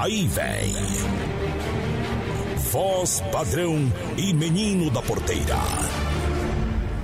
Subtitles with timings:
[0.00, 0.72] Aí vem.
[2.72, 5.58] Voz padrão e menino da porteira.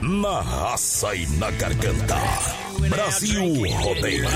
[0.00, 2.16] Na raça e na garganta.
[2.88, 4.26] Brasil Rodeio.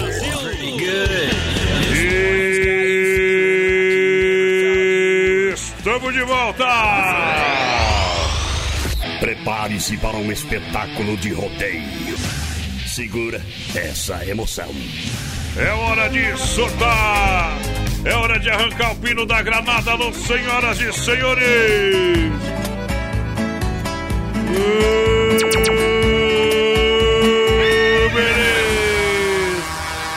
[5.54, 6.66] Estamos de volta!
[9.20, 12.14] Prepare-se para um espetáculo de rodeio.
[12.86, 13.40] Segura
[13.74, 14.70] essa emoção.
[15.56, 17.79] É hora de soltar!
[18.02, 22.32] É hora de arrancar o pino da granada, não, senhoras e senhores!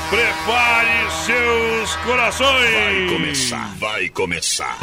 [0.09, 2.73] Prepare seus corações!
[2.73, 4.77] Vai começar, vai começar.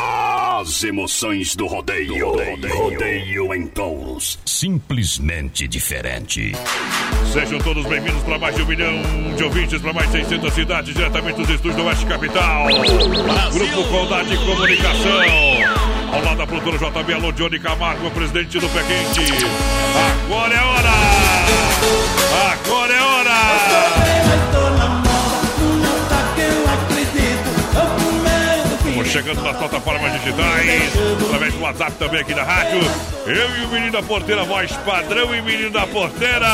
[0.61, 2.29] As emoções do rodeio.
[2.29, 4.39] Rodeio, rodeio em touros.
[4.47, 6.53] Simplesmente diferente.
[7.33, 9.03] Sejam todos bem-vindos para mais de um milhão
[9.37, 12.67] de ouvintes, para mais de 600 cidades, diretamente dos estúdios do Oeste Capital.
[13.53, 15.23] Grupo Condade Comunicação.
[16.13, 19.45] Ao lado da produtora JB Alô, Johnny Camargo, presidente do Pé Quente.
[20.25, 20.91] Agora é hora!
[22.53, 24.00] Agora é hora!
[29.21, 30.93] Chegando nas plataformas digitais,
[31.27, 32.81] através do WhatsApp também aqui da rádio.
[33.27, 36.47] Eu e o menino da porteira, voz padrão e menino da porteira.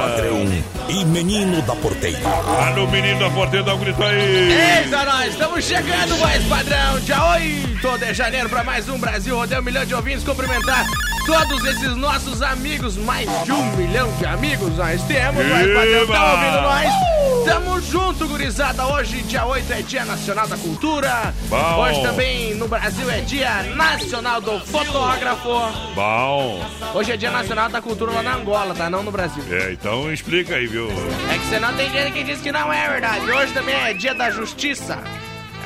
[0.00, 0.44] Padrão
[0.88, 2.18] e menino da porteira.
[2.66, 4.52] Alô, menino da porteira, dá um grito aí.
[4.82, 9.60] Eita, nós estamos chegando, voz padrão, dia 8 de janeiro, para mais um Brasil Rodeio,
[9.60, 10.24] um milhão de ouvintes.
[10.24, 10.84] Cumprimentar
[11.24, 16.32] todos esses nossos amigos, mais de um milhão de amigos nós temos, voz padrão, tá
[16.32, 17.12] ouvindo nós?
[17.44, 18.86] Tamo junto, gurizada.
[18.86, 21.34] Hoje, dia 8, é Dia Nacional da Cultura.
[21.48, 21.76] Bom.
[21.80, 25.48] Hoje também no Brasil é Dia Nacional do Fotógrafo.
[25.94, 26.64] Bom.
[26.94, 28.88] Hoje é Dia Nacional da Cultura lá na Angola, tá?
[28.88, 29.42] Não no Brasil.
[29.50, 30.88] É, então explica aí, viu?
[31.32, 33.30] É que senão tem gente que diz que não é verdade.
[33.30, 34.98] Hoje também é Dia da Justiça.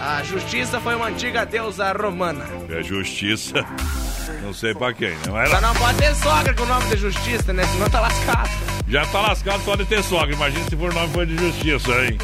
[0.01, 2.45] A justiça foi uma antiga deusa romana.
[2.69, 3.65] É justiça.
[4.43, 5.61] Não sei pra quem, não Só era?
[5.61, 7.65] não pode ter sogra com o nome de justiça, né?
[7.67, 8.51] Senão tá lascado.
[8.89, 10.35] Já tá lascado só de ter sogra.
[10.35, 12.19] Imagina se for nome foi de justiça, hein?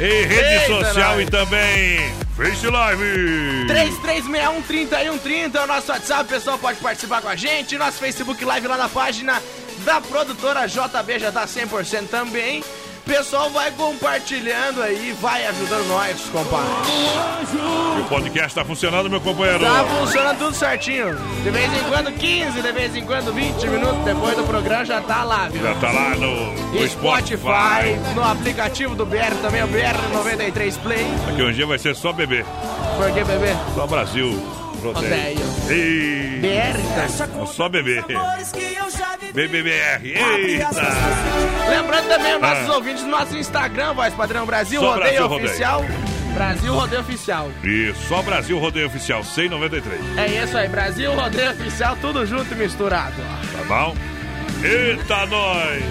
[0.00, 1.26] Em rede Eita, social nós.
[1.26, 3.66] e também Face Live.
[3.68, 7.76] 3361-3130 é o nosso WhatsApp, o pessoal pode participar com a gente.
[7.76, 9.42] Nosso Facebook Live lá na página
[9.84, 12.62] da produtora JB já tá 100% também.
[13.08, 16.68] Pessoal vai compartilhando aí, vai ajudando nós, compadre.
[17.98, 19.60] O podcast tá funcionando, meu companheiro.
[19.60, 21.16] Tá funcionando tudo certinho.
[21.42, 25.00] De vez em quando 15, de vez em quando 20 minutos depois do programa já
[25.00, 25.62] tá lá, viu?
[25.62, 28.14] Já tá lá no, no Spotify, Spotify.
[28.14, 31.06] no aplicativo do BR também, o BR93 Play.
[31.32, 32.44] Aqui um dia vai ser só bebê.
[32.98, 33.56] Por que, bebê?
[33.74, 34.38] Só Brasil.
[34.84, 35.40] Rodeio.
[35.68, 35.70] Rodeio.
[35.70, 36.38] Ei.
[36.40, 37.46] BR, tá?
[37.46, 38.02] Só bebê.
[39.34, 40.02] BBBR.
[40.04, 40.70] Eita.
[41.68, 42.74] Lembrando também os nossos Ah.
[42.74, 45.46] ouvintes do nosso Instagram, Voz Padrão Brasil Só Rodeio Brasil Rodeio.
[45.48, 45.84] Oficial.
[46.34, 47.50] Brasil Rodeio Oficial.
[47.64, 50.00] E só Brasil Rodeio Oficial, 193.
[50.16, 53.14] É isso aí, Brasil Rodeio Oficial, tudo junto e misturado.
[53.52, 53.96] Tá bom?
[54.62, 55.82] Eita, nós!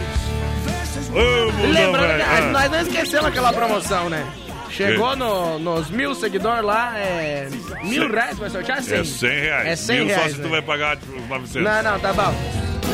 [1.09, 2.41] Vamos, Lembrando que Ah.
[2.51, 4.25] nós não esquecemos aquela promoção, né?
[4.71, 7.47] Chegou no- nos mil seguidores lá, é.
[7.83, 8.11] Mil Cem.
[8.11, 8.81] reais vai sortear?
[8.83, 8.99] Cem.
[8.99, 9.67] É 100 reais.
[9.67, 10.21] É 100 Mil reais.
[10.23, 10.49] só se tu né?
[10.49, 11.55] vai pagar tipo, 900.
[11.63, 12.33] Não, não, tá bom.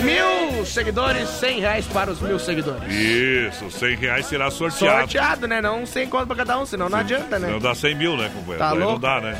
[0.03, 2.83] Mil seguidores, 100 reais para os mil seguidores.
[2.91, 4.99] Isso, 100 reais será sorteado.
[5.01, 5.61] Sorteado, né?
[5.61, 7.47] Não 100 conto pra cada um, senão não adianta, né?
[7.49, 8.59] Não dá 100 mil, né, companheiro?
[8.59, 9.01] Tá Daí não louco?
[9.01, 9.39] dá, né?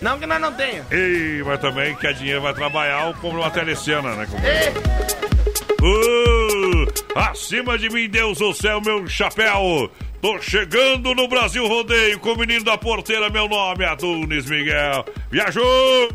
[0.00, 0.84] Não que nós não tenha.
[0.90, 4.74] Ei, mas também que a dinheiro vai trabalhar ou compra uma telecena, né, companheiro?
[4.76, 6.86] Ei, Uh,
[7.16, 9.90] acima de mim, Deus do céu, meu chapéu.
[10.22, 15.04] Tô chegando no Brasil Rodeio com o menino da porteira, meu nome é Adonis Miguel.
[15.28, 16.08] Viajou!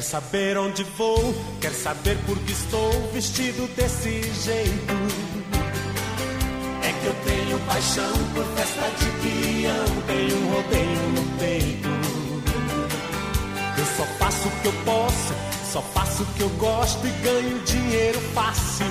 [0.00, 4.94] Quer saber onde vou, quer saber por que estou vestido desse jeito.
[6.82, 11.88] É que eu tenho paixão por festa de peão, tenho um rodeio no peito.
[13.76, 15.34] Eu só faço o que eu posso,
[15.70, 18.86] só faço o que eu gosto e ganho dinheiro fácil.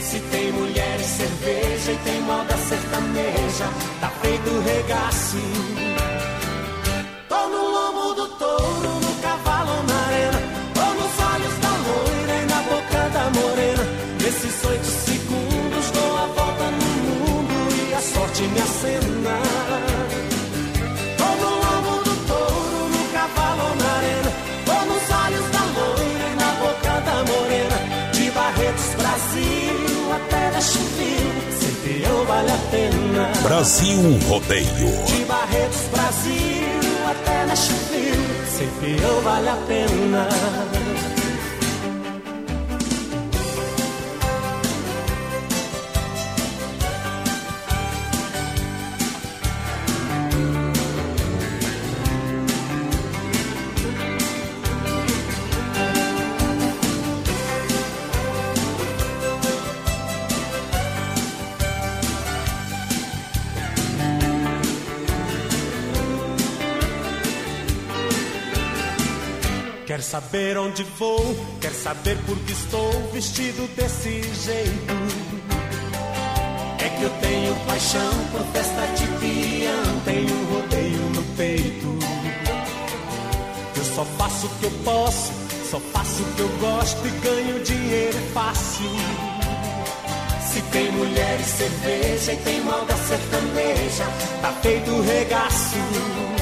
[0.00, 3.68] Se tem mulher e cerveja e tem moda sertaneja,
[4.00, 5.36] tá feito regaço.
[7.28, 9.07] Tô no lombo do touro,
[18.38, 19.38] e sorte me acena.
[21.16, 24.32] Tô no lombo do touro, no cavalo na arena,
[24.64, 27.78] tô nos olhos da loira e na boca da morena.
[28.12, 33.30] De Barretos, Brasil, até da Chuville, ser peão vale a pena.
[33.42, 35.04] Brasil Rodeio.
[35.06, 40.28] De Barretos, Brasil, até na Chuville, ser peão vale a pena.
[70.08, 74.94] Saber onde vou, quer saber por que estou vestido desse jeito.
[76.78, 81.98] É que eu tenho paixão por festa de peão, tenho rodeio no peito.
[83.76, 85.30] Eu só faço o que eu posso,
[85.70, 88.90] só faço o que eu gosto e ganho dinheiro fácil.
[90.40, 94.04] Se tem mulher e cerveja e tem moda sertaneja,
[94.40, 96.37] tá feito regaço.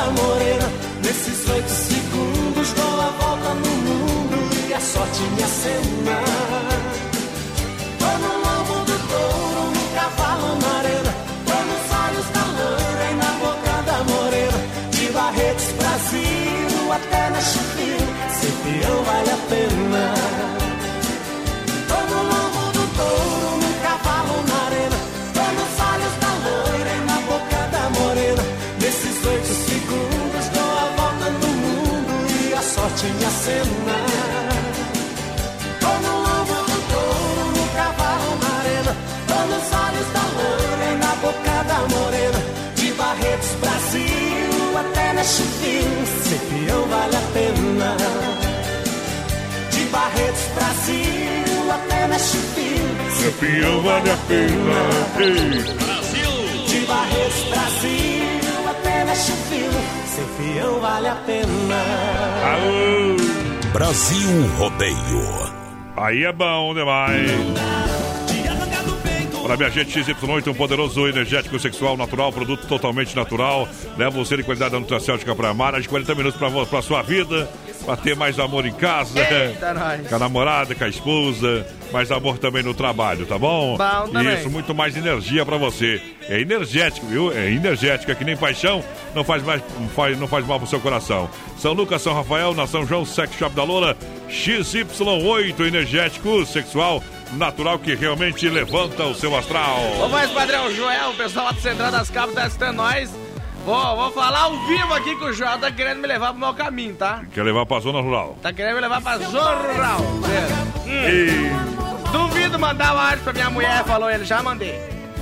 [0.00, 0.68] Na boca da morena.
[1.02, 6.18] Nesses oito segundos dou a volta no mundo e a sorte me acena.
[7.98, 11.14] Tô no lombo do touro, no cavalo na arena.
[11.46, 14.60] Tô nos olhos da loira e na boca da morena.
[14.90, 18.06] De Barretos, Brasil, até na Chupira.
[18.40, 20.19] Ser peão vale a pena.
[33.00, 33.96] E sorte me acena.
[35.80, 38.96] Tô no lombo do touro, no cavalo na arena.
[39.26, 42.40] Tô nos olhos da loira e na boca da morena.
[42.76, 45.88] De Barretos, Brasil, até na Chufim.
[46.24, 47.96] Ser peão vale a pena.
[49.70, 52.82] De Barretos, Brasil, até na Chupim.
[53.18, 54.80] Ser peão vale a pena.
[55.18, 55.62] Ei.
[56.66, 59.99] De Barretos, Brasil, até na Chupim.
[60.20, 61.82] Ser peão vale a pena.
[62.44, 63.72] Aô.
[63.72, 64.28] Brasil
[64.58, 65.50] Rodeio.
[65.96, 67.30] Aí é bom demais.
[69.50, 73.68] Olha, minha gente, XY8, um poderoso energético sexual natural, produto totalmente natural.
[73.98, 77.50] Leva você de qualidade da Nutracêutica para amar, de 40 minutos para pra sua vida,
[77.84, 80.06] para ter mais amor em casa, Eita, nós.
[80.06, 83.76] com a namorada, com a esposa, mais amor também no trabalho, tá bom?
[83.76, 84.20] Bom.
[84.38, 86.00] Isso, muito mais energia para você.
[86.28, 87.32] É energético, viu?
[87.32, 88.84] É energético, é que nem paixão,
[89.16, 91.28] não faz, mais, não faz, não faz mal pro seu coração.
[91.58, 93.96] São Lucas, São Rafael, na São João, Sex Shop da Lola,
[94.28, 99.78] XY8, energético, sexual, natural, que realmente levanta o seu astral.
[100.00, 103.10] Ô, mais padrão, Joel, o pessoal lá do Central das Cabos tá assistindo nós.
[103.64, 106.54] Vou, vou falar ao vivo aqui que o Joel tá querendo me levar pro meu
[106.54, 107.22] caminho, tá?
[107.32, 108.38] Quer levar pra zona rural.
[108.42, 110.00] Tá querendo me levar pra Zona Rural.
[110.86, 111.08] Hum.
[111.08, 112.10] E...
[112.10, 114.74] Duvido mandar o áudio pra minha mulher, falou ele, já mandei.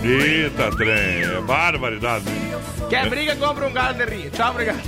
[0.02, 2.24] Eita, trem, é barbaridade.
[2.88, 4.30] Quer briga, compra um galo de rio.
[4.30, 4.80] Tchau, obrigado.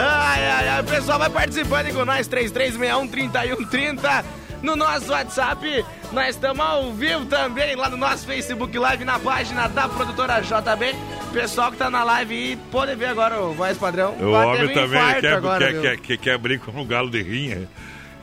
[0.00, 4.24] Ai, ai, ai, o pessoal vai participando com nós, 3361-3130.
[4.62, 9.66] No nosso WhatsApp, nós estamos ao vivo também, lá no nosso Facebook Live, na página
[9.68, 10.94] da produtora JB.
[11.32, 14.14] Pessoal que tá na live aí, pode ver agora o voz padrão.
[14.20, 17.68] O homem também quer, agora, quer, quer, quer, quer abrir com um galo de rinha.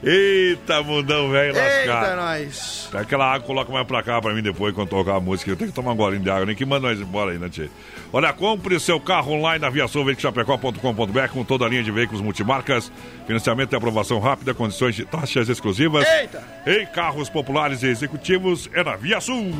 [0.08, 2.16] Eita, mundão velho Eita, lascado.
[2.18, 2.88] nós.
[2.92, 5.50] Pega aquela água, coloca mais pra cá pra mim depois quando tocar a música.
[5.50, 7.50] Eu tenho que tomar um golinho de água, nem que manda nós embora aí, né,
[7.50, 7.72] tchê?
[8.14, 12.92] Olha, compre seu carro online na aviaçãoveiculoschapecó.com.br com toda a linha de veículos multimarcas,
[13.26, 16.08] financiamento e aprovação rápida, condições de taxas exclusivas.
[16.08, 16.44] Eita.
[16.68, 19.52] Em carros populares e executivos é na Via Sul.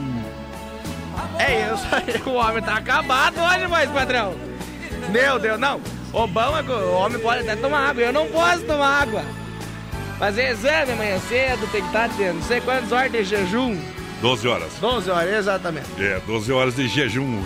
[1.40, 4.36] É isso aí, o homem tá acabado hoje, voz padrão.
[5.10, 5.82] Meu Deus, não.
[6.14, 9.24] O bom é que o homem pode até tomar água, eu não posso tomar água.
[10.18, 13.78] Fazer exame amanhã cedo, tem que estar tendo não sei quantas horas de jejum.
[14.22, 14.74] 12 horas.
[14.80, 15.88] 12 horas, exatamente.
[16.00, 17.44] É, 12 horas de jejum.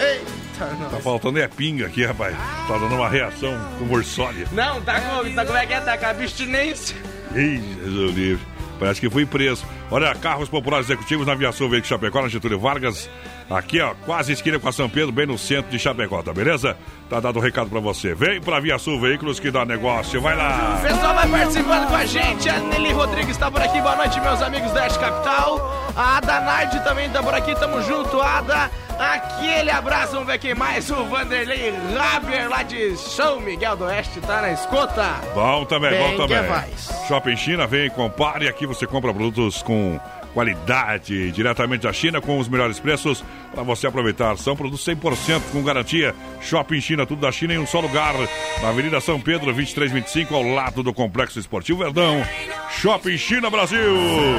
[0.00, 0.88] Eita, não.
[0.88, 2.34] Tá faltando é pinga aqui, rapaz.
[2.66, 4.46] Tá dando uma reação com morsólia.
[4.52, 5.80] Não, tá com, tá, como é que é?
[5.80, 6.96] Tá com abstinência.
[7.34, 8.46] Ih, Jesus livre.
[8.78, 9.64] Parece que fui preso.
[9.90, 13.10] Olha, carros populares executivos na Aviação Veículo Chapecó, na Getúlio Vargas.
[13.50, 16.76] Aqui, ó, quase esquina com a São Pedro, bem no centro de Chapecó, tá beleza?
[17.08, 18.14] Tá dado o um recado pra você.
[18.14, 20.78] Vem pra Via Sul Veículos que dá negócio, vai lá!
[20.78, 22.48] O pessoal vai participando com a gente.
[22.48, 23.80] A Nelly Rodrigues tá por aqui.
[23.80, 25.87] Boa noite, meus amigos da Oeste Capital.
[25.98, 27.54] A Ada Nard também tá por aqui.
[27.56, 28.70] Tamo junto, Ada.
[28.96, 30.88] Aquele abraço, vamos ver quem mais.
[30.90, 35.16] O Vanderlei Rabier lá de São Miguel do Oeste tá na escuta.
[35.34, 36.48] Bom também, Bem bom também.
[36.48, 36.88] faz.
[37.08, 38.46] Shopping China, vem, compare.
[38.48, 39.98] Aqui você compra produtos com
[40.34, 44.36] qualidade diretamente da China com os melhores preços para você aproveitar.
[44.38, 46.14] São produtos 100% com garantia.
[46.40, 48.14] Shopping China, tudo da China em um só lugar.
[48.62, 52.22] Na Avenida São Pedro, 2325, ao lado do Complexo Esportivo Verdão.
[52.70, 53.80] Shopping China Brasil.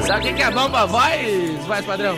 [0.06, 2.16] Sabe o que, é bom pra voz, voz padrão?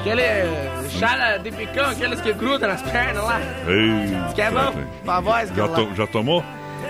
[0.00, 3.40] Aquele chá de picão, aqueles que grudam nas pernas lá.
[3.66, 4.72] Ei, Que é bom
[5.04, 6.42] pra voz, já, to- já tomou?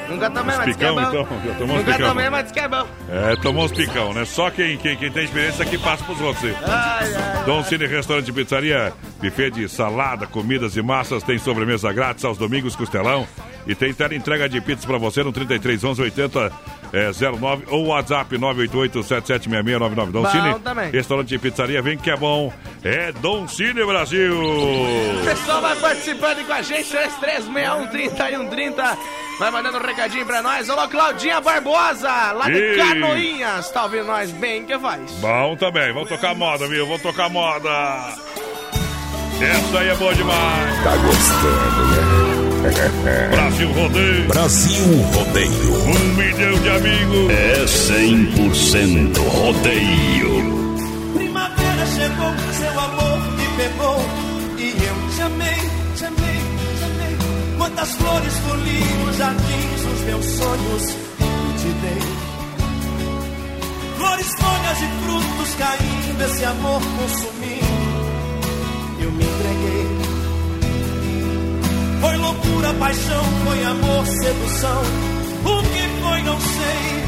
[0.08, 1.08] Nunca tomei, Os mas diz que é picão, bom.
[1.08, 1.28] então?
[1.44, 2.08] Já tomou os Nunca picão?
[2.08, 2.86] tomei, mas que é bom.
[3.10, 4.24] É, tomou os picão, né?
[4.24, 6.52] Só quem, quem, quem tem experiência que passa pros outros.
[6.62, 7.44] Ai, ai.
[7.44, 12.38] Dom Cine Restaurante e Pizzaria, buffet de salada, comidas e massas, tem sobremesa grátis aos
[12.38, 13.26] domingos, costelão.
[13.66, 16.52] E tem tela entrega de pizzas pra você no 33 11 80
[16.92, 20.12] é, 09 ou WhatsApp 988 776699.
[20.12, 20.90] Dom Bom Cine também.
[20.90, 22.52] Restaurante e Pizzaria, vem que é bom.
[22.82, 24.34] É Dom Cine Brasil.
[24.40, 28.98] O pessoal vai participando com a gente, 3361-3130.
[29.38, 30.68] Vai mandando um recadinho pra nós.
[30.68, 32.76] Alô, Claudinha Barbosa, lá de Ei.
[32.76, 33.70] Canoinhas.
[33.70, 35.12] Tá ouvindo nós bem que faz.
[35.20, 36.86] Bom também, vamos tocar moda, viu?
[36.86, 37.68] Vamos tocar moda.
[39.40, 40.82] Essa aí é boa demais.
[40.82, 42.27] Tá gostando, né?
[43.30, 44.84] Brasil Rodeio, Brasil
[45.14, 45.74] Rodeio.
[45.84, 47.30] um milhão de amigos.
[47.30, 50.78] É 100% rodeio.
[51.14, 54.04] Primavera chegou, seu amor me pegou
[54.58, 56.40] e eu te amei, te amei,
[56.78, 57.16] te amei.
[57.58, 62.02] Quantas flores colhi nos jardins dos meus sonhos e te dei.
[63.96, 67.68] Flores, folhas e frutos caindo, esse amor consumindo.
[69.00, 70.07] Eu me entreguei.
[72.00, 74.82] Foi loucura, paixão, foi amor, sedução.
[75.44, 77.04] O que foi, não sei.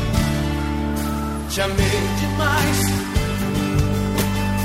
[1.51, 3.01] Te amei demais.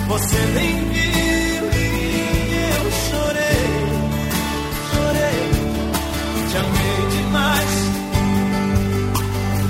[0.07, 1.87] Você nem viu e
[2.73, 3.65] eu chorei,
[4.91, 5.41] chorei,
[6.49, 7.73] te amei demais.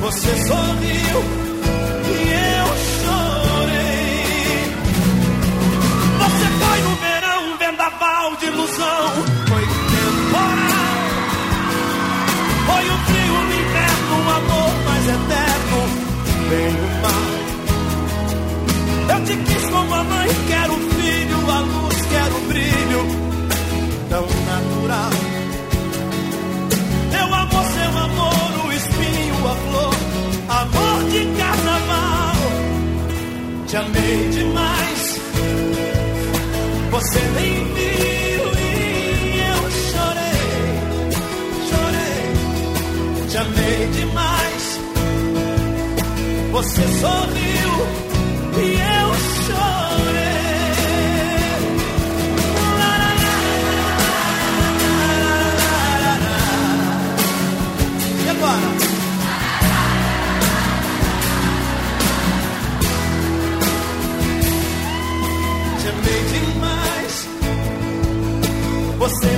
[0.01, 1.54] Você sorriu
[20.05, 23.01] mãe, quero o filho, a luz, quero o brilho,
[24.09, 25.12] tão natural.
[27.12, 29.95] Meu amor, seu amor, o espinho, a flor,
[30.50, 32.35] amor de carnaval.
[33.67, 35.21] Te amei demais,
[36.91, 40.45] você nem viu e eu chorei,
[41.69, 43.27] chorei.
[43.29, 44.79] Te amei demais,
[46.51, 48.14] você sorriu
[69.05, 69.35] você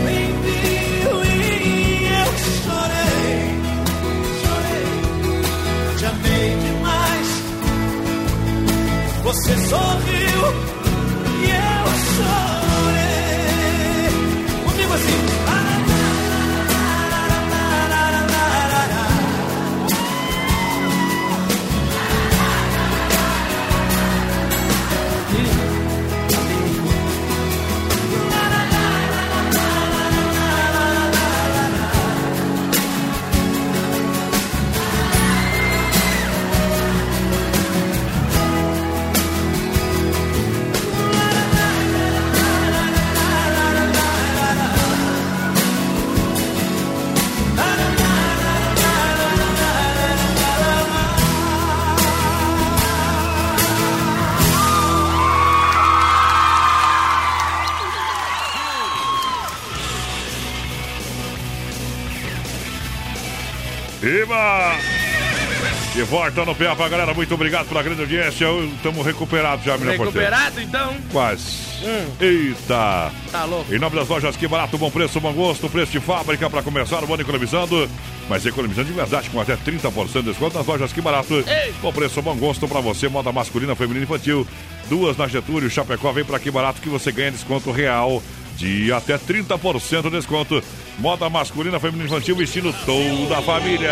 [66.08, 68.48] volta no PA galera, muito obrigado pela grande audiência.
[68.76, 70.96] Estamos recuperados já, menina Recuperado, então?
[71.12, 71.68] Quase.
[71.84, 72.08] Hum.
[72.20, 73.12] Eita!
[73.32, 73.74] Tá louco.
[73.74, 77.04] Em nome das lojas Que Barato, bom preço, bom gosto, preço de fábrica para começar
[77.04, 77.90] o ano economizando.
[78.30, 81.34] Mas economizando de verdade, com até 30% de desconto nas lojas Que Barato.
[81.34, 81.74] Ei.
[81.82, 84.48] Bom preço, bom gosto para você, moda masculina, feminina e infantil.
[84.90, 88.24] Duas na Getúlio, Chapecó, vem para Que Barato que você ganha desconto real
[88.56, 90.64] de até 30% de desconto.
[91.00, 93.92] Moda masculina, feminina infantil, vestindo toda a família.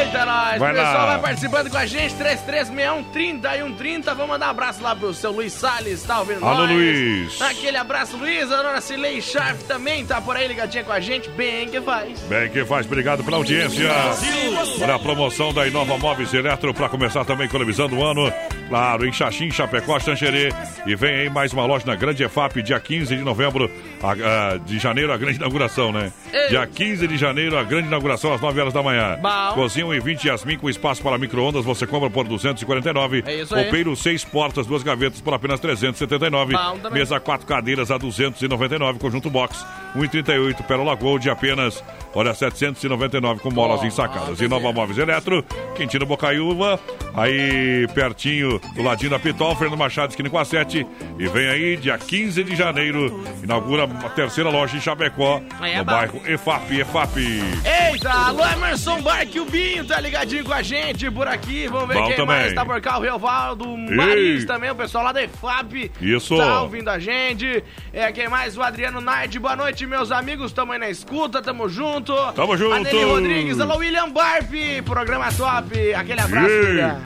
[0.00, 0.58] Eita, nós!
[0.58, 1.06] Vai o pessoal lá.
[1.06, 4.14] vai participando com a gente, 3361 30 e 130.
[4.14, 6.70] Vamos mandar um abraço lá pro seu Luiz Salles, tá ouvindo Alô, nós?
[6.70, 7.42] Luiz.
[7.42, 8.50] Aquele abraço, Luiz.
[8.50, 11.28] A dona Cilei Sharp também tá por aí ligadinha com a gente.
[11.30, 12.18] Bem que faz.
[12.20, 13.90] Bem que faz, obrigado pela audiência.
[14.80, 18.32] Olha a promoção da Inova Móveis Eletro para começar também economizando o ano.
[18.70, 20.48] Claro, em Xaxim, Chapecó, Xanxerê.
[20.86, 23.70] E vem aí mais uma loja na Grande EFAP, dia 15 de novembro,
[24.02, 24.12] a-
[24.54, 25.97] a- de janeiro, a grande inauguração, né?
[26.32, 26.48] Ei.
[26.48, 29.18] Dia 15 de janeiro, a grande inauguração às 9 horas da manhã.
[29.20, 29.54] Bom.
[29.54, 33.24] Cozinha 1 e 20 Yasmin com espaço para micro-ondas, você compra por 249.
[33.26, 33.64] É isso aí.
[33.64, 36.54] Copeiro, 6 portas, duas gavetas por apenas 379.
[36.54, 36.90] Bom.
[36.90, 39.64] Mesa 4 cadeiras a 299, conjunto box
[39.96, 41.82] 1,38, Pérola Gold apenas,
[42.14, 44.40] olha, 799 com molas ensacadas.
[44.40, 45.44] E Nova Móveis Eletro,
[45.76, 46.78] Quintino Bocaiúva,
[47.14, 50.86] aí pertinho do ladinho da Pitol, Fernando Machado, esquina com a 7.
[51.18, 55.84] E vem aí, dia 15 de janeiro, inaugura a terceira loja em Chapecó, é no
[55.84, 55.92] bom.
[55.92, 57.18] bairro EFAP, EFAP.
[57.90, 61.66] Eita, alô Emerson Barque, o Binho tá ligadinho com a gente por aqui.
[61.66, 62.36] Vamos ver Bom quem também.
[62.36, 62.98] mais tá por cá.
[62.98, 65.90] O Reovaldo, o Marins também, o pessoal lá da EFAP.
[66.00, 66.36] Isso.
[66.36, 67.62] Tá ouvindo a gente.
[67.92, 68.56] É, quem mais?
[68.56, 69.38] O Adriano Nardi.
[69.38, 70.52] Boa noite, meus amigos.
[70.52, 72.14] Tamo aí na escuta, tamo junto.
[72.32, 72.74] Tamo junto.
[72.74, 74.52] A Nelly Rodrigues, alô William Barp.
[74.84, 75.94] Programa top.
[75.94, 76.46] Aquele abraço.
[76.46, 77.00] William.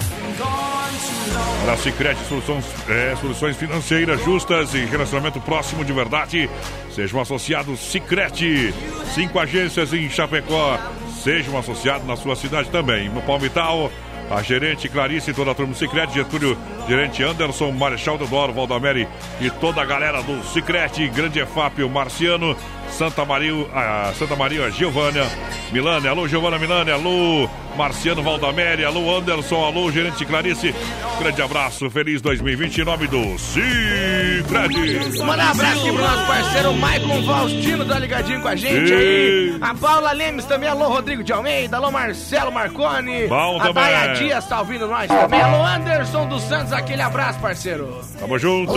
[1.64, 6.50] Para Cicred, soluções, é, soluções financeiras justas e relacionamento próximo de verdade.
[6.90, 8.74] Seja um associado Cicred.
[9.14, 10.78] Cinco agências em Chapecó.
[11.22, 13.08] Seja um associado na sua cidade também.
[13.08, 13.90] No Palmital,
[14.30, 16.56] a gerente Clarice e toda a turma do Cicred, Getúlio,
[16.88, 19.06] gerente Anderson, Marechal Deodoro, Valdameri
[19.40, 22.56] e toda a galera do Cicred, Grande EFAP, o Marciano,
[22.96, 25.26] Santa Maria, a Santa Maria, Giovânia,
[25.72, 30.74] Milânia, alô Giovana Milânia, alô Marciano Valdameri, alô Anderson, alô gerente Clarice.
[31.18, 35.18] Grande abraço, feliz 2020 em nome do Cicred.
[35.18, 39.56] Mandar um abraço aqui pro nosso parceiro Maicon Faustino, tá ligadinho com a gente aí.
[39.60, 43.26] A Paula Lemes também, alô Rodrigo de Almeida, alô Marcelo Marconi.
[43.26, 43.84] Bom a também.
[43.84, 45.40] Daia Dias tá ouvindo nós também.
[45.40, 48.00] Alô Anderson dos Santos, aquele abraço, parceiro.
[48.20, 48.72] Tamo junto!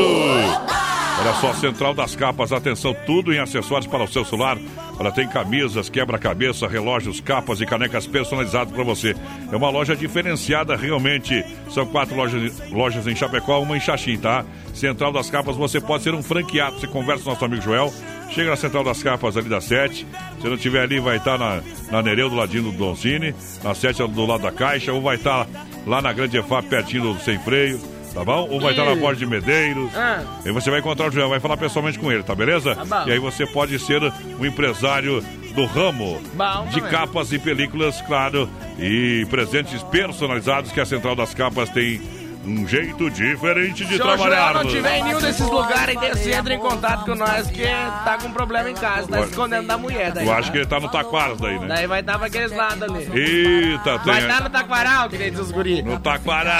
[1.17, 4.57] Olha só, Central das Capas, atenção, tudo em acessórios para o seu celular.
[4.99, 9.15] Olha, tem camisas, quebra-cabeça, relógios, capas e canecas personalizados para você.
[9.51, 11.43] É uma loja diferenciada realmente.
[11.69, 14.45] São quatro lojas, lojas em Chapecó, uma em Xaxim, tá?
[14.73, 16.79] Central das Capas, você pode ser um franqueado.
[16.79, 17.93] Você conversa com nosso amigo Joel.
[18.29, 20.05] Chega na Central das Capas ali da 7.
[20.41, 23.33] Se não tiver ali, vai estar na, na Nereu, do ladinho do Donzini.
[23.63, 24.91] Na 7 do lado da Caixa.
[24.91, 25.47] Ou vai estar
[25.87, 27.94] lá na Grande EFAP, pertinho do Sem Freio.
[28.15, 28.47] Tá bom?
[28.49, 29.93] Ou vai estar na Borda de Medeiros.
[29.93, 30.23] Ah.
[30.45, 32.73] Aí você vai encontrar o Joel, vai falar pessoalmente com ele, tá beleza?
[32.73, 34.01] Tá e aí você pode ser
[34.39, 35.21] um empresário
[35.53, 36.91] do ramo Bom de também.
[36.91, 38.49] capas e películas, claro,
[38.79, 42.01] e presentes personalizados que a Central das Capas tem
[42.45, 44.51] um jeito diferente de Se trabalhar.
[44.53, 48.17] Joel não tiver em nenhum desses lugares, desse, entra em contato com nós, que tá
[48.21, 50.25] com problema em casa, tá escondendo da mulher daí.
[50.25, 51.67] Eu acho que ele tá no Taquaras daí, né?
[51.67, 53.09] Daí vai estar pra aqueles lados ali.
[53.13, 55.81] Eita, Vai tem estar no Taquaral, que nem diz os guri.
[55.81, 56.59] no Taquaral,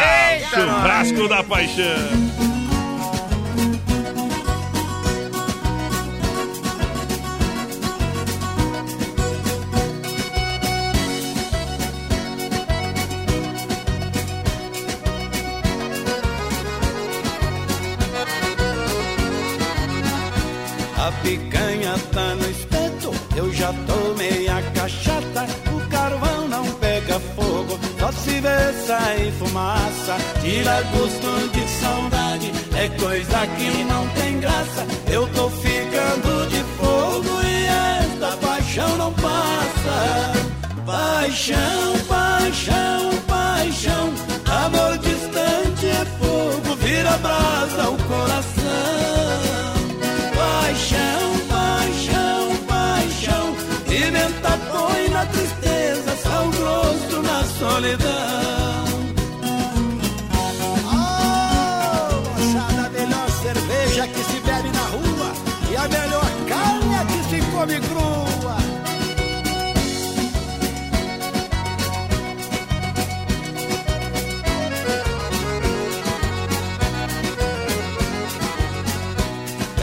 [0.54, 2.55] churrasco da paixão.
[22.16, 25.46] Tá no espeto, eu já tomei a cachaça.
[25.76, 30.16] O carvão não pega fogo, só se vê sair fumaça.
[30.42, 34.88] Tira gosto de saudade, é coisa que não tem graça.
[35.12, 37.66] Eu tô ficando de fogo e
[38.02, 40.34] esta paixão não passa.
[40.86, 43.10] Paixão, paixão,
[57.78, 57.80] Oh,
[62.24, 65.34] moçada, a melhor cerveja que se bebe na rua
[65.70, 68.56] e a melhor carne é que se come crua.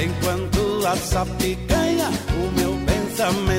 [0.02, 2.08] Enquanto essa picanha,
[2.42, 3.51] o meu pensamento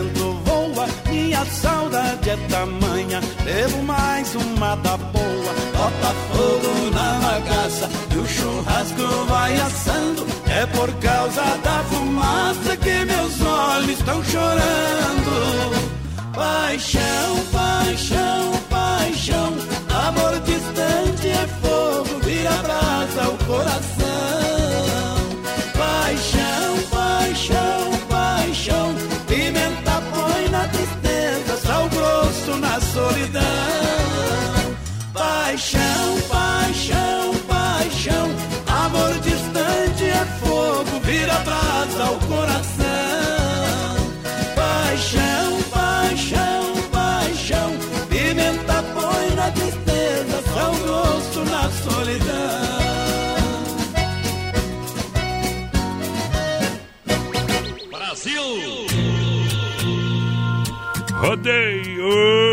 [1.44, 3.20] a saudade é tamanha.
[3.44, 7.90] Devo mais uma da boa, bota fogo na bagaça.
[8.14, 10.26] E o churrasco vai assando.
[10.48, 15.34] É por causa da fumaça que meus olhos estão chorando.
[16.34, 19.54] Paixão, paixão, paixão.
[20.08, 23.93] Amor distante é fogo, vira brasa o coração.
[35.14, 38.30] Paixão, paixão, paixão.
[38.68, 43.96] Amor distante é fogo, vira brasa o coração.
[44.56, 47.72] Paixão, paixão, paixão.
[48.10, 52.64] Pimenta põe na tristeza, sal grosso na solidão.
[61.24, 62.53] Rodeio!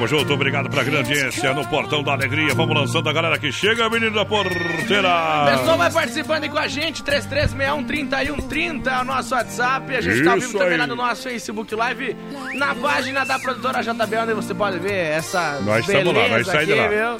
[0.00, 2.54] Tamo junto, obrigado pela grande audiência no Portão da Alegria.
[2.54, 5.44] Vamos lançando a galera que chega, menino da porteira.
[5.50, 9.94] Pessoal, vai participando aí com a gente, 3361-3130 é o nosso WhatsApp.
[9.94, 12.16] A gente tá Isso vivo também lá no nosso Facebook Live,
[12.54, 16.70] na página da produtora JB, onde você pode ver essa Nós estamos lá, nós saímos
[16.70, 16.88] aqui, lá.
[16.88, 17.18] viu?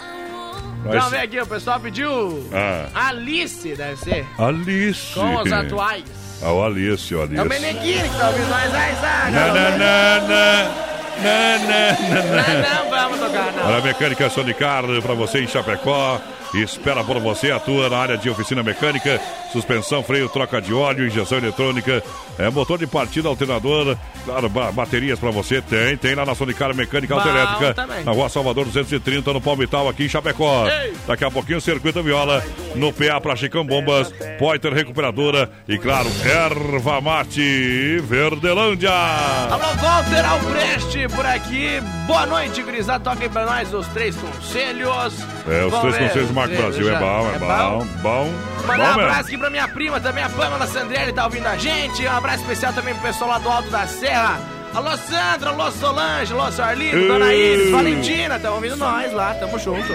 [0.86, 3.08] Nós- Então vem aqui, o pessoal pediu Ah.
[3.08, 5.12] Alice, deve ser, Alice.
[5.12, 6.04] com os atuais.
[6.42, 7.36] Ah, o Alice, o Alice.
[7.36, 8.70] É o Meneghini que tá ouvindo nós,
[9.02, 9.32] sabe?
[9.32, 10.89] Na, na, na, na.
[11.18, 12.42] Na, na, na, na.
[12.42, 13.66] Não, não vamos tocar, não.
[13.66, 16.20] Olha a mecânica Sonicar para você em Chapecó.
[16.54, 19.20] Espera por você, atua na área de oficina mecânica,
[19.52, 22.02] suspensão, freio, troca de óleo, injeção eletrônica,
[22.38, 26.74] é, motor de partida, alternador, claro, ba- baterias para você, tem, tem lá na Sonicar
[26.74, 28.02] Mecânica Bom Autoelétrica, também.
[28.04, 30.66] na rua Salvador 230, no Palmital, aqui em Chapecó.
[30.68, 30.92] Ei.
[31.06, 32.42] Daqui a pouquinho, Circuito Viola,
[32.74, 38.90] no PA para Chicão Bombas, Poiter Recuperadora e, claro, Erva Mate Verdelândia.
[38.90, 41.80] Alô, Walter Alpreste por aqui.
[42.06, 43.04] Boa noite, gurizada.
[43.04, 45.14] Toquem pra nós os três conselhos.
[45.48, 48.32] É, os Vamos três ver, conselhos Marco Brasil é já- bom, é bom, bom.
[48.66, 49.00] Mandar um mesmo.
[49.00, 52.06] abraço aqui pra minha prima também, a Pamela Sandriele, tá ouvindo a gente.
[52.06, 54.38] Um abraço especial também pro pessoal lá do Alto da Serra.
[54.72, 57.34] Alô, Sandra, alô, Solange, alô, Arlindo, Dona.
[57.34, 59.92] Iris, Valentina, tão ouvindo nós lá, tamo junto.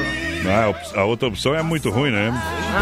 [0.48, 2.32] Ah, a outra opção é muito ruim, né?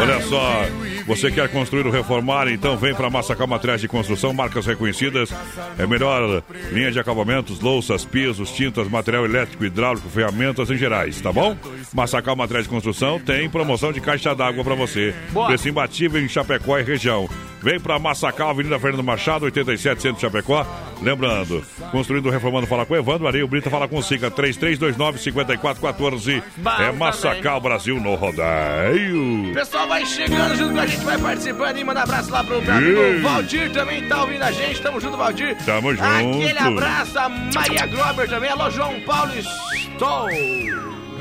[0.01, 0.63] Olha só,
[1.06, 5.29] você quer construir ou reformar, então vem para Massacal Materiais de Construção, marcas reconhecidas.
[5.77, 11.32] É melhor linha de acabamentos, louças, pisos, tintas, material elétrico, hidráulico, ferramentas em gerais, tá
[11.32, 11.56] bom?
[11.93, 15.13] Massacal Materiais de Construção tem promoção de caixa d'água para você.
[15.29, 15.47] Boa.
[15.47, 17.29] Preço imbatível em Chapecó e região.
[17.63, 20.67] Vem para Massacal, Avenida Fernando Machado, 87 Centro Chapecó.
[21.02, 26.43] Lembrando, construindo, reformando, fala com Evandro Areio Brita, fala com Siga 3329-5414.
[26.58, 26.91] Bom É.
[26.91, 29.49] Massacal Brasil no rodeio.
[29.49, 32.62] O pessoal vai chegando junto com a gente, vai participando e manda abraço lá pro
[32.62, 34.82] meu amigo Valdir também tá ouvindo a gente.
[34.82, 35.56] Tamo junto, Valdir.
[35.65, 36.04] Tamo junto.
[36.04, 38.49] Aquele abraço, a Maria Grober também.
[38.49, 40.30] Alô, João Paulo Estou.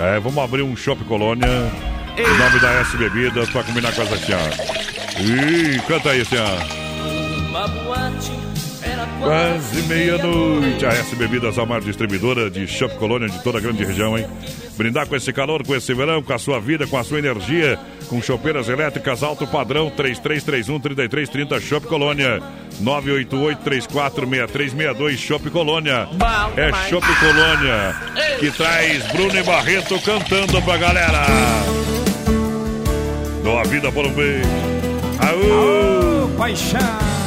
[0.00, 1.46] É, vamos abrir um Shop Colônia.
[2.16, 4.38] Em nome da S Bebidas pra combinar com essa tia.
[5.18, 6.42] Ih, canta aí, tia.
[7.48, 8.32] Uma boate
[8.82, 10.84] era Quase meia-noite.
[10.84, 14.26] A S Bebidas, a maior distribuidora de Shop Colônia de toda a grande região, hein?
[14.76, 17.78] Brindar com esse calor, com esse verão, com a sua vida, com a sua energia,
[18.08, 22.42] com chopeiras elétricas alto padrão 3331-3330 Shop Colônia.
[22.82, 26.08] 988-346362 Shop Colônia.
[26.56, 26.72] É.
[26.88, 27.94] Shop Colônia
[28.42, 31.22] que traz Bruno e Barreto cantando pra galera.
[33.42, 34.48] Dou a vida por um beijo.
[35.18, 36.28] Aô!
[36.38, 36.80] Paixão.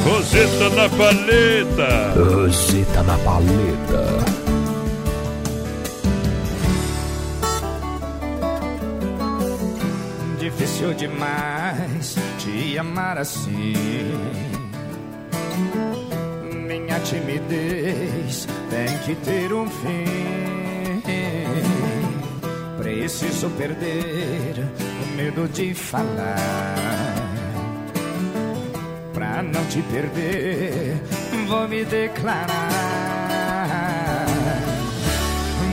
[0.06, 2.13] Roseta na paleta.
[2.15, 4.25] Rosita na paleta.
[10.39, 13.73] Difícil demais te amar assim.
[16.67, 20.64] Minha timidez tem que ter um fim.
[22.97, 24.55] Preciso perder
[25.03, 26.36] o medo de falar.
[29.13, 31.01] Pra não te perder,
[31.45, 32.47] vou me declarar.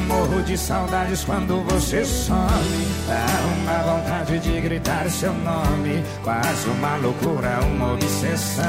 [0.08, 2.38] Morro de saudades quando você some.
[3.06, 6.02] Dá uma vontade de gritar seu nome.
[6.24, 8.64] Quase uma loucura, uma obsessão.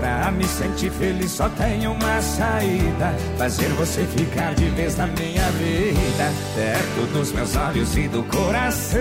[0.00, 5.44] Pra me sentir feliz só tem uma saída Fazer você ficar de vez na minha
[5.50, 9.00] vida Perto dos meus olhos e do coração.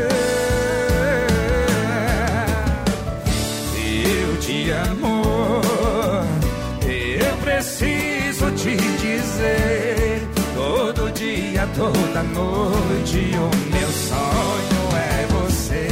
[4.04, 5.62] Eu te amo
[6.84, 15.88] Eu preciso te dizer Todo dia, toda noite O meu sonho é você.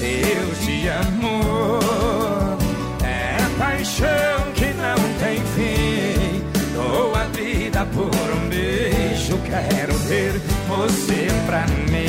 [0.00, 1.33] Eu te amo
[10.04, 10.32] fazer
[10.68, 12.04] você pra mim.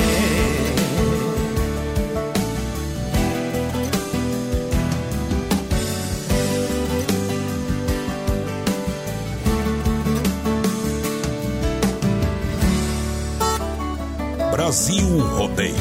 [14.51, 15.75] Brasil Rodeio.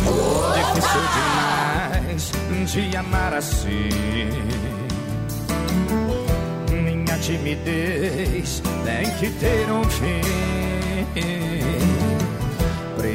[0.55, 2.33] Difícil demais
[2.72, 3.88] de amar assim.
[6.70, 10.55] Minha timidez tem que ter um fim.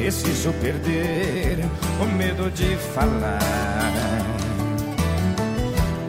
[0.00, 1.58] Preciso perder
[2.00, 3.38] o medo de falar.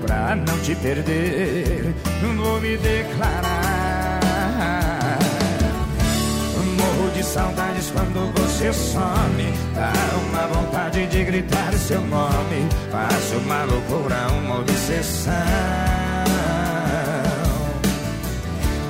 [0.02, 1.94] Pra não te perder,
[2.38, 4.22] vou me declarar.
[6.80, 9.54] Morro de saudades quando você some.
[9.76, 9.92] Dá
[10.30, 12.70] uma vontade de gritar seu nome.
[12.90, 16.01] Faço uma loucura, uma obsessão.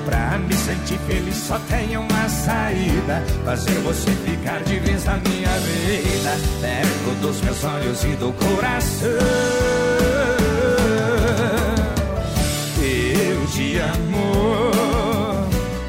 [0.06, 3.24] Pra me sentir feliz só tem uma saída.
[3.46, 6.38] Fazer você ficar de vez na minha vida.
[6.60, 9.10] Perto dos meus olhos e do coração.
[12.82, 14.72] Eu te amo.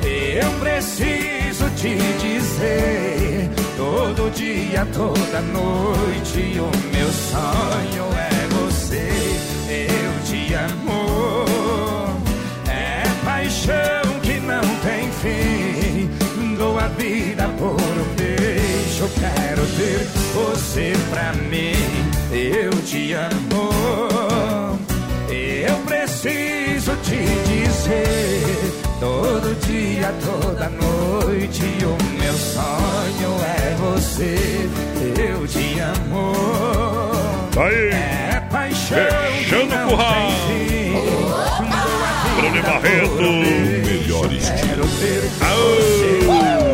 [0.05, 9.11] Eu preciso te dizer Todo dia, toda noite O meu sonho é você.
[9.69, 11.15] Eu te amo.
[12.69, 14.02] É paixão
[20.35, 21.73] Você pra mim.
[22.31, 23.71] Eu te amo.
[25.31, 27.17] Eu preciso te
[27.49, 28.73] dizer.
[29.01, 31.63] Todo dia, toda noite.
[31.85, 34.69] O meu sonho é você.
[35.19, 36.33] Eu te amo.
[37.57, 37.91] Aí.
[37.93, 40.31] É paixão Fechando o curral.
[42.37, 43.23] Bruno Barreto.
[43.23, 44.63] Melhor estilo.
[44.69, 46.72] Quero ter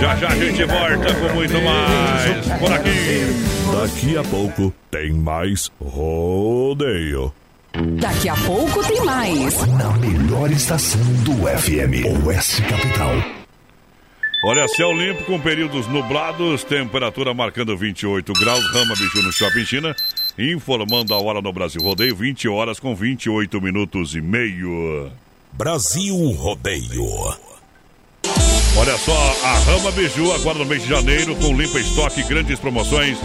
[0.00, 2.46] Já já a gente volta com muito mais.
[2.58, 3.54] Por aqui.
[3.72, 7.32] Daqui a pouco tem mais rodeio.
[8.00, 9.66] Daqui a pouco tem mais.
[9.66, 13.10] Na melhor estação do FM, Oeste Capital.
[14.46, 19.96] Olha, céu limpo com períodos nublados, temperatura marcando 28 graus, Rama Bicho no Shopping China,
[20.38, 25.10] informando a hora no Brasil Rodeio, 20 horas com 28 minutos e meio.
[25.52, 27.53] Brasil Rodeio.
[28.76, 33.16] Olha só, a Rama Biju agora no mês de janeiro com limpa estoque, grandes promoções,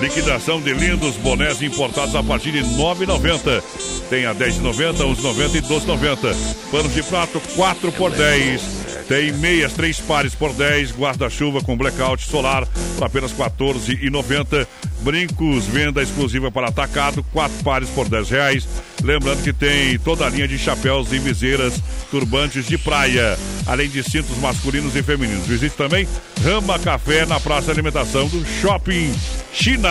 [0.00, 3.62] liquidação de lindos bonés importados a partir de R$ 9,90.
[4.10, 6.36] Tem a R$ 10,90, R$ 11,90 e R$ 12,90.
[6.72, 8.79] Panos de prato 4 por 10.
[9.10, 12.64] Tem meias, três pares por 10, guarda-chuva com blackout solar
[12.96, 14.68] por apenas R$ 14,90.
[15.00, 18.68] Brincos, venda exclusiva para atacado, quatro pares por 10 reais.
[19.02, 24.00] Lembrando que tem toda a linha de chapéus e viseiras, turbantes de praia, além de
[24.04, 25.44] cintos masculinos e femininos.
[25.44, 26.06] Visite também
[26.44, 29.12] Rama Café na Praça de Alimentação do Shopping
[29.52, 29.88] China.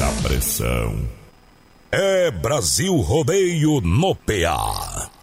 [0.00, 1.06] Na pressão.
[1.92, 5.17] É Brasil Rodeio no PA.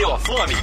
[0.00, 0.54] Bateu a fome?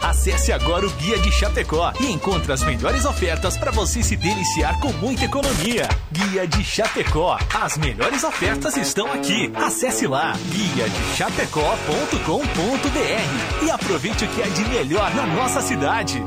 [0.00, 4.80] Acesse agora o Guia de Chapecó e encontre as melhores ofertas para você se deliciar
[4.80, 5.86] com muita economia.
[6.10, 7.38] Guia de Chapecó.
[7.54, 9.52] As melhores ofertas estão aqui.
[9.54, 16.22] Acesse lá guia de chapecó.com.br e aproveite o que é de melhor na nossa cidade.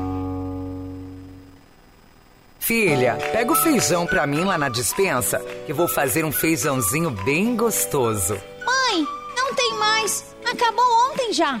[2.60, 7.56] Filha, pega o feijão pra mim lá na dispensa, que vou fazer um feijãozinho bem
[7.56, 8.40] gostoso.
[8.64, 9.04] Mãe,
[9.36, 10.24] não tem mais.
[10.44, 11.60] Acabou ontem já.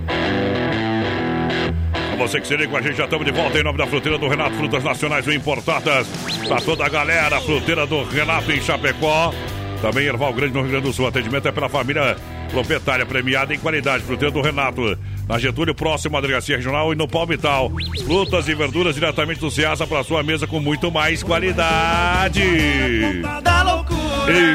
[2.21, 4.15] Você que se liga com a gente, já estamos de volta em nome da fruteira
[4.15, 6.07] do Renato, frutas nacionais ou importadas.
[6.47, 9.33] Pra toda a galera, fruteira do Renato em Chapecó.
[9.81, 11.07] Também Erval Grande no Rio Grande do Sul.
[11.07, 12.15] Atendimento é pela família
[12.51, 14.03] proprietária premiada em qualidade.
[14.03, 14.95] Fruteira do Renato.
[15.31, 17.71] Na Getúlio, próximo à delegacia regional e no Palmital.
[18.03, 22.41] Frutas e verduras diretamente do Ceasa para sua mesa com muito mais qualidade.
[22.41, 23.21] Ei,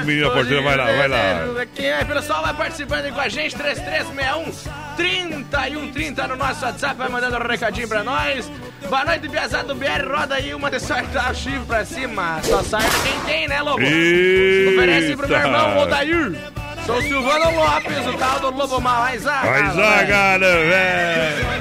[0.05, 1.67] menina porteira, vai lá, vai lá.
[1.75, 4.53] Quem é, pessoal, vai participando aí com a gente, 3361
[4.97, 8.53] 3130 no nosso WhatsApp, vai mandando um recadinho pra nós.
[8.87, 12.43] Boa noite, Piazada do BR, roda aí uma de sortar o chifre pra cima.
[12.43, 13.81] Só sai quem tem, né, Lobo?
[13.81, 14.73] Eita.
[14.73, 16.66] Oferece pro meu irmão, Odair.
[16.87, 19.19] Sou Silvano Lopes, o tal do Lobo Mal.
[19.19, 21.57] Zaga, velho!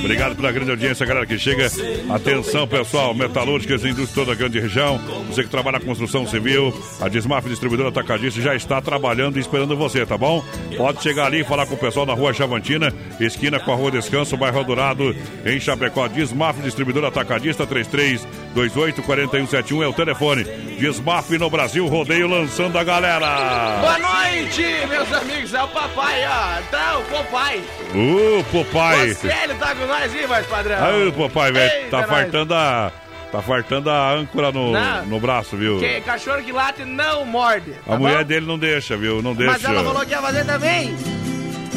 [0.00, 1.66] Obrigado pela grande audiência, galera que chega.
[2.12, 4.98] Atenção, pessoal, metalúrgicas, indústria toda a grande região.
[5.28, 9.76] Você que trabalha na construção civil, a Desmaf Distribuidora Atacadista já está trabalhando e esperando
[9.76, 10.44] você, tá bom?
[10.76, 13.92] Pode chegar ali e falar com o pessoal na rua Chavantina, esquina com a rua
[13.92, 15.14] Descanso, bairro Dourado,
[15.46, 16.08] em Chapecó.
[16.08, 20.44] Desmaf Distribuidora Atacadista 3328 4171 é o telefone.
[20.78, 23.78] Desmaf no Brasil, rodeio lançando a galera.
[23.80, 25.54] Boa noite, meus amigos.
[25.54, 26.62] É o papai, ó.
[26.70, 27.62] Tá, o papai.
[27.94, 29.10] O papai.
[29.10, 30.84] O Célio tá com nós aí, mais padrão.
[30.84, 31.90] Aí, papai, velho.
[31.90, 32.92] Tá fartando a.
[33.32, 35.06] Tá fartando a âncora no, Não.
[35.06, 35.80] no braço, viu?
[35.80, 37.74] Que cachorro que late não morde.
[37.84, 39.20] A mulher dele não deixa, viu?
[39.20, 39.54] Não deixa.
[39.54, 40.94] Mas ela falou que ia fazer também.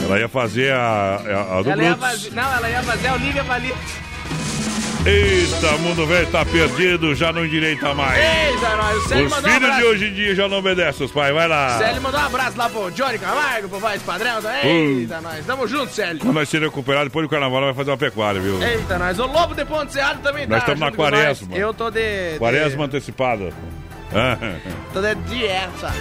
[0.03, 2.09] Ela ia fazer a, a, a do Ela ia Brutus.
[2.23, 3.73] fazer, não, ela ia fazer o Liga Valide.
[5.07, 8.19] Eita, mundo velho tá perdido, já não endireita mais.
[8.19, 8.97] Eita, nós.
[8.97, 11.33] O Célio Os mandou um filhos de hoje em dia já não obedecem os pais,
[11.33, 11.77] vai lá.
[11.77, 14.39] Célio mandou um abraço lá pro Johnny Camargo, pro Voz Padrão.
[14.65, 14.99] Hum.
[14.99, 15.45] Eita, nós.
[15.45, 16.19] Tamo junto, Célio.
[16.19, 18.61] Quando nós seremos recuperados, depois do carnaval, nós vai fazer uma pecuária, viu?
[18.61, 19.17] Eita, nós.
[19.17, 20.73] O Lobo de Ponte Serrado também Nós tá.
[20.73, 20.95] estamos na nós.
[20.95, 21.55] quaresma.
[21.55, 22.33] Eu tô de.
[22.33, 23.53] de- Quaresma antecipada.
[24.93, 25.93] Tô de dieta.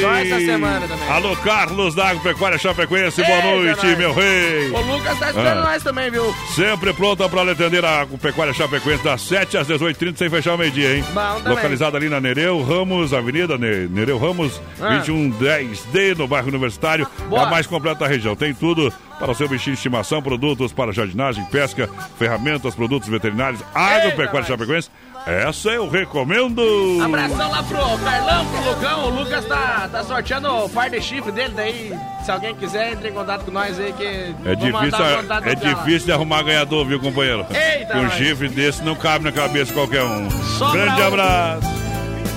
[0.00, 1.08] Só essa semana também.
[1.10, 3.98] Alô, Carlos da Agropecuária Chapecoense, boa Eita, noite, nós.
[3.98, 4.70] meu rei.
[4.70, 5.64] O Lucas tá esperando Ah.
[5.64, 6.34] nós também, viu?
[6.54, 10.96] Sempre pronta para atender a Agropecuária Chapecoense das 7 às 18h30 sem fechar o meio-dia,
[10.96, 11.04] hein?
[11.12, 11.50] Bom.
[11.50, 14.88] Localizada ali na Nereu Ramos, Avenida Ne- Nereu Ramos, Ah.
[14.88, 17.06] 2110D, no bairro Universitário.
[17.20, 17.42] É Boa.
[17.42, 18.34] a mais completa da região.
[18.34, 23.62] Tem tudo para o seu bichinho de estimação, produtos para jardinagem, pesca, ferramentas, produtos veterinários,
[23.74, 24.90] Agropecuária Chapecoense.
[25.26, 26.62] Essa eu recomendo.
[27.02, 29.04] Abração lá pro Carlão, pro Lucão.
[29.06, 31.52] O Lucas tá, tá sorteando o par de chifre dele.
[31.56, 31.92] Daí,
[32.24, 34.04] se alguém quiser, entre em contato com nós aí que.
[34.04, 35.04] É vou difícil,
[35.44, 37.44] é difícil de arrumar ganhador, viu, companheiro?
[37.50, 40.30] Eita, Com um chifre desse não cabe na cabeça de qualquer um.
[40.30, 41.08] Só Grande pra um.
[41.08, 41.68] abraço.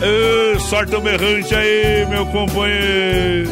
[0.02, 3.52] Ê, sorte o berrante aí, meu companheiro.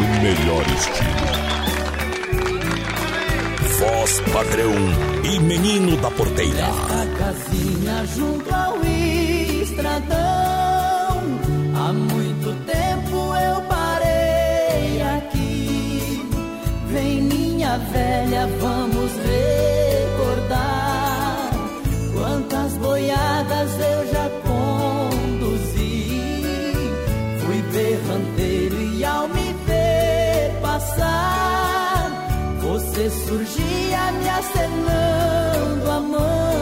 [0.00, 1.13] No melhor estilo.
[4.04, 4.74] Voz padrão
[5.24, 6.66] e menino da porteira.
[6.66, 8.84] A casinha junto ao
[9.62, 10.18] estradão.
[11.74, 16.28] Há muito tempo eu parei aqui.
[16.88, 19.10] Vem minha velha, vamos
[20.12, 21.50] recordar
[22.12, 26.10] quantas boiadas eu já conduzi.
[27.38, 32.10] Fui berranteiro e ao me ver passar,
[32.60, 33.63] você surgia
[34.18, 36.53] me acenando a mão.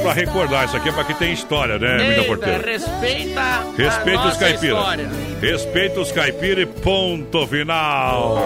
[0.00, 2.70] Pra recordar, essa aqui é pra que tem história, né, Mina Eita, Porteira?
[2.70, 4.84] respeita Respeita os caipiras.
[5.40, 8.38] Respeita os caipiras e ponto final.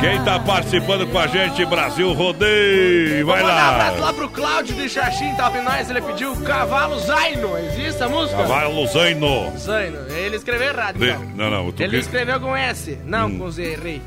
[0.00, 4.06] Quem tá participando com a gente, Brasil Rodeio, vai mandar um abraço lá.
[4.06, 5.88] lá pro Cláudio de Xaxim, tá ouvindo nós?
[5.88, 7.56] Ele pediu Cavalo Zaino.
[7.58, 8.36] Existe a música?
[8.36, 9.52] Cavalo Zaino.
[9.58, 9.98] Zaino.
[10.10, 11.24] Ele escreveu errado, então.
[11.34, 12.98] Não, não, Ele que- escreveu com S.
[13.04, 13.38] Não, Hum.
[13.38, 14.02] com Z, errei.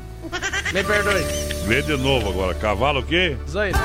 [0.72, 1.24] Me perdoe.
[1.66, 2.54] Lê de novo agora.
[2.54, 3.36] Cavalo o quê?
[3.48, 3.78] Zaino.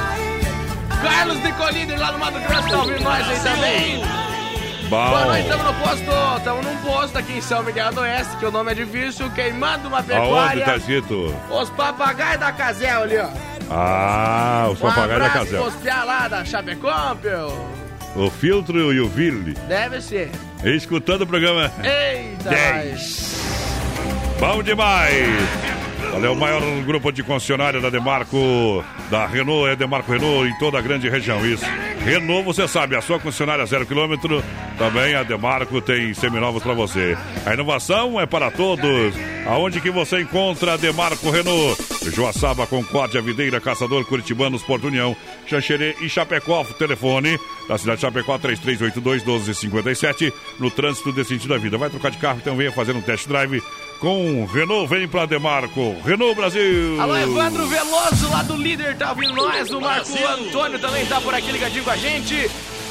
[1.04, 4.02] Carlos de Colíder lá no Mato Grosso tá ouvindo nós aí também.
[4.90, 5.26] Boa Bom.
[5.26, 6.38] noite, estamos no posto.
[6.38, 9.88] Estamos num posto aqui em São Miguel do Oeste, que o nome é difícil, queimando
[9.88, 10.66] uma Aonde pecuária.
[10.66, 11.36] tá escrito?
[11.50, 13.30] Os papagaios da Casel ali, ó.
[13.70, 15.72] Ah, os papagaios da Casel.
[15.82, 17.68] piá lá da Chapecó, meu.
[18.16, 19.54] O filtro e o Ville.
[19.68, 20.30] Deve ser.
[20.64, 21.72] Escutando o programa.
[21.84, 23.34] Eita, 10.
[24.40, 25.73] Bom demais!
[26.16, 30.78] Olha, o maior grupo de concessionária da Demarco, da Renault, é Demarco Renault em toda
[30.78, 31.66] a grande região, isso.
[32.06, 34.44] Renault, você sabe, a sua concessionária zero quilômetro,
[34.78, 37.18] também a Demarco tem seminovos para você.
[37.46, 39.16] A inovação é para todos.
[39.48, 41.82] Aonde que você encontra a Demarco Renault?
[42.12, 45.16] Joaçaba, Concórdia, Videira, Caçador, Curitibanos, Porto União,
[45.48, 46.64] Xanxerê e Chapecó.
[46.78, 51.78] Telefone da cidade de Chapecó, 3382-1257, no trânsito desse sentido da vida.
[51.78, 53.62] Vai trocar de carro, então venha fazer um test drive
[54.00, 54.88] com Renault.
[54.88, 55.96] Vem pra Demarco.
[56.06, 57.00] Renault Brasil.
[57.00, 59.72] Alô, Evandro Veloso, lá do líder, tá ouvindo nós.
[59.72, 62.50] O Marco Antônio também tá por aqui ligadinho com a gente.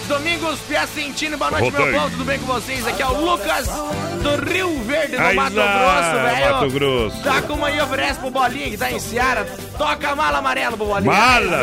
[0.09, 2.01] Domingos Piacentino, boa noite, meu Rodeio.
[2.01, 2.87] povo, tudo bem com vocês?
[2.87, 6.53] Aqui é o Lucas do Rio Verde, no Aí Mato lá, Grosso, velho.
[6.55, 7.23] Mato Grosso.
[7.23, 9.45] Tá com uma aí oferece pro Bolinha, que tá em Seara.
[9.79, 11.13] Toca a mala amarela pro Bolinha.
[11.13, 11.59] Mala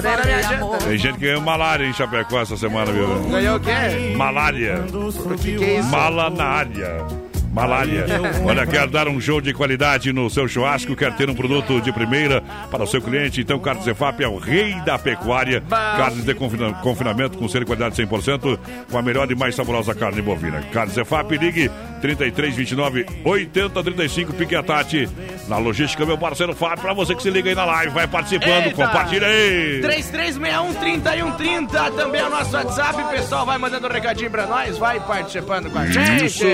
[0.00, 0.78] janta.
[0.84, 3.08] Tem gente que ganhou malária em Chapecó essa semana, viu?
[3.28, 4.14] Ganhou o quê?
[4.16, 4.84] Malária.
[4.92, 5.88] O que, que é isso?
[5.88, 7.27] Mala na área.
[7.52, 8.04] Malária.
[8.44, 11.92] Olha, quer dar um show de qualidade no seu churrasco, quer ter um produto de
[11.92, 15.62] primeira para o seu cliente, então Carlos Zefap é o rei da pecuária.
[15.68, 18.58] Carnes de confina- confinamento com de qualidade 100%,
[18.90, 20.62] com a melhor e mais saborosa carne bovina.
[20.72, 21.70] Carlos Zefap, ligue
[22.00, 25.08] 33 29 80 35, pique a Tati.
[25.48, 28.66] Na logística, meu parceiro Fábio, para você que se liga aí na live, vai participando,
[28.66, 28.76] Eita!
[28.86, 29.80] compartilha aí.
[29.82, 33.02] 3361-3130 também é o nosso WhatsApp.
[33.02, 36.26] O pessoal vai mandando um recadinho pra nós, vai participando com a gente.
[36.26, 36.44] Isso.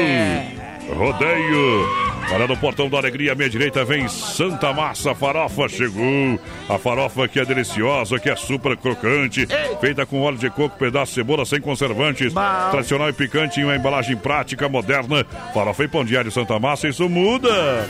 [0.92, 2.04] Rodeio.
[2.28, 5.68] Para no portão da alegria, à minha direita vem Santa Massa Farofa.
[5.68, 6.38] Chegou.
[6.68, 9.46] A farofa que é deliciosa, que é super crocante.
[9.80, 12.32] Feita com óleo de coco, pedaço de cebola sem conservantes.
[12.70, 15.24] Tradicional e picante em uma embalagem prática, moderna.
[15.52, 17.86] Farofa e pão diário Santa Massa, isso muda.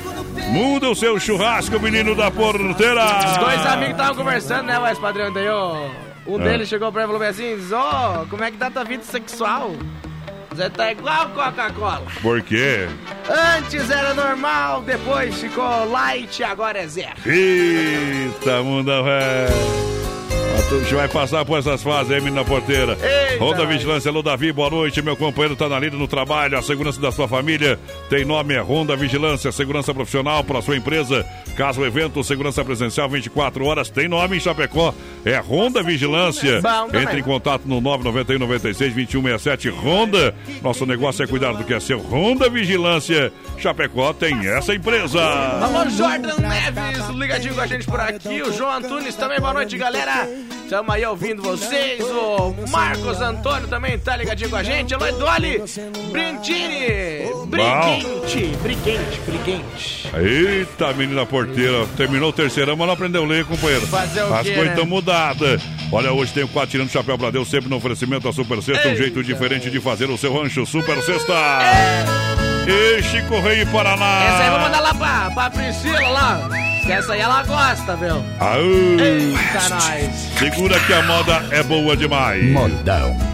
[0.50, 3.04] Muda o seu churrasco, menino da porteira.
[3.30, 5.32] Os dois amigos estavam conversando, né, mais padrão?
[5.32, 5.86] Daí, ó,
[6.26, 6.38] um Ah.
[6.38, 9.72] deles chegou pra mim e falou assim: como é que tá tua vida sexual?
[10.54, 12.06] Você tá igual Coca-Cola.
[12.22, 12.86] Por quê?
[13.58, 17.16] Antes era normal, depois ficou light, agora é zero.
[17.26, 19.93] Eita, mundo velho.
[20.54, 22.96] A gente vai passar por essas fases aí, menina porteira.
[23.02, 23.66] Eita, Ronda.
[23.66, 25.02] Vigilância, Alô Davi, boa noite.
[25.02, 26.56] Meu companheiro tá na lida no trabalho.
[26.56, 27.78] A segurança da sua família
[28.08, 29.50] tem nome, é Ronda Vigilância.
[29.50, 31.26] Segurança profissional para sua empresa.
[31.56, 34.94] Caso o evento, segurança presencial 24 horas, tem nome em Chapecó.
[35.24, 36.60] É Ronda Vigilância.
[36.62, 37.02] Também.
[37.02, 40.34] Entre em contato no 991 96 2167 Ronda.
[40.62, 41.98] Nosso negócio é cuidar do que é seu.
[41.98, 43.32] Ronda Vigilância.
[43.58, 45.20] Chapecó tem essa empresa.
[45.20, 48.42] Alô, Jordan Neves, ligadinho com a gente por aqui.
[48.42, 50.28] O João Antunes também, boa noite, galera.
[50.64, 52.02] Estamos aí ouvindo vocês.
[52.02, 54.94] O Marcos Antônio também tá ligadinho com a gente.
[54.94, 55.62] Alô, Edoli,
[56.10, 60.10] Brintini, Briguente, Briguente, Briguente.
[60.16, 61.86] Eita, menina porteira.
[61.96, 63.86] Terminou o terceirão, mas não aprendeu a ler, companheiro.
[63.86, 64.72] Fazer o As quê, coisas né?
[64.72, 65.62] estão mudadas.
[65.92, 68.88] Olha, hoje tem o quatro tirando chapéu pra Deus, sempre no oferecimento da Super Sexta.
[68.88, 70.64] Um jeito diferente de fazer o seu rancho.
[70.66, 71.34] Super Sexta.
[72.66, 74.24] E Chico Rei e Paraná.
[74.24, 76.48] Essa aí eu vou mandar lá pra, pra Priscila lá.
[76.84, 78.22] Que essa aí ela gosta, viu?
[78.40, 79.00] Aú.
[79.00, 80.14] Eita, nós.
[80.38, 82.44] Segura que a moda é boa demais.
[82.52, 83.33] Modão.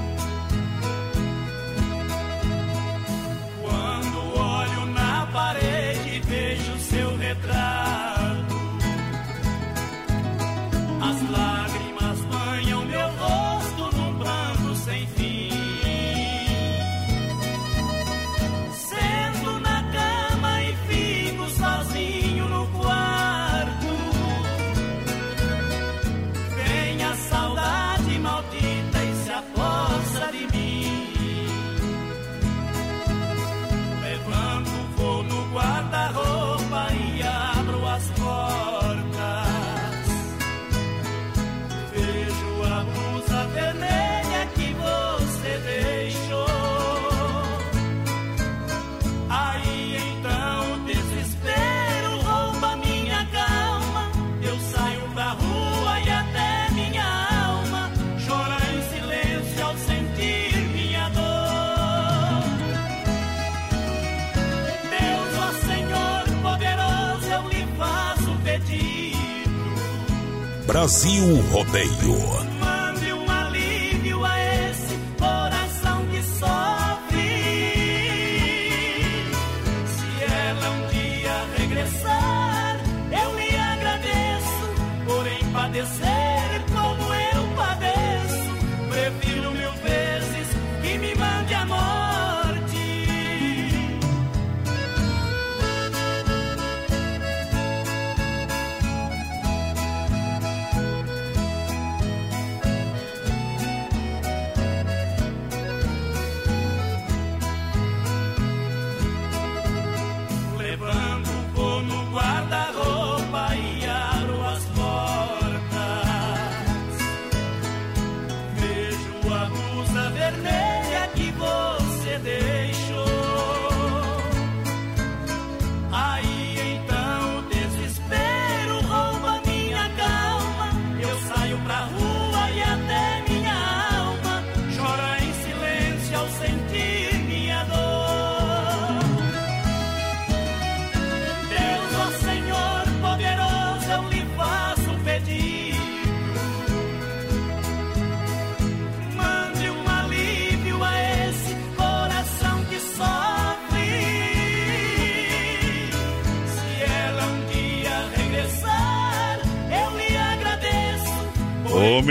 [70.70, 72.49] Brasil Rodeio.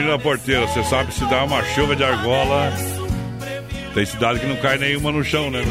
[0.02, 2.72] Menina porteira, você sabe se dá uma chuva de argola.
[3.94, 5.62] Tem cidade que não cai nenhuma no chão, né?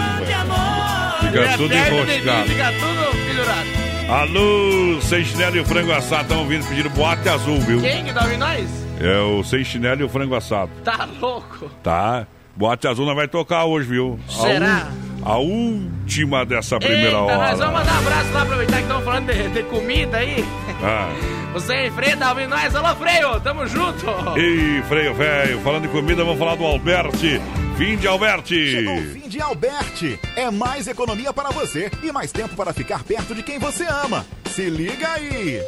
[1.21, 2.49] Fica tudo enroscado.
[2.49, 3.79] Fica tudo pendurado.
[4.11, 7.81] Alô, sem chinelo e o frango assado estão vindo pedindo boate azul, viu?
[7.81, 8.69] Quem que tá ouvindo nós?
[9.01, 10.71] É o sem chinelo e o frango assado.
[10.85, 11.69] Tá louco?
[11.83, 12.27] Tá?
[12.57, 14.19] Boate azul não vai tocar hoje, viu?
[14.29, 14.89] A Será?
[15.23, 17.37] u- A, última dessa primeira Eita, hora.
[17.37, 20.45] nós vamos mandar um abraço lá, aproveitar que estão falando de, de comida aí.
[20.83, 21.13] Ah.
[21.53, 22.75] Você em Freio tá ouvindo nós?
[22.75, 24.07] Alô, Freio, tamo junto.
[24.37, 27.41] E freio velho, falando de comida, vamos falar do Alberti.
[27.77, 28.71] Fim de Alberti.
[28.71, 30.21] Chegou o fim de Alberti.
[30.37, 34.25] É mais economia para você e mais tempo para ficar perto de quem você ama.
[34.51, 35.61] Se liga aí.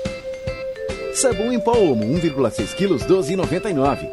[1.14, 4.08] Sabão em pó Omo 1,6 kg 12,99.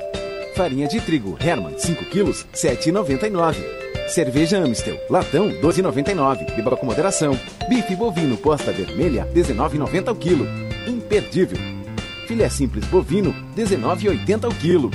[0.56, 3.56] Farinha de trigo Herman 5 kg 7,99.
[4.08, 6.56] Cerveja Amstel latão 12,99.
[6.56, 7.38] Beba com moderação.
[7.70, 10.67] Bife bovino posta vermelha 19,90 o quilo.
[10.88, 11.58] Imperdível.
[12.28, 14.92] Filé simples bovino 19,80 o quilo.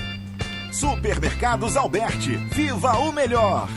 [0.73, 2.37] Supermercados Alberti.
[2.51, 3.69] Viva o melhor.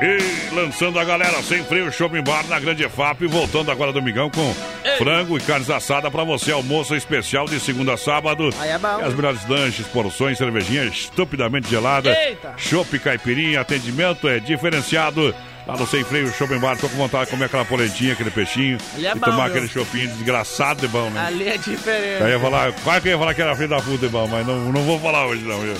[0.00, 4.54] E lançando a galera sem freio Shopping Bar na Grande EFAP, voltando agora domingão com
[4.96, 8.50] frango e carnes assada para você, almoço especial de segunda a sábado.
[8.60, 9.00] Aí é bom.
[9.00, 12.16] E as melhores lanches, porções, cervejinha estupidamente gelada.
[12.16, 12.54] Eita.
[12.56, 15.34] Chopp caipirinha, atendimento é diferenciado.
[15.68, 18.78] Lá no Sem Freio Shopping Bar, tô com vontade de comer aquela polentinha, aquele peixinho.
[18.94, 19.56] Ali é e bom, tomar viu?
[19.56, 21.26] aquele chopinho desgraçado de bom, né?
[21.26, 22.22] Ali é diferente.
[22.22, 24.26] Eu ia falar, quase que eu ia falar que era filho da puta de bom,
[24.26, 25.74] mas não, não vou falar hoje não, viu?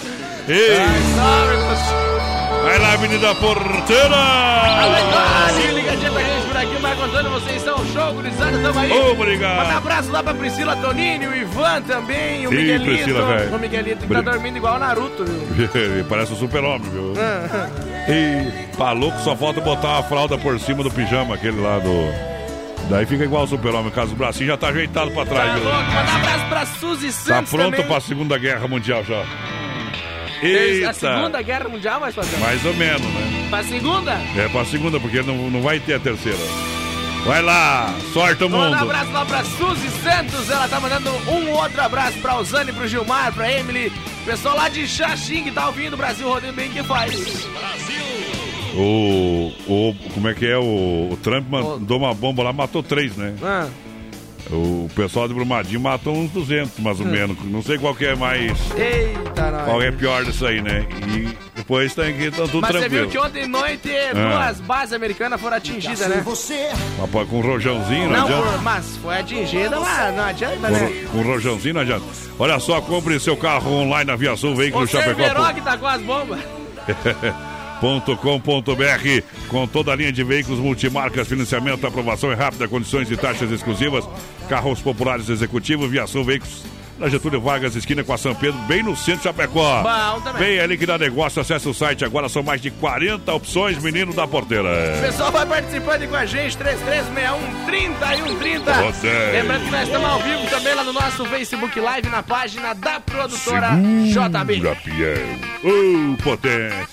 [0.47, 0.77] Ei!
[2.65, 4.17] Vai lá, menina porteira!
[4.17, 8.93] Alô, ligadinha pra gente por aqui, Marco Antônio, vocês são show, gurizada, tamo aí.
[8.93, 9.57] Obrigado.
[9.57, 12.85] Manda um abraço lá pra Priscila Toninho, o Ivan também, o Ih, Miguelito.
[12.85, 13.57] Priscila, velho.
[13.57, 16.05] o Miguelito que tá dormindo igual o Naruto, viu?
[16.09, 17.15] Parece um super-homem, viu?
[17.19, 17.69] Ah,
[18.11, 22.29] E maluco, só falta botar uma fralda por cima do pijama, aquele lá do.
[22.91, 25.65] Daí fica igual o super-homem, caso o bracinho já tá ajeitado pra trás, viu?
[25.65, 27.87] louco, manda um abraço pra Suzy Tá Santos pronto também.
[27.87, 29.25] pra Segunda Guerra Mundial já.
[30.43, 30.93] A Eita!
[30.95, 32.15] Segunda Guerra Mundial, mais?
[32.17, 33.47] Mais ou menos, né?
[33.51, 34.13] Pra segunda?
[34.37, 36.39] É pra segunda, porque não, não vai ter a terceira.
[37.25, 38.91] Vai lá, sorte o Vou mandar um mundo.
[38.91, 43.33] abraço lá pra Suzy Santos, ela tá mandando um outro abraço pra Usane, pro Gilmar,
[43.35, 43.93] pra Emily,
[44.25, 47.13] pessoal lá de Xaxim que tá ouvindo o Brasil Rodeio Bem que faz.
[48.75, 49.95] O, o.
[50.15, 50.57] Como é que é?
[50.57, 53.35] O, o Trump mandou uma bomba lá, matou três, né?
[53.43, 53.69] Ah.
[54.51, 57.11] O pessoal de Brumadinho matou uns 200, mais ou Hum.
[57.11, 57.37] menos.
[57.45, 58.53] Não sei qual que é mais.
[58.77, 59.65] Eita, nós.
[59.65, 60.87] Qual é pior disso aí, né?
[61.07, 63.09] E depois tem que tá tudo Mas você tranquilo.
[63.09, 64.15] viu que ontem noite Ah.
[64.47, 66.23] duas bases americanas foram atingidas, né?
[66.25, 68.43] Mas pô, com rojãozinho, não, Não, adianta.
[68.53, 71.05] por- mas foi atingida, mas não adianta, né?
[71.13, 72.05] Com, com rojãozinho não adianta.
[72.39, 75.15] Olha só, compre seu carro online na Via Sul, veículo O Chapecó.
[75.23, 76.39] Cerveró que tá com as bombas.
[77.81, 83.51] .com.br com toda a linha de veículos multimarcas, financiamento, aprovação é rápida, condições e taxas
[83.51, 84.05] exclusivas,
[84.49, 86.65] carros populares executivos, Viação Veículos,
[86.99, 89.85] na Getúlio Vargas, esquina com a São Pedro, bem no centro de Chapecó.
[90.37, 94.13] Vem ali que dá negócio, acesse o site agora, são mais de 40 opções, menino
[94.13, 94.99] da O porteira.
[95.01, 98.83] pessoal vai participando com a gente, 3361-3130.
[98.83, 99.33] Rodeio.
[99.33, 102.99] Lembrando que nós estamos ao vivo também lá no nosso Facebook Live, na página da
[102.99, 103.69] produtora
[104.13, 104.61] Segura, JB.
[104.83, 105.19] Piel.
[105.63, 106.89] Ô, potência.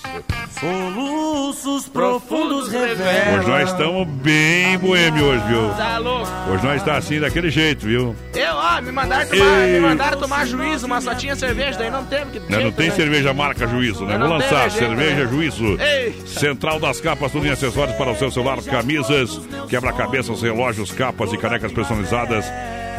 [0.58, 3.38] Soluços profundos revelam.
[3.38, 5.68] Hoje nós estamos bem boêmio hoje, viu?
[5.74, 6.26] Tá louco?
[6.50, 8.16] Hoje nós está assim, daquele jeito, viu?
[8.34, 12.06] Eu, ó, me mandaram tomar, me mandaram tomar juízo, mas só tinha cerveja, daí não
[12.06, 12.30] teve.
[12.30, 12.94] Que Não, jeito, tem né?
[12.94, 14.16] cerveja marca Juízo, né?
[14.16, 15.30] Não Vou lançar jeito, cerveja né?
[15.30, 15.78] Juízo.
[15.78, 16.26] Eita.
[16.26, 19.38] Central das capas, tudo em acessórios para o seu celular, camisas,
[19.68, 22.46] quebra-cabeças, relógios, capas e canecas personalizadas.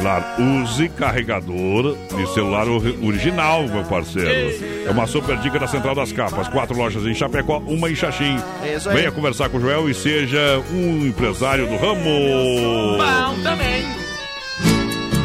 [0.00, 0.24] Claro,
[0.62, 4.86] use carregador de celular ori- original, meu parceiro.
[4.86, 6.46] É uma super dica da Central das Capas.
[6.48, 8.36] Quatro lojas em Chapecó, uma em Xaxim.
[8.62, 8.78] É.
[8.92, 12.96] Venha conversar com o Joel e seja um empresário do ramo.
[12.96, 13.84] Bom também.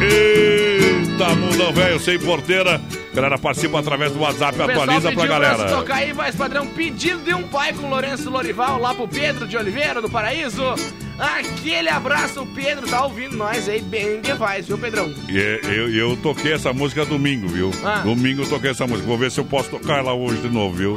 [0.00, 2.80] Eita, mundão velho, sem porteira.
[3.14, 5.64] Galera, participa através do WhatsApp, O atualiza pra galera.
[5.66, 9.56] tocar aí, voz padrão, pedido de um pai com Lourenço Lorival, lá pro Pedro de
[9.56, 10.74] Oliveira, do Paraíso.
[11.18, 15.14] Aquele abraço, o Pedro tá ouvindo nós aí, bem que faz, viu, Pedrão?
[15.28, 17.70] E eu, eu toquei essa música domingo, viu?
[17.84, 18.00] Ah.
[18.00, 19.06] Domingo eu toquei essa música.
[19.06, 20.96] Vou ver se eu posso tocar ela hoje de novo, viu?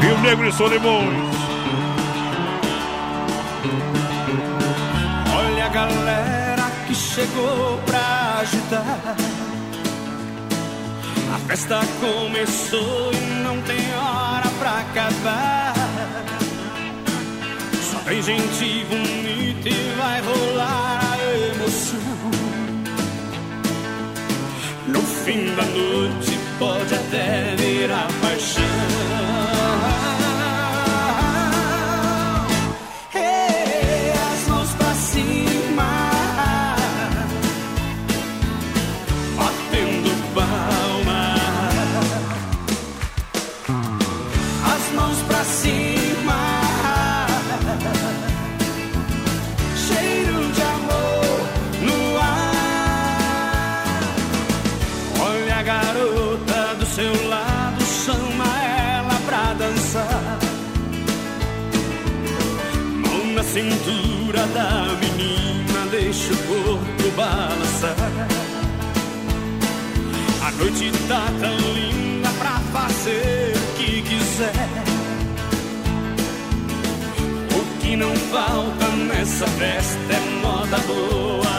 [0.00, 1.34] Rio Negro e Solimões.
[5.36, 9.16] Olha a galera que chegou pra agitar.
[11.34, 15.74] A festa começou e não tem hora pra acabar.
[18.10, 22.00] Tem gente bonita e vai rolar a emoção.
[24.88, 28.08] No fim da noite pode até virar
[63.60, 67.94] cintura da menina, deixa o corpo balançar.
[70.46, 74.68] A noite tá tão linda pra fazer o que quiser.
[77.54, 81.49] O que não falta nessa festa é moda boa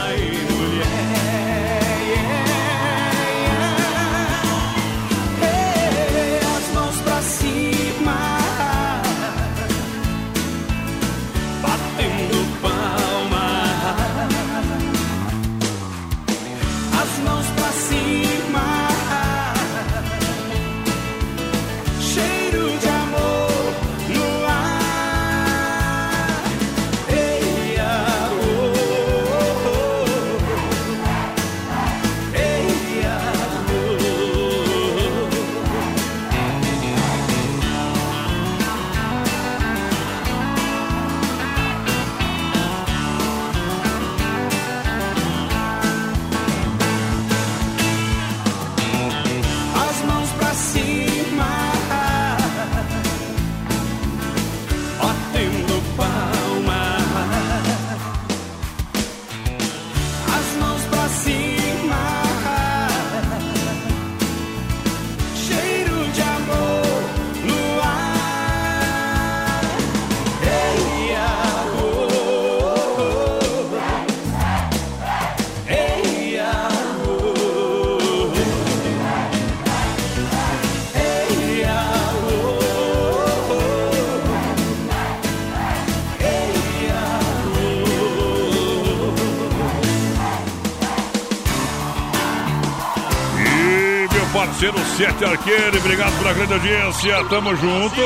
[95.01, 97.25] Sete Arqueiro, obrigado pela grande audiência.
[97.25, 98.01] Tamo junto.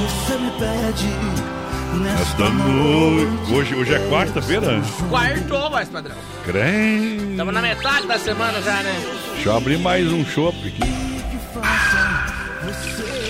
[0.00, 1.08] Você me pede
[2.20, 3.52] Esta noite.
[3.52, 4.82] Hoje, hoje é quarta-feira?
[5.08, 6.16] Quartou, voz padrão.
[6.44, 7.30] Crem.
[7.30, 8.92] Estamos na metade da semana já, né?
[9.34, 10.82] Deixa eu abrir mais um chopp aqui.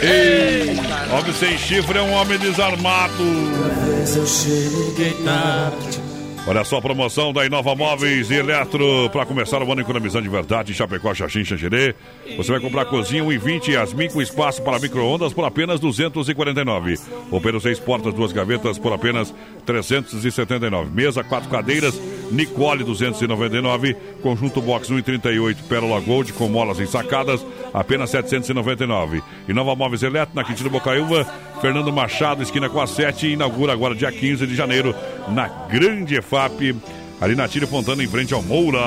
[0.00, 0.76] Ei,
[1.12, 3.12] homem sem chifre é um homem desarmado.
[3.12, 6.03] Talvez eu cheguei tarde.
[6.46, 10.28] Olha só a promoção da Inova Móveis e Eletro para começar o ano economizando de
[10.28, 11.94] verdade em Chapecó, Xaxim, Xangerê.
[12.36, 16.98] Você vai comprar cozinha 1,20 e Yasmin com espaço para micro-ondas por apenas 249.
[17.30, 19.34] Roupeiro seis portas, duas gavetas por apenas
[19.64, 20.90] 379.
[20.90, 21.98] Mesa, quatro cadeiras,
[22.30, 23.96] Nicole 299.
[24.22, 27.44] Conjunto box 1,38 Pérola Gold com molas ensacadas,
[27.74, 29.22] apenas 799.
[29.48, 31.26] Inova Móveis e Eletro na Quintino Bocaiúva,
[31.60, 34.94] Fernando Machado, esquina com a 7, inaugura agora dia 15 de janeiro
[35.28, 36.74] na Grande EFAP.
[37.20, 38.80] ali na Tira Fontana, em frente ao Moura.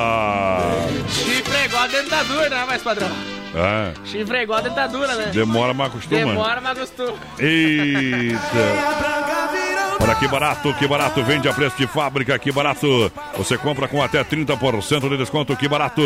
[1.09, 3.09] Chifre igual a dentadura, né, mais padrão?
[3.55, 5.31] É, Chifre igual a dentadura, né?
[5.33, 6.19] demora, mas acostuma.
[6.25, 7.17] Demora, mas gostou.
[7.39, 8.37] Eita!
[9.99, 13.11] Olha que barato, que barato, vende a preço de fábrica, que barato.
[13.35, 16.01] Você compra com até 30% de desconto, que barato.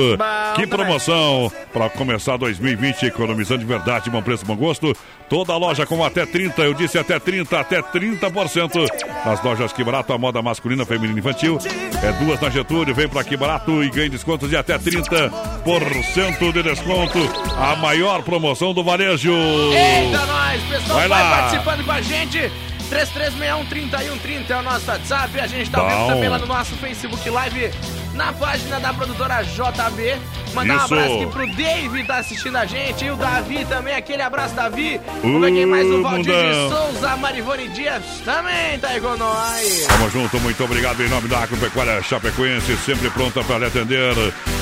[0.55, 4.95] que promoção para começar 2020 economizando de verdade, bom preço, bom gosto.
[5.29, 8.87] Toda loja com até 30, eu disse até 30, até 30%.
[9.25, 11.57] Nas lojas que barato, a moda masculina, feminina e infantil.
[12.03, 16.63] É duas na Getúlio, vem para que barato e ganhe descontos de até 30% de
[16.63, 17.19] desconto.
[17.57, 19.31] A maior promoção do varejo.
[19.31, 20.61] Eita, nós!
[20.63, 21.37] Pessoal, Vai vai, lá.
[21.37, 22.70] participando com a gente.
[22.91, 25.39] 3361-3130 é o nosso WhatsApp.
[25.39, 25.87] A gente tá Bom.
[25.87, 27.71] vendo também lá no nosso Facebook Live,
[28.13, 30.17] na página da produtora JB.
[30.53, 30.93] Mandar Isso.
[30.93, 33.05] um abraço aqui pro Dave, tá assistindo a gente.
[33.05, 34.99] E o Davi também, aquele abraço, Davi.
[35.21, 35.87] Vamos ver quem mais?
[35.87, 36.69] O Valdir de.
[36.69, 39.87] Souza, Marivone Dias também tá aí com nós.
[39.87, 44.13] Tamo junto, muito obrigado em nome da Agropecuária Chapecoense, sempre pronta para lhe atender.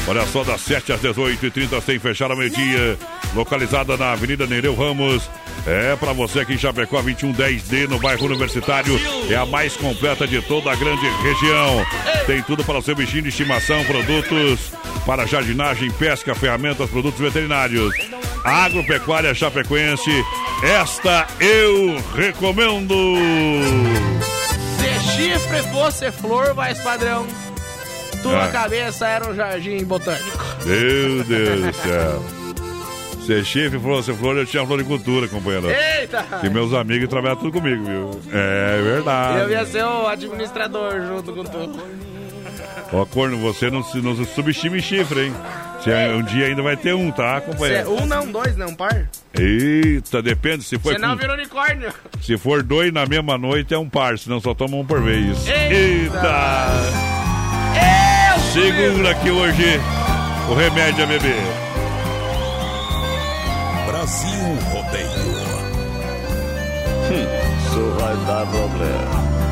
[0.07, 2.97] Olha só, das 7 às 18h30, sem fechar ao meio-dia.
[3.35, 5.29] Localizada na Avenida Nereu Ramos.
[5.67, 8.99] É para você aqui em Chapecó, 2110D, no bairro Universitário.
[9.29, 11.85] É a mais completa de toda a grande região.
[12.25, 14.71] Tem tudo para o seu bichinho de estimação, produtos
[15.05, 17.93] para jardinagem, pesca, ferramentas, produtos veterinários.
[18.43, 20.11] Agropecuária Chapecoense,
[20.61, 22.93] esta eu recomendo.
[24.77, 27.25] Se chifre fosse flor, mais padrão.
[28.21, 28.47] Tua Ah.
[28.49, 30.37] cabeça era um jardim botânico.
[30.65, 32.23] Meu Deus do céu.
[33.25, 35.69] Se chifre fosse flor, eu tinha floricultura, companheiro.
[35.69, 36.25] Eita!
[36.43, 38.11] E meus amigos trabalham tudo comigo, viu?
[38.33, 39.39] É verdade.
[39.39, 41.79] Eu ia ser o administrador junto com tu.
[42.91, 45.33] Ó, corno, você não, se- não subestime chifre, hein?
[45.79, 47.93] Você, um dia ainda vai ter um, tá, Se é companheiro?
[47.93, 49.07] um, não, dois, não, par.
[49.37, 50.63] Eita, depende.
[50.63, 51.93] Se for, Senão com- vira unicórnio.
[52.21, 55.47] se for dois na mesma noite, é um par, senão só toma um por vez.
[55.47, 56.67] Eita!
[58.51, 59.79] Segura que hoje
[60.49, 61.35] o remédio é beber.
[63.85, 65.39] Brasil Rodeio.
[67.67, 69.48] Isso vai dar problema.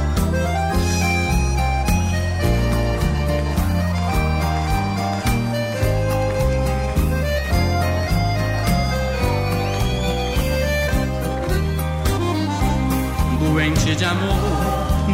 [13.57, 14.37] Doente de amor,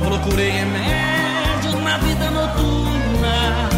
[0.06, 3.70] procurei remédio na vida noturna.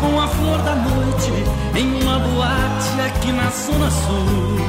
[0.00, 1.32] Com a flor da noite
[1.74, 4.60] em uma boate aqui na Zona Sul.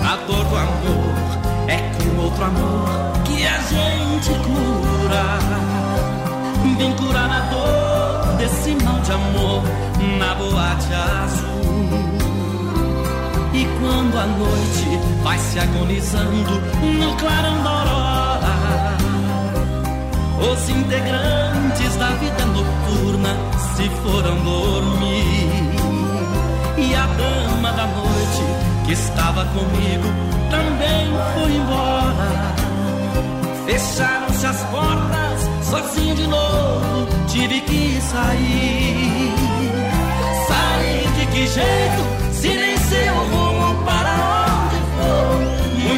[0.00, 1.14] A dor do amor
[1.66, 2.88] é com outro amor
[3.24, 5.40] que a gente cura.
[6.78, 9.64] Vem curar a dor desse mal de amor
[10.20, 12.13] na boate azul.
[13.84, 16.58] Quando a noite vai se agonizando
[16.98, 18.96] no clarão da aurora,
[20.40, 23.36] os integrantes da vida noturna
[23.76, 25.50] se foram dormir.
[26.78, 28.42] E a dama da noite
[28.86, 30.08] que estava comigo
[30.50, 32.54] também foi embora.
[33.66, 39.34] Fecharam-se as portas, sozinho de novo, tive que sair.
[40.48, 42.23] Sair de que jeito?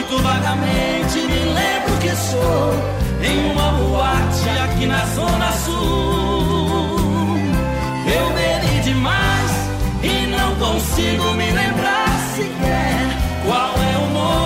[0.09, 2.75] Muito vagamente me lembro que sou
[3.25, 7.37] em uma boate aqui na Zona Sul.
[8.07, 9.51] Eu bebi demais
[10.05, 14.46] e não consigo me lembrar sequer qual é o nome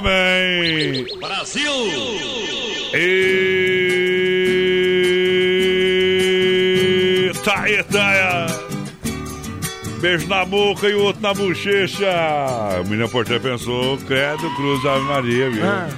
[0.00, 1.06] também.
[1.20, 1.72] Brasil!
[7.24, 8.46] Eita, eita!
[10.00, 12.10] Beijo na boca e o outro na bochecha.
[12.10, 15.64] A menina porteira pensou, credo, cruz, Ave Maria, viu?
[15.66, 15.88] Ah.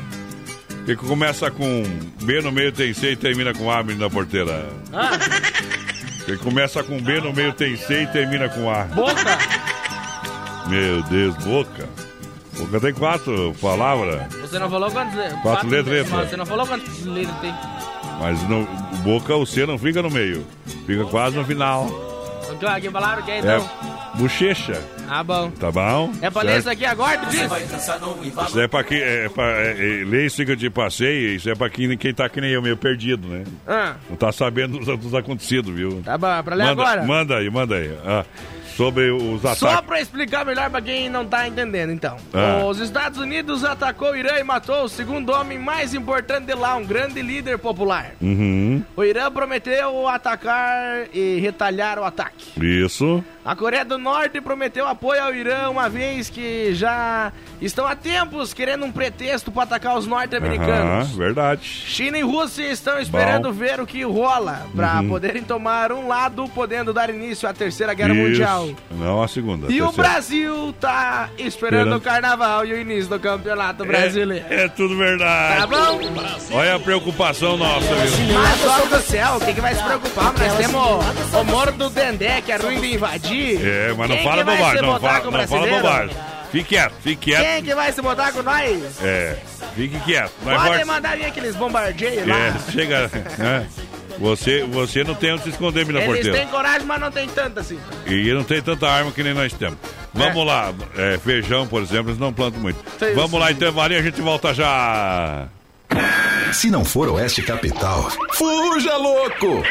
[0.86, 1.82] Que começa com
[2.22, 4.68] B no meio tem C e termina com A, menina porteira.
[4.92, 5.10] Ah,
[6.24, 8.84] Que começa com B no meio tem C e termina com A.
[8.84, 9.38] boca.
[10.68, 11.88] Meu Deus, boca.
[12.58, 15.40] Boca tem quatro palavras, Você não falou quantas letras?
[15.42, 16.26] Quatro letras, Mas né?
[16.30, 17.54] Você não falou quantas letras tem.
[18.20, 18.66] mas no,
[19.04, 20.44] boca o C não fica no meio.
[20.86, 21.86] Fica quase no final.
[22.50, 23.70] Então, que palavra que é então?
[24.14, 25.50] É bochecha, Ah, bom.
[25.50, 26.10] tá bom?
[26.20, 26.60] É pra ler Certo?
[26.60, 27.44] isso aqui agora, tu disse?
[28.48, 28.98] Isso é pra quem.
[29.00, 32.12] É, pra, é, é, lê isso que eu te passei, isso é pra quem, quem
[32.12, 33.44] tá que nem eu, meio perdido, né?
[33.66, 36.02] Ah, Não tá sabendo dos, dos acontecidos, viu?
[36.04, 37.02] tá bom, é pra ler manda, agora.
[37.04, 37.96] Manda aí, manda aí.
[38.04, 38.24] Ah,
[38.78, 39.80] sobre os Só ataques.
[39.86, 42.16] pra explicar melhor pra quem não tá entendendo, então.
[42.32, 42.64] Ah.
[42.64, 46.76] Os Estados Unidos atacou o Irã e matou o segundo homem mais importante de lá,
[46.76, 48.12] um grande líder popular.
[48.22, 48.82] Uhum.
[48.96, 52.52] O Irã prometeu atacar e retalhar o ataque.
[52.64, 53.22] Isso.
[53.44, 58.52] A Coreia do Norte prometeu apoio ao Irã, uma vez que já estão há tempos
[58.52, 61.08] querendo um pretexto para atacar os norte-americanos.
[61.16, 61.62] verdade.
[61.62, 63.52] China e Rússia estão esperando Bom.
[63.54, 65.08] ver o que rola para Uhum.
[65.08, 68.22] poderem tomar um lado, podendo dar início à Terceira Guerra Isso.
[68.22, 68.67] Mundial.
[68.90, 69.70] Não, a segunda.
[69.72, 70.10] E o terceira.
[70.10, 74.44] Brasil tá esperando o carnaval e o início do campeonato brasileiro.
[74.48, 75.60] É, é tudo verdade.
[75.60, 76.00] Tá bom?
[76.52, 78.34] Olha a preocupação nossa, viu?
[78.34, 80.32] Mas, homem do céu, o que, que vai se preocupar?
[80.38, 83.60] Nós temos o Moro do Dendé, que é ruim de invadir.
[83.66, 86.16] É, mas não Quem fala bobagem, não fala, o não fala bobagem.
[86.50, 87.42] Fique quieto, fique quieto.
[87.44, 89.02] Quem que vai se botar com nós?
[89.02, 89.36] É,
[89.76, 90.32] fique quieto.
[90.42, 92.58] Podem mandar vir aqueles bombardeios É, lá.
[92.72, 93.10] chega.
[93.36, 93.66] né?
[94.18, 96.32] Você, você não tem onde se esconder, Eles porteira.
[96.38, 97.78] têm coragem, mas não tem tanto assim.
[98.06, 99.78] E não tem tanta arma que nem nós temos.
[100.12, 102.78] Vamos lá, é, feijão, por exemplo, eles não plantam muito.
[102.98, 103.38] Sim, Vamos sim.
[103.38, 105.46] lá, então, Maria, a gente volta já.
[106.52, 109.62] Se não for Oeste Capital, fuja louco!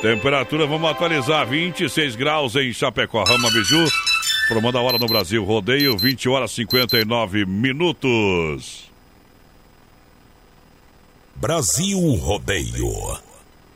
[0.00, 3.84] Temperatura, vamos atualizar, 26 graus em Chapecó, Rama Biju.
[4.46, 8.87] Formando a hora no Brasil, rodeio, 20 horas 59 minutos.
[11.40, 13.16] Brasil Rodeio.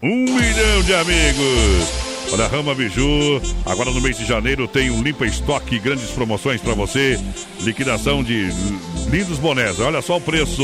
[0.03, 2.12] Um milhão de amigos.
[2.33, 6.73] Olha, Rama Biju, agora no mês de janeiro tem um limpa estoque, grandes promoções para
[6.73, 7.21] você.
[7.61, 8.49] Liquidação de
[9.11, 9.79] lindos bonés.
[9.79, 10.63] Olha só o preço.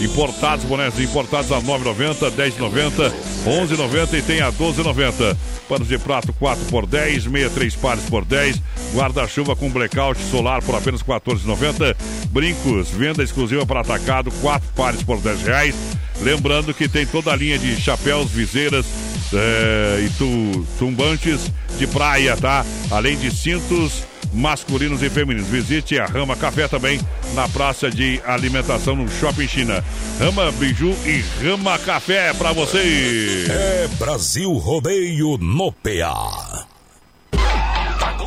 [0.00, 3.12] Importados, bonés importados a 9,90, 10,90,
[3.46, 5.34] 11,90 e tem a 12,90.
[5.66, 8.60] Panos de prato 4 por 10, 63 pares por 10.
[8.92, 11.96] Guarda-chuva com blackout solar por apenas 14,90.
[12.30, 15.74] Brincos, venda exclusiva para atacado, 4 pares por 10 reais.
[16.20, 18.84] Lembrando que tem toda a linha de chapéus, viseiras
[19.32, 22.64] é, e tu, tumbantes de praia, tá?
[22.90, 25.48] Além de cintos masculinos e femininos.
[25.48, 27.00] Visite a Rama Café também
[27.34, 29.84] na praça de alimentação no Shopping China.
[30.18, 33.46] Rama Biju e Rama Café para você.
[33.48, 36.66] É Brasil Rodeio no PA.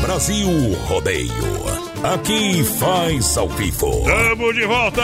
[0.00, 0.48] Brasil
[0.86, 1.62] Rodeio.
[2.02, 4.02] Aqui faz ao vivo.
[4.04, 5.02] Tamo de volta!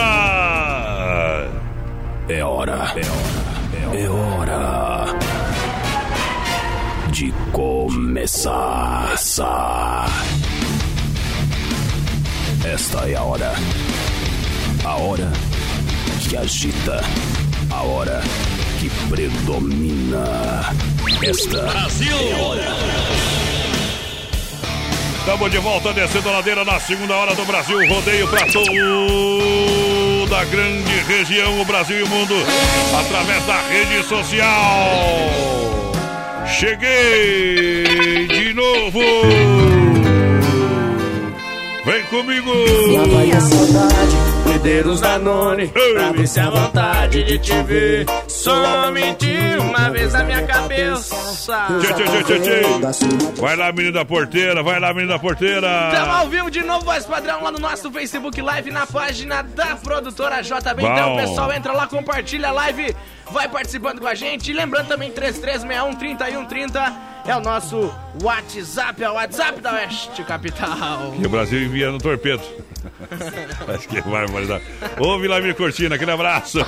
[2.28, 2.92] É hora.
[2.96, 3.96] É hora.
[3.96, 5.06] É hora.
[7.10, 9.14] De começar.
[12.64, 13.52] Esta é a hora.
[14.84, 15.32] A hora
[16.20, 17.00] que agita.
[17.70, 18.20] A hora
[18.80, 20.74] que predomina.
[21.22, 22.16] Esta Brasil!
[22.16, 23.27] é a hora.
[25.28, 27.76] Estamos de volta descendo a ladeira na segunda hora do Brasil.
[27.86, 32.34] Rodeio para toda a grande região, o Brasil e o mundo,
[32.98, 34.48] através da rede social.
[36.46, 39.00] Cheguei de novo.
[41.84, 42.50] Vem comigo.
[42.96, 44.16] Lá vai a saudade
[44.46, 49.37] Me dê uns Danone pra ver se a vontade de te ver Somente
[49.78, 51.16] uma vez na minha cabeça
[51.80, 53.40] Tchê, tchê, tchê, tchê.
[53.40, 55.90] Vai lá, menino da porteira, vai lá, menino da porteira.
[55.92, 59.76] Estamos ao vivo de novo, voz padrão, lá no nosso Facebook Live, na página da
[59.76, 60.82] produtora JB.
[60.82, 62.94] Então, pessoal, entra lá, compartilha a live,
[63.30, 64.50] vai participando com a gente.
[64.50, 66.92] E lembrando também, 3361-3130
[67.28, 71.14] é o nosso WhatsApp, é o WhatsApp da Oeste Capital.
[71.18, 72.42] E o Brasil envia no torpedo.
[73.74, 74.64] Acho que vai barbaridade.
[74.98, 76.58] Ô, Vilamir Cortina, aquele abraço.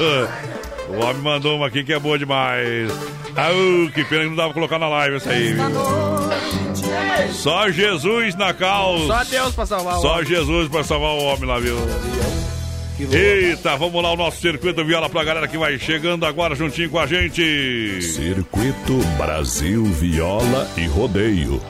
[0.89, 2.91] O homem mandou uma aqui que é boa demais.
[3.37, 5.55] Au, que pena que não dava pra colocar na live essa aí.
[5.55, 5.65] viu?
[7.33, 9.07] Só Jesus na causa.
[9.07, 10.27] Só Deus pra salvar o Só homem.
[10.27, 11.77] Jesus pra salvar o homem lá, viu?
[13.11, 16.99] Eita, vamos lá, o nosso circuito viola pra galera que vai chegando agora juntinho com
[16.99, 18.03] a gente.
[18.03, 21.61] Circuito Brasil Viola e Rodeio.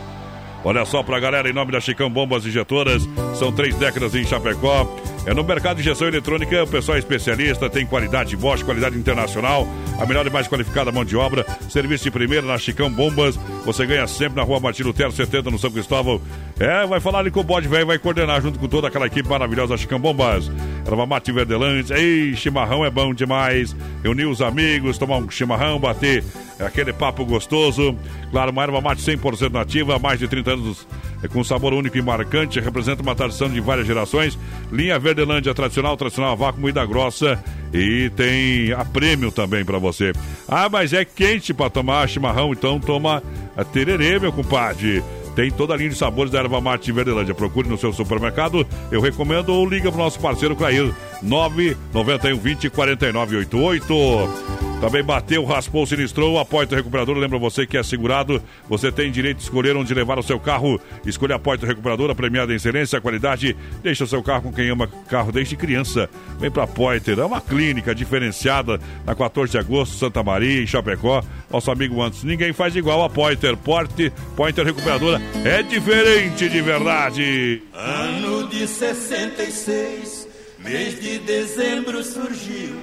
[0.64, 3.09] Olha só pra galera, em nome da Chicão Bombas Injetoras,
[3.39, 4.85] são três décadas em Chapecó.
[5.27, 9.68] É no mercado de injeção eletrônica, o pessoal é especialista, tem qualidade Bosch, qualidade internacional,
[10.01, 13.37] a melhor e mais qualificada mão de obra, serviço de primeira na Chicão Bombas.
[13.66, 16.23] Você ganha sempre na rua Martin Lutero 70, no São Cristóvão.
[16.59, 19.29] É, vai falar ali com o bode velho, vai coordenar junto com toda aquela equipe
[19.29, 20.51] maravilhosa da Chicão Bombas.
[20.87, 23.77] Erva mate Verdelândia, ei, chimarrão é bom demais.
[24.03, 26.25] Reunir os amigos, tomar um chimarrão, bater
[26.59, 27.95] aquele papo gostoso.
[28.31, 30.87] Claro, uma erva mate 100% nativa, mais de 30 anos
[31.23, 34.39] é com sabor único e marcante, representa uma tradição de várias gerações.
[34.73, 37.43] Linha Verdelândia tradicional, tradicional vácuo moída grossa
[37.73, 40.12] e tem a prêmio também pra você.
[40.49, 43.23] Ah, mas é quente pra tomar chimarrão, então toma
[43.57, 45.03] a tererê, meu compadre.
[45.41, 47.34] Tem toda a linha de sabores da erva mate Verdelândia.
[47.34, 53.36] Procure no seu supermercado, eu recomendo, ou liga pro nosso parceiro Clair, 991 20 49
[53.36, 54.61] 88.
[54.82, 57.18] Também bateu, raspou, sinistrou, a Porta Recuperadora.
[57.18, 60.80] Lembra você que é segurado, você tem direito de escolher onde levar o seu carro.
[61.05, 63.55] Escolha a Porta Recuperadora, premiada em excelência, qualidade.
[63.82, 66.09] Deixa o seu carro com quem ama carro desde criança.
[66.38, 71.22] Vem pra Poiter, é uma clínica diferenciada na 14 de agosto, Santa Maria, em Chapecó.
[71.51, 73.57] Nosso amigo antes, ninguém faz igual a Poiter.
[73.59, 77.62] Porte, Poiter Recuperadora é diferente de verdade.
[77.72, 80.28] Ano de 66,
[80.59, 82.76] mês de dezembro surgiu.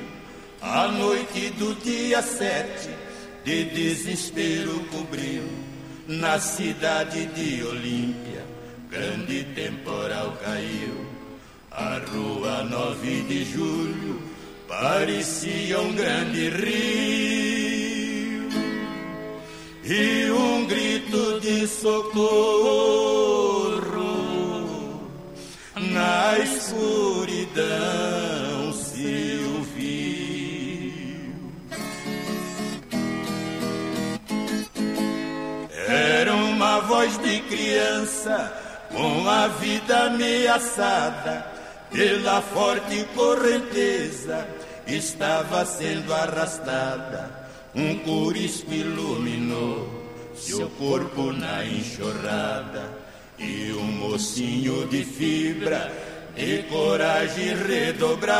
[0.61, 2.89] A noite do dia 7,
[3.43, 5.43] de desespero cobriu.
[6.07, 8.45] Na cidade de Olímpia,
[8.89, 11.05] grande temporal caiu.
[11.69, 14.21] A rua 9 de julho
[14.67, 17.96] parecia um grande rio.
[19.89, 22.27] E um grito de socorro
[25.77, 27.63] na escuridão
[28.73, 30.91] se ouviu.
[35.87, 38.53] Era uma voz de criança
[38.91, 41.47] com a vida ameaçada
[41.93, 44.45] pela forte correnteza,
[44.85, 47.36] estava sendo arrastada.
[47.77, 49.87] Um curisco iluminou
[50.33, 52.91] seu corpo na enxurrada
[53.37, 55.91] e um mocinho de fibra
[56.35, 58.35] de coragem redobrada.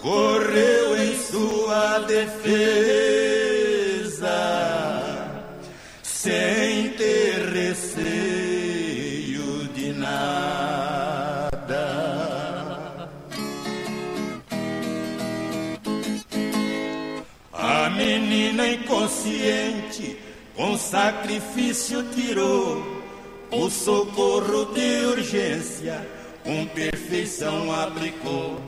[0.00, 3.18] Correu em sua defesa
[6.04, 6.57] sem
[19.28, 20.18] inconsciente
[20.54, 22.82] com sacrifício tirou
[23.50, 26.06] o socorro de urgência,
[26.42, 28.60] com perfeição aplicou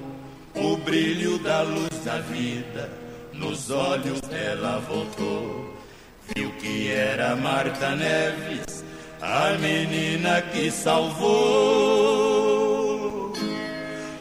[0.54, 2.90] o brilho da luz da vida.
[3.32, 5.74] Nos olhos dela voltou,
[6.34, 8.84] viu que era Marta Neves,
[9.20, 11.32] a menina que salvou,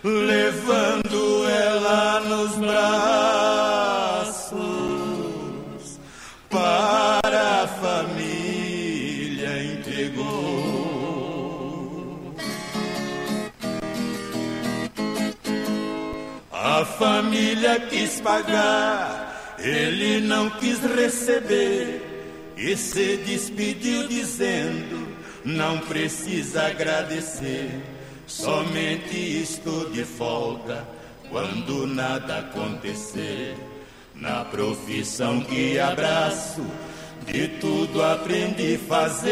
[0.03, 3.48] levando ela nos braços
[16.99, 22.01] família quis pagar, ele não quis receber
[22.57, 25.07] e se despediu dizendo:
[25.45, 27.71] Não precisa agradecer,
[28.27, 30.85] somente estou de folga
[31.29, 33.55] quando nada acontecer.
[34.13, 36.65] Na profissão que abraço,
[37.25, 39.29] de tudo aprendi fazer.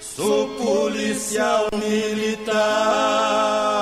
[0.00, 3.73] Sou policial militar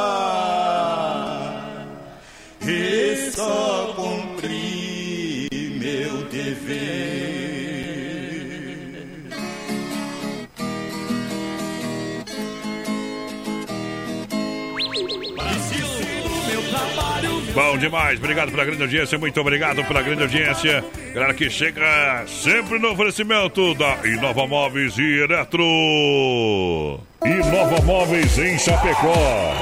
[17.54, 20.82] Bom demais, obrigado pela grande audiência, muito obrigado pela grande audiência.
[21.12, 27.11] Galera que chega sempre no oferecimento da Inova Móveis e Eletro.
[27.24, 29.12] Inova Móveis em Chapecó.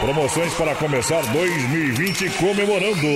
[0.00, 3.06] Promoções para começar 2020 comemorando.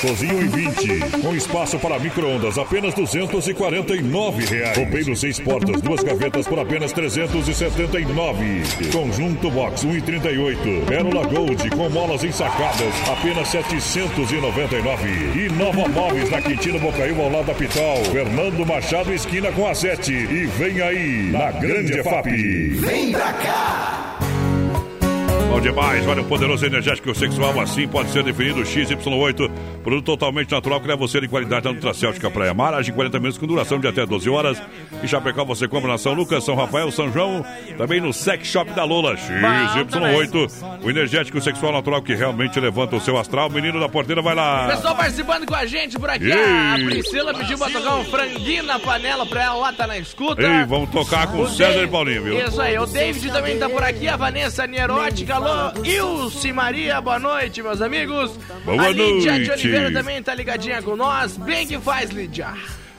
[0.00, 4.78] Cozinho em 20, com espaço para micro-ondas, apenas 249 reais.
[4.78, 8.62] Roupeiro seis portas, duas gavetas por apenas 379.
[8.90, 10.86] Conjunto Box 1,38.
[10.86, 15.46] Pérola Gold com molas ensacadas, apenas 799.
[15.46, 17.96] Inova Móveis na Quintino Bocaiúva ao lado da Pital.
[18.10, 20.12] Fernando Machado esquina com a 7.
[20.12, 22.30] E vem aí, na Grande EFAP.
[22.80, 23.81] Vem pra cá!
[25.48, 29.50] Bom demais, olha, um poderoso energético sexual assim pode ser definido XY8,
[29.82, 33.18] produto totalmente natural que leva você de qualidade da Nutracêutica Praia Mar, age em 40
[33.18, 34.62] minutos com duração de até 12 horas.
[35.02, 37.44] E Chapecó você compra na São Lucas, São Rafael, São João,
[37.76, 43.00] também no Sex Shop da Lola, XY8, o energético sexual natural que realmente levanta o
[43.00, 43.50] seu astral.
[43.50, 44.68] Menino da porteira, vai lá.
[44.68, 46.30] Pessoal participando com a gente por aqui.
[46.32, 50.42] A Priscila pediu pra tocar um franguinho na panela pra ela lá, tá na escuta.
[50.42, 52.46] Ei, vamos tocar com o César e Paulinho, viu?
[52.46, 57.18] Isso aí, o David também tá por aqui, a Vanessa Nierótica, alô, Ilse Maria, boa
[57.18, 58.30] noite, meus amigos.
[58.64, 59.71] Boa a Lídia noite.
[59.72, 61.36] Oliveira também tá ligadinha com nós.
[61.36, 62.48] Bem que faz, Lídia.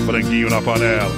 [0.05, 1.11] Franguinho na panela.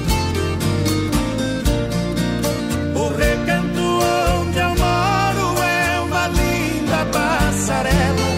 [2.99, 8.30] O recanto onde eu moro é uma linda passarela.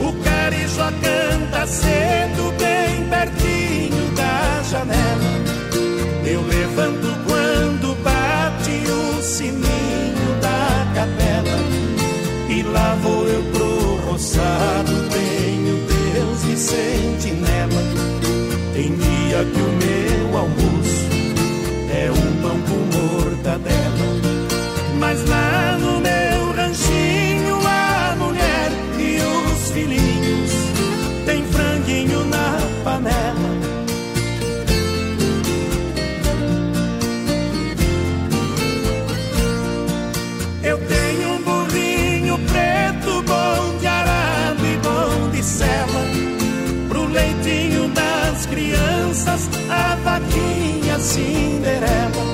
[0.00, 5.30] O carijó canta cedo, bem pertinho da janela.
[6.24, 11.58] Eu levanto quando bate o sininho da capela.
[12.48, 17.82] E lá vou eu pro roçado, tenho Deus de sentinela.
[18.72, 19.75] Tem dia que o
[50.98, 52.24] Cinderela.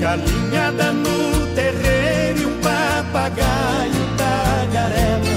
[0.00, 5.30] Galinhada no terreiro e um papagaio tagarela.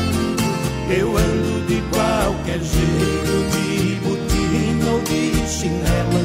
[0.90, 6.22] Eu ando de qualquer jeito, de botina ou de chinela.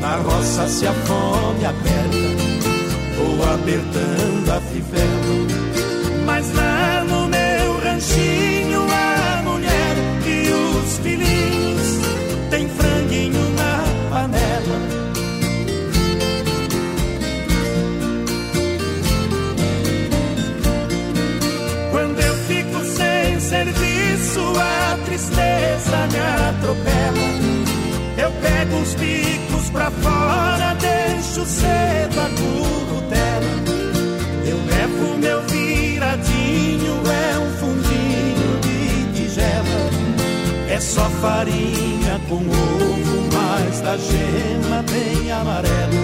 [0.00, 2.16] Na roça se a fome aperta,
[3.16, 5.49] vou apertando a fivela.
[26.70, 27.30] Atropela.
[28.16, 33.54] Eu pego os bicos pra fora, deixo cedo a tudo dela.
[34.46, 39.90] Eu levo meu viradinho, é um fundinho de tigela.
[40.68, 46.00] É só farinha com ovo, mas da gema bem amarela.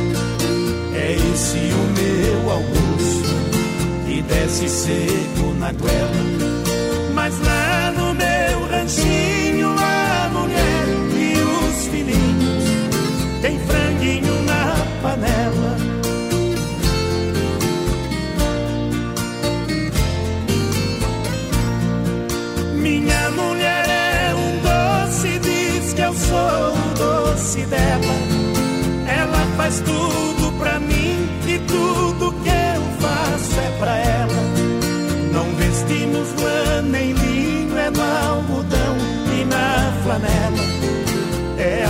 [0.94, 3.24] É esse o meu almoço,
[4.06, 6.56] que desce seco na goela.
[7.14, 9.35] Mas lá no meu ranchinho,
[15.06, 15.72] panela.
[22.74, 28.16] Minha mulher é um doce, diz que eu sou o doce dela.
[29.20, 34.42] Ela faz tudo pra mim e tudo que eu faço é pra ela.
[35.32, 38.96] Não vestimos lã nem linho, é no algodão
[39.40, 40.75] e na flanela.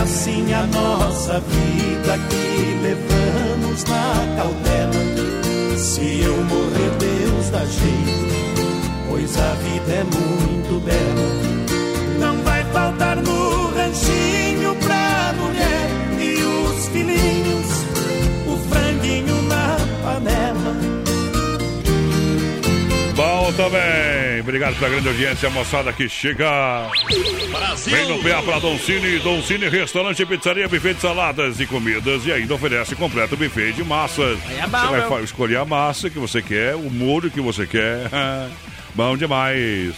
[0.07, 5.77] Assim a nossa vida que levamos na cautela.
[5.77, 12.21] Se eu morrer, Deus dá jeito, pois a vida é muito bela.
[12.21, 17.67] Não vai faltar no ranchinho pra mulher e os filhinhos,
[18.47, 20.56] o franguinho na panela.
[23.57, 24.41] Também.
[24.41, 26.47] Obrigado pela grande audiência, moçada que chega.
[27.51, 27.97] Brasil.
[27.97, 29.19] Vem no PA para Don Cine.
[29.19, 32.27] Don Cine Restaurante e Pizzaria, buffet de saladas e comidas.
[32.27, 34.39] E ainda oferece completo buffet de massas.
[34.51, 38.11] É bom, você vai escolher a massa que você quer, o molho que você quer.
[38.95, 39.95] bom demais.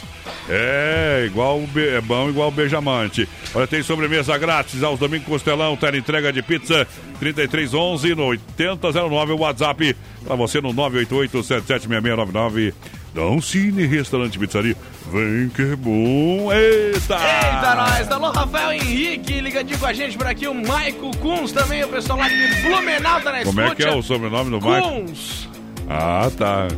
[0.49, 3.29] É, igual é bom igual o beijamante.
[3.55, 6.87] Olha, tem sobremesa grátis aos domingos Costelão, tela entrega de pizza
[7.19, 12.73] 3311 no 8009 o WhatsApp para você no 988-776699.
[13.19, 14.77] Dom Cine Restaurante Pizzaria.
[15.11, 16.53] Vem que é bom.
[16.53, 17.17] Eita!
[17.17, 18.09] Eita, nós!
[18.13, 20.47] Alô, Rafael Henrique, ligadinho com a gente por aqui.
[20.47, 23.87] O Maico Kunz também, o pessoal lá de Blumenau tá na Como é que é
[23.87, 23.97] escuta.
[23.99, 24.89] o sobrenome do Marco?
[24.89, 25.48] Kunz.
[25.89, 26.69] Ah, tá.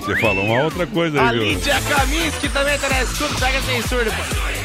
[0.00, 1.48] Você falou uma outra coisa A aí, viu?
[1.48, 3.34] Lídia Kaminski também tá na escuta.
[3.38, 4.10] Pega sem surdo.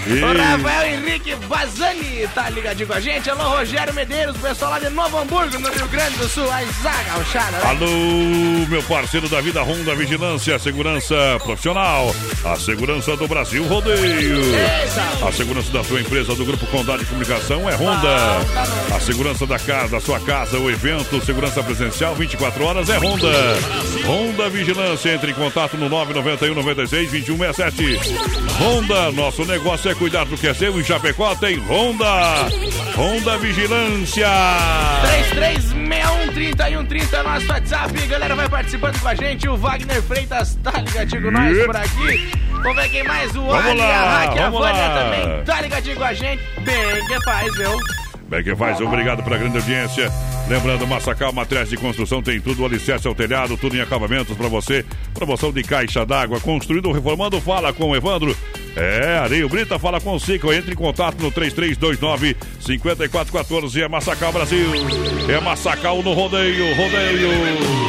[0.08, 0.24] Ih.
[0.24, 3.30] O Rafael Henrique Vazani tá ligadinho com a gente.
[3.30, 6.50] Alô, Rogério Medeiros, o pessoal lá de Novo Hamburgo, no Rio Grande do Sul.
[6.52, 7.60] A Zaga, né?
[7.64, 14.42] Alô, meu parceiro da vida Honda Vigilância, segurança profissional, a segurança do Brasil Rodeio.
[15.28, 18.38] A segurança da sua empresa, do Grupo Condado de Comunicação é Honda.
[18.96, 23.28] A segurança da casa, da sua casa, o evento, segurança presencial, 24 horas é Honda.
[24.06, 28.00] Honda Vigilância, entre em contato no 991 96 2167.
[28.60, 30.80] Honda, nosso negócio é cuidar do que é seu.
[30.80, 32.06] Em Chapecó tem Honda.
[32.96, 34.28] Honda Vigilância.
[35.34, 38.08] 33613130 nosso WhatsApp.
[38.08, 39.48] Galera, vai participando com a gente.
[39.48, 41.66] O Wagner Freitas tá ligadinho com nós Yep.
[41.66, 42.32] por aqui.
[42.52, 43.36] Vamos ver quem mais.
[43.36, 46.42] O Vamos Ali, lá, a Raque, a Vânia também tá ligadinho com a gente.
[46.62, 47.72] Bem que faz, viu?
[48.28, 50.12] Bem que faz, obrigado pela grande audiência.
[50.48, 54.48] Lembrando, Massacal Matriz de Construção tem tudo, o alicerce ao telhado, tudo em acabamentos para
[54.48, 54.84] você.
[55.14, 58.36] Promoção de caixa d'água, construído ou reformando, fala com o Evandro.
[58.76, 60.52] É, Areio Brita, fala com o Cico.
[60.52, 63.82] Entre em contato no 3329-5414.
[63.82, 64.68] É Massacal Brasil.
[65.30, 67.85] É Massacal no rodeio, rodeio.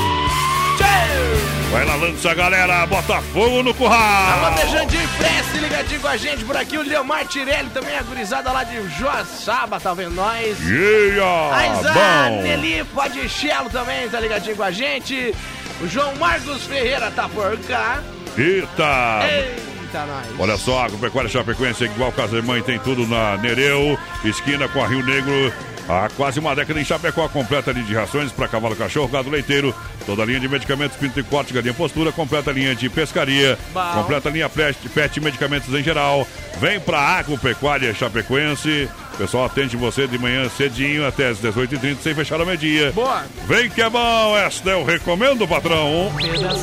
[1.72, 2.86] Vai lá, lança, galera.
[2.86, 4.44] Bota fogo no curral.
[4.44, 6.78] Alô, Beijandinho Prece, ligadinho com a gente por aqui.
[6.78, 10.58] O Leomar Tirelli também, a gurizada lá de Joaçaba, tá vendo nós?
[10.60, 11.50] Yeah,
[11.94, 12.30] A.
[12.42, 15.34] Nelly Podichelo também tá ligadinho com a gente.
[15.80, 18.00] O João Marcos Ferreira tá por cá.
[18.38, 19.20] Eita.
[19.28, 20.26] Eita, nós.
[20.38, 25.04] Olha só, Agropecuária Chapecoense, igual Casa Mãe, tem tudo na Nereu, esquina com a Rio
[25.04, 25.52] Negro.
[25.88, 29.72] Há quase uma década em Chapecó, completa linha de rações para cavalo, cachorro, gado leiteiro,
[30.04, 33.92] toda a linha de medicamentos, pinto e corte, galinha postura, completa linha de pescaria, Bom.
[33.94, 36.26] completa linha pet, pet e medicamentos em geral.
[36.58, 38.88] Vem pra Agropecuária Chapecoense.
[39.14, 42.90] O pessoal atende você de manhã cedinho até as 18h30, sem fechar ao meio-dia.
[42.92, 43.24] Boa.
[43.46, 46.12] Vem que é bom, esta eu recomendo, patrão.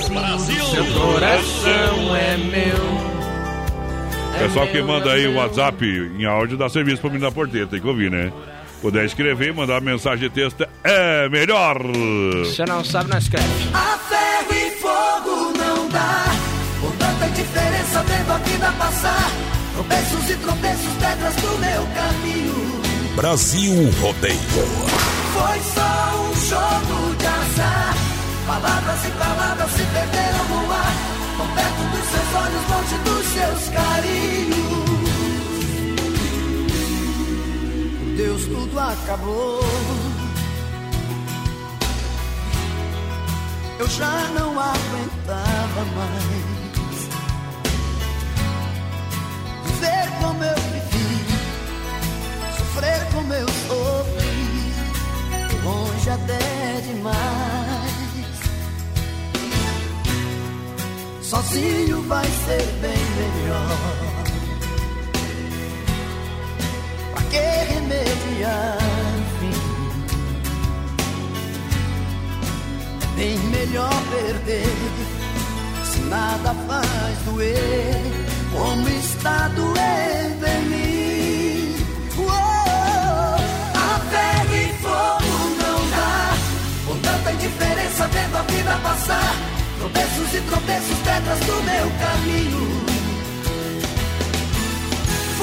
[0.10, 0.66] Brasil.
[0.66, 3.14] Seu coração é meu.
[4.38, 5.36] Pessoal É que manda é aí o.
[5.36, 8.32] WhatsApp em áudio dá serviço pra mim na porteira, tem que ouvir, né?
[8.84, 11.82] Puder escrever e mandar mensagem de texto é melhor.
[12.40, 13.48] Você não sabe, não escreve.
[13.74, 16.26] A ferro e fogo não dá.
[16.82, 19.32] Com tanta diferença vendo a vida passar.
[19.74, 22.82] Tropeços e tropeços, pedras do meu caminho.
[23.16, 24.38] Brasil Rodeio.
[25.32, 27.96] Foi só um jogo de azar.
[28.46, 30.94] Palavras e palavras se perderam no ar.
[31.38, 34.63] Tão perto dos seus olhos, longe dos seus carinhos.
[38.16, 39.60] Deus, tudo acabou.
[43.80, 47.10] Eu já não aguentava mais.
[49.66, 50.84] Viver como eu vivi.
[53.14, 54.74] como eu sofri,
[55.64, 57.94] longe até demais.
[61.22, 64.43] Sozinho vai ser bem melhor.
[67.34, 69.60] Que remediar o fim?
[73.02, 74.76] É bem melhor perder
[75.84, 78.04] se nada faz doer
[78.52, 81.76] como está doendo em mim.
[83.74, 86.38] A ferro e fogo não dá,
[86.86, 89.36] com tanta indiferença vendo a vida passar.
[89.80, 92.93] Tropeços e tropeços, pedras do meu caminho.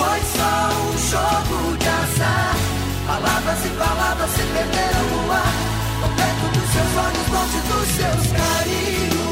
[0.01, 2.57] Foi só um jogo de azar.
[3.07, 5.55] Palavras e palavras se perderam no ar.
[6.01, 9.30] No perto dos seus olhos, longe dos seus carinhos.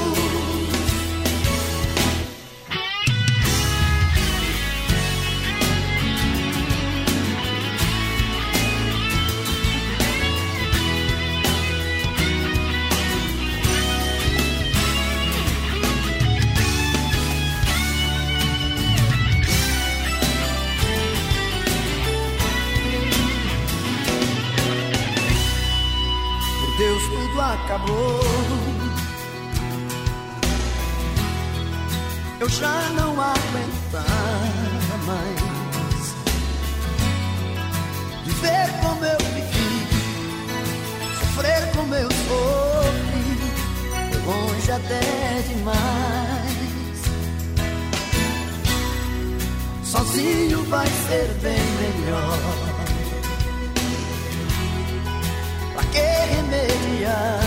[27.64, 28.20] Acabou.
[32.40, 35.58] Eu já não aguentava mais
[38.24, 39.86] viver como eu vivi,
[41.18, 43.38] sofrer como eu sofri,
[44.24, 45.88] longe até demais.
[49.82, 52.67] Sozinho vai ser bem melhor.
[55.92, 55.98] Que
[56.34, 57.40] remediar?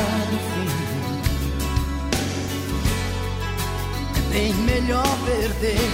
[4.18, 5.90] É bem melhor perder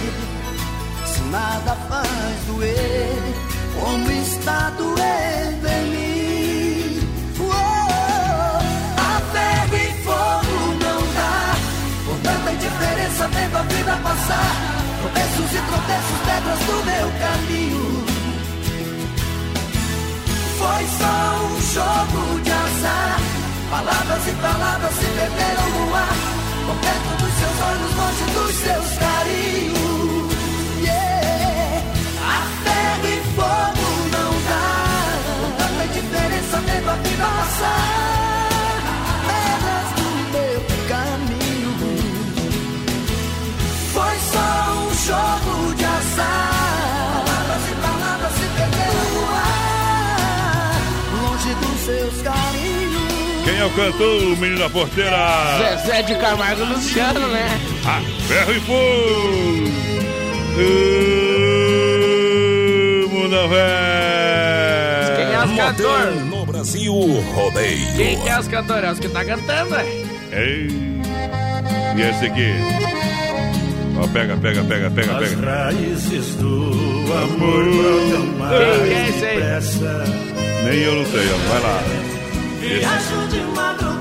[1.06, 3.48] se nada faz doer
[3.80, 7.08] como está doendo em mim.
[8.96, 11.56] A ferro e fogo não dá,
[12.04, 14.52] por tanta indiferença vendo a vida passar.
[15.00, 18.07] Tropeços e tropeços, pedras do meu caminho.
[20.68, 21.16] Foi só
[21.46, 23.18] um jogo de azar.
[23.70, 26.14] Palavras e palavras se perderam no ar.
[26.66, 30.34] Por perto dos seus olhos, longe dos seus carinhos.
[30.82, 31.82] Yeah.
[32.20, 34.66] A ferro e fogo não dá.
[35.40, 38.17] Com tanta indiferença vendo a vida passar.
[53.68, 55.16] O cantor, menino da porteira?
[55.76, 57.60] Zezé de Camargo Luciano, né?
[57.86, 59.68] Ah, ferro e fogo!
[63.30, 65.16] Da véia!
[65.16, 66.24] Quem é os cantores?
[66.24, 66.92] No Brasil
[67.34, 67.94] Rodeio.
[67.96, 68.84] Quem que é os cantores?
[68.84, 69.76] É os que tá cantando.
[70.32, 70.68] Ei.
[71.96, 72.50] E esse aqui?
[74.02, 75.50] Ó, pega, pega, pega, pega, As pega.
[75.64, 79.36] raízes do amor brotam mais Quem é esse aí?
[79.36, 80.04] depressa.
[80.64, 81.36] Nem eu não sei, ó.
[81.52, 81.82] Vai lá.
[82.60, 83.40] Viajo de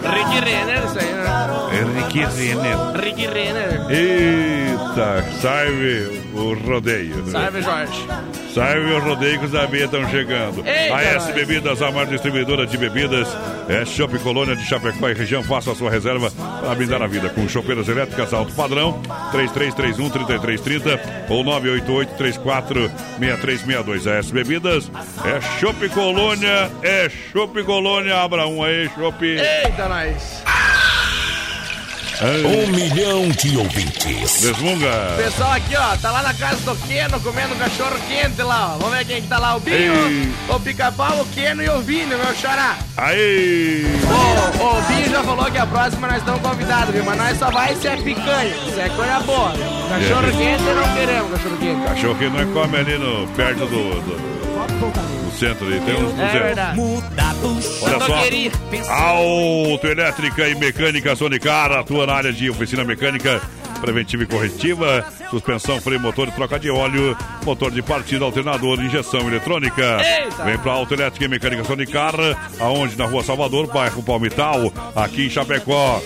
[0.08, 0.36] madrugada.
[0.36, 1.28] Rick Renner, isso aí, né?
[1.82, 3.86] Henrique Renner.
[6.38, 7.26] O rodeio.
[7.32, 8.06] Salve, Jorge.
[8.54, 10.64] Salve o rodeio que os abelhas estão chegando.
[10.66, 11.32] Eita, a S.
[11.34, 13.28] Bebidas, a maior distribuidora de bebidas,
[13.68, 15.42] é Shop Colônia de Chapecó e região.
[15.44, 19.02] Faça a sua reserva para brindar a vida com chopeiras elétricas alto padrão,
[19.32, 21.00] 3331-3330
[21.30, 21.44] ou
[23.20, 24.08] 988-34-6362.
[24.08, 24.92] A S Bebidas
[25.26, 28.18] é Shop Colônia, é Shop Colônia.
[28.18, 29.26] Abra um aí, Shop.
[29.26, 30.44] Eita, nós.
[32.20, 34.42] Um milhão de ouvintes.
[34.42, 35.14] Desmunga.
[35.14, 38.78] O pessoal aqui, ó, tá lá na casa do Keno comendo cachorro quente lá, ó.
[38.80, 40.34] Vamos ver quem que tá lá, o Binho, Ei.
[40.50, 42.76] o Pica-Pau, o Keno e o Vini, meu xará.
[42.98, 43.86] Aí!
[44.10, 47.04] Ô, ô, o Binho já falou que a próxima nós estamos convidados, viu?
[47.06, 49.52] Mas nós só vai se é picanha, se é coisa boa.
[49.90, 50.32] Cachorro É.
[50.32, 51.88] quente não queremos, cachorro quente.
[51.88, 55.80] Cachorro que nós come ali no, perto do, do, do centro ali.
[55.82, 56.32] Tem uns É 200.
[56.42, 56.80] verdade.
[57.82, 58.16] Olha só,
[58.90, 63.42] autoelétrica e mecânica Sonicar, atua na área de oficina mecânica
[63.80, 69.28] preventiva e corretiva, suspensão, freio, motor e troca de óleo, motor de partida, alternador, injeção
[69.28, 69.98] eletrônica.
[70.02, 70.44] Eita!
[70.44, 72.14] Vem pra autoelétrica e mecânica Sonicar,
[72.60, 76.02] aonde na Rua Salvador, bairro Palmital, aqui em Chapecó.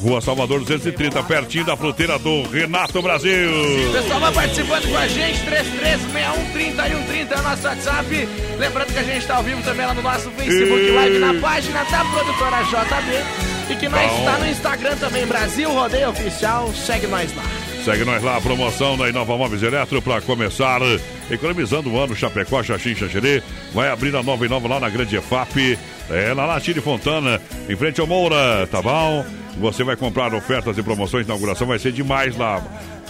[0.00, 3.50] Rua Salvador 230, pertinho da fruteira do Renato Brasil.
[3.88, 8.28] O pessoal vai participando com a gente, 336130 e 130 é o nosso WhatsApp.
[8.58, 11.34] Lembrando que a gente está ao vivo também lá no nosso Facebook E- Live, na
[11.40, 13.53] página da produtora JB.
[13.68, 16.72] E que nós está no Instagram também, Brasil Rodeio Oficial.
[16.74, 17.42] Segue nós lá.
[17.84, 20.80] Segue nós lá, a promoção da Inova Móveis Eletro para começar
[21.30, 22.14] economizando o ano.
[22.14, 23.42] Chapecó, Xaxim, Xaxerê.
[23.72, 25.78] Vai abrir a nova Inova lá na Grande EFAP.
[26.10, 29.24] É, na Latine Fontana, em frente ao Moura, tá bom?
[29.58, 31.26] Você vai comprar ofertas e promoções.
[31.26, 32.62] Inauguração vai ser demais lá.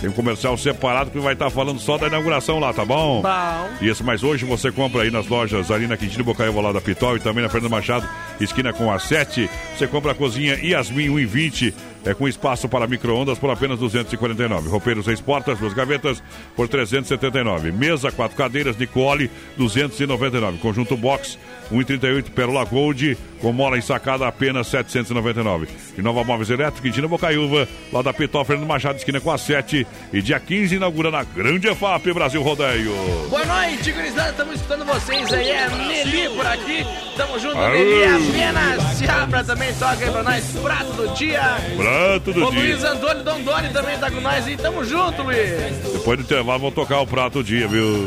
[0.04, 3.22] Tem um comercial separado que vai estar falando só da inauguração lá, tá bom?
[3.22, 3.68] Bom.
[3.80, 7.16] Isso, mas hoje você compra aí nas lojas ali na Quintino Bocaiúva lá da Pitol
[7.16, 8.06] e também na Fernando Machado,
[8.38, 9.48] esquina com a 7.
[9.74, 11.72] Você compra a cozinha Yasmin 1,20
[12.04, 14.68] é com espaço para micro-ondas por apenas 249.
[14.68, 16.22] Roupeiro seis portas, duas gavetas
[16.54, 17.72] por 379.
[17.72, 20.58] Mesa, quatro cadeiras, Nicole, 299.
[20.58, 21.38] Conjunto box,
[21.72, 25.68] 1,38 Pérola Gold, com mola ensacada apenas 799.
[25.96, 29.86] E Nova Móveis Elétrica, Quintina Bocaiúva, lá da Pitol, Fernando Machado, esquina com a 7.
[30.12, 32.92] E dia 15 inaugura na Grande EFAP Brasil Rodeio.
[33.30, 34.30] Boa noite, gurizada.
[34.30, 35.48] Estamos escutando vocês aí.
[35.48, 36.86] É Nelly por aqui.
[37.16, 37.84] Tamo junto, Aê.
[37.84, 38.28] Nelly.
[38.30, 40.44] Apenas Seabra também toca aí pra nós.
[40.62, 41.40] Prato do dia.
[41.76, 42.60] Prato o dia.
[42.60, 45.50] Luiz Antônio Dondoni também tá com nós e tamo junto, Luiz.
[45.92, 48.06] Depois do intervalo, vou tocar o prato do dia, viu?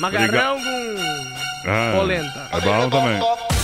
[0.00, 2.48] Macarrão com Ah, polenta.
[2.52, 3.55] É bom também.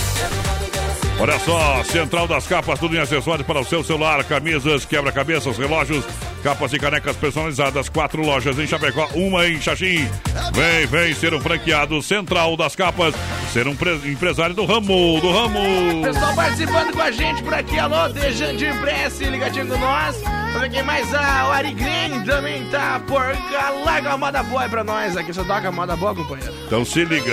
[1.19, 6.03] Olha só, Central das Capas, tudo em acessórios para o seu celular, camisas, quebra-cabeças, relógios,
[6.43, 10.05] capas e canecas personalizadas, quatro lojas em Chapecó, uma em Xaxim.
[10.53, 13.15] Vem, vem ser um franqueado Central das Capas,
[13.53, 16.01] ser um pre- empresário do ramo, do ramo.
[16.03, 20.17] Pessoal participando com a gente por aqui, alô, Dejandir Prece, ligadinho com nós.
[20.59, 23.69] Ver quem mais, o Ari Green também tá por cá.
[23.85, 26.53] Larga a moda boa aí pra nós, aqui só toca a moda boa, companheiro.
[26.65, 27.31] Então se liga.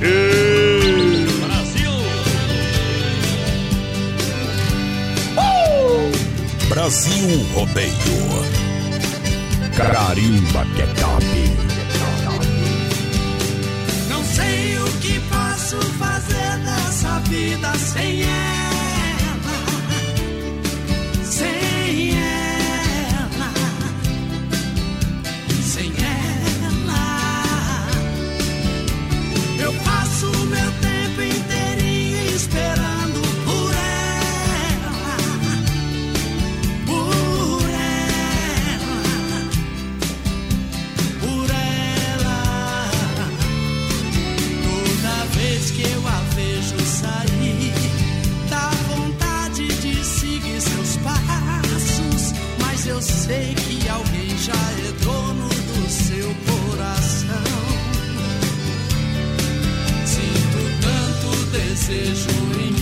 [0.00, 0.81] E...
[6.72, 7.92] Brasil Rodeio.
[9.76, 11.26] Carimba que é top.
[14.08, 18.61] Não sei o que posso fazer dessa vida sem ela.
[53.32, 57.64] Sei que alguém já é dono do seu coração.
[60.04, 62.81] Sinto tanto desejo em mim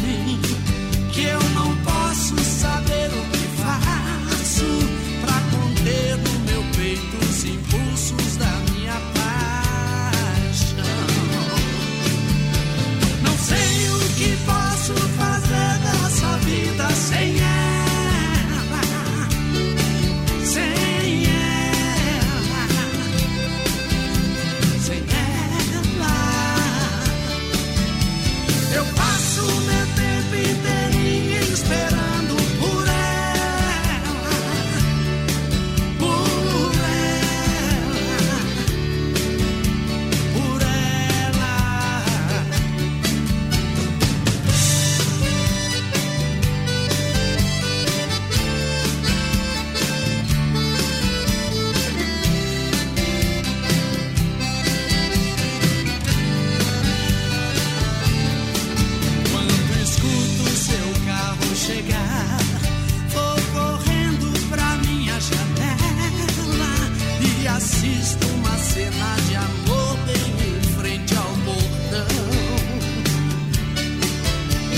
[67.23, 72.07] e assisto uma cena de amor bem em frente ao portão.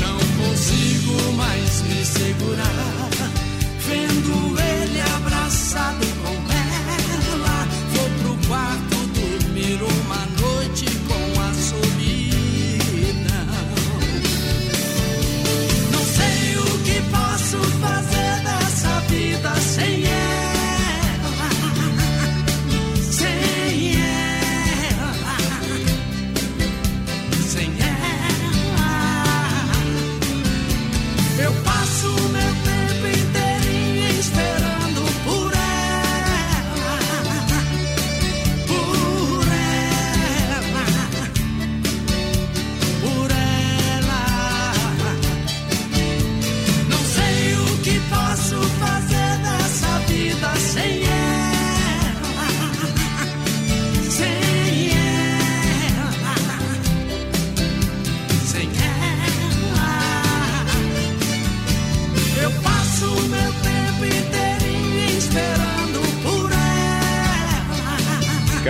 [0.01, 3.01] Não consigo mais me segurar,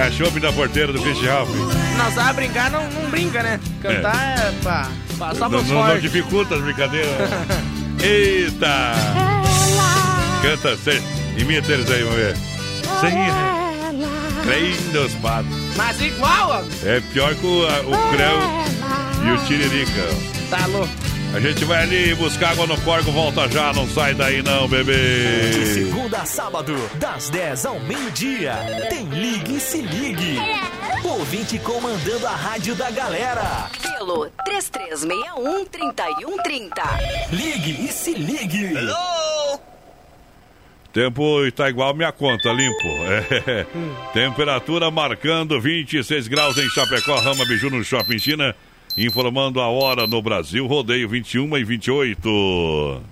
[0.02, 1.48] Cachorro da porteira do Fish Ralph.
[1.96, 3.60] Não sabe brincar, não, não brinca, né?
[3.80, 7.30] Cantar é, pra, pra, só Não, não, não dificulta as brincadeiras.
[8.02, 8.94] Eita!
[10.42, 11.00] Canta, cê,
[11.38, 12.36] imita eles aí, vamos ver.
[13.00, 13.12] Sem
[14.42, 15.52] Creio dos patos.
[15.76, 16.62] Mas igual, ó.
[16.84, 20.02] É pior que o, a- o Creu e o Tiririca.
[20.50, 21.11] Tá louco.
[21.34, 24.76] A gente vai ali buscar água no corgo, volta já, não sai daí não, De
[24.76, 25.64] bebê.
[25.64, 28.52] segunda a sábado, das 10 ao meio-dia,
[28.90, 30.36] tem Ligue e Se Ligue.
[31.02, 33.70] Ouvinte comandando a rádio da galera.
[33.80, 36.70] Pelo 3361-3130.
[37.32, 38.74] Ligue e Se Ligue.
[40.92, 42.88] Tempo está igual minha conta, limpo.
[43.46, 43.64] É.
[44.12, 48.54] Temperatura marcando 26 graus em Chapecó, Rama Biju no Shopping China.
[48.96, 53.02] Informando a hora no Brasil, rodeio 21 e 28.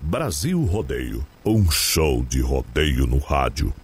[0.00, 3.74] Brasil Rodeio, um show de rodeio no rádio.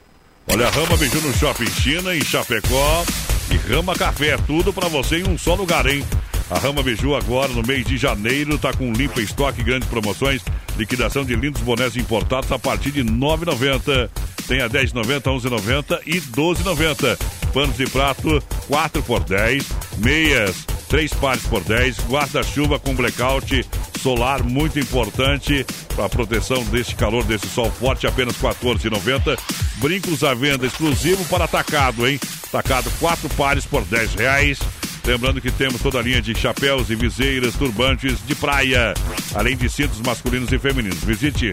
[0.47, 3.05] Olha, Rama Biju no Shopping China, em Chapecó.
[3.51, 6.05] E Rama Café, tudo pra você em um só lugar, hein?
[6.49, 10.43] A Rama Biju agora, no mês de janeiro, tá com limpa estoque, grandes promoções.
[10.77, 14.11] Liquidação de lindos bonés importados a partir de R$ 9,90.
[14.47, 17.19] Tem a R$ 10,90, 11,90 e R$ 12,90.
[17.53, 19.67] Panos de prato, 4 por 10.
[19.99, 22.07] Meias, 3 pares por 10.
[22.07, 23.67] Guarda-chuva com blackout
[24.01, 25.67] solar, muito importante
[25.97, 29.37] para proteção desse calor, desse sol forte, apenas R$ 14,90.
[29.79, 32.21] Brincos à venda, exclusivo para atacado, hein?
[32.47, 34.61] Atacado, 4 pares por 10 reais.
[35.05, 38.95] Lembrando que temos toda a linha de chapéus e viseiras, turbantes de praia,
[39.35, 41.03] além de cintos masculinos e femininos.
[41.03, 41.53] Visite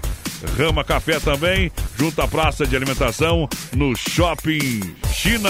[0.56, 5.50] Rama Café também, junto à praça de alimentação, no Shopping China.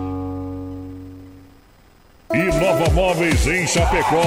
[2.33, 4.21] Inova Móveis em Chapecó.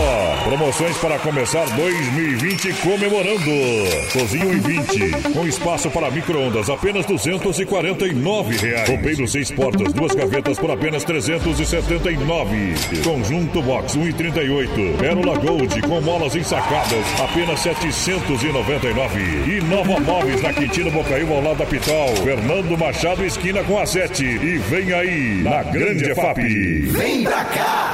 [0.45, 3.51] Promoções para começar 2020 comemorando.
[4.13, 8.89] Cozinho em 20, com espaço para micro-ondas, apenas 249 reais.
[8.91, 12.75] Roupeiro seis portas, duas gavetas por apenas 379.
[13.03, 14.99] Conjunto Box 1,38.
[14.99, 19.57] Pérola Gold com molas ensacadas, apenas 799.
[19.57, 22.15] Inova Móveis na Quintino Bocaiúva ao lado da Pitol.
[22.17, 24.23] Fernando Machado, esquina com a 7.
[24.25, 26.41] E vem aí, na Grande EFAP.
[26.91, 27.94] Vem pra cá!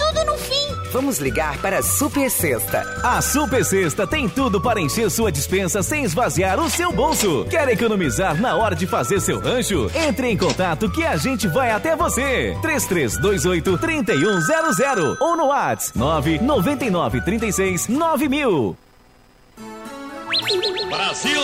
[0.21, 0.75] tudo no fim.
[0.91, 2.85] Vamos ligar para a Super Sexta.
[3.03, 7.47] A Super Sexta tem tudo para encher sua dispensa sem esvaziar o seu bolso.
[7.49, 9.89] Quer economizar na hora de fazer seu rancho?
[9.95, 12.55] Entre em contato que a gente vai até você.
[12.61, 18.75] 3328-3100 ou no WhatsApp 999369000.
[20.89, 21.41] Brasil!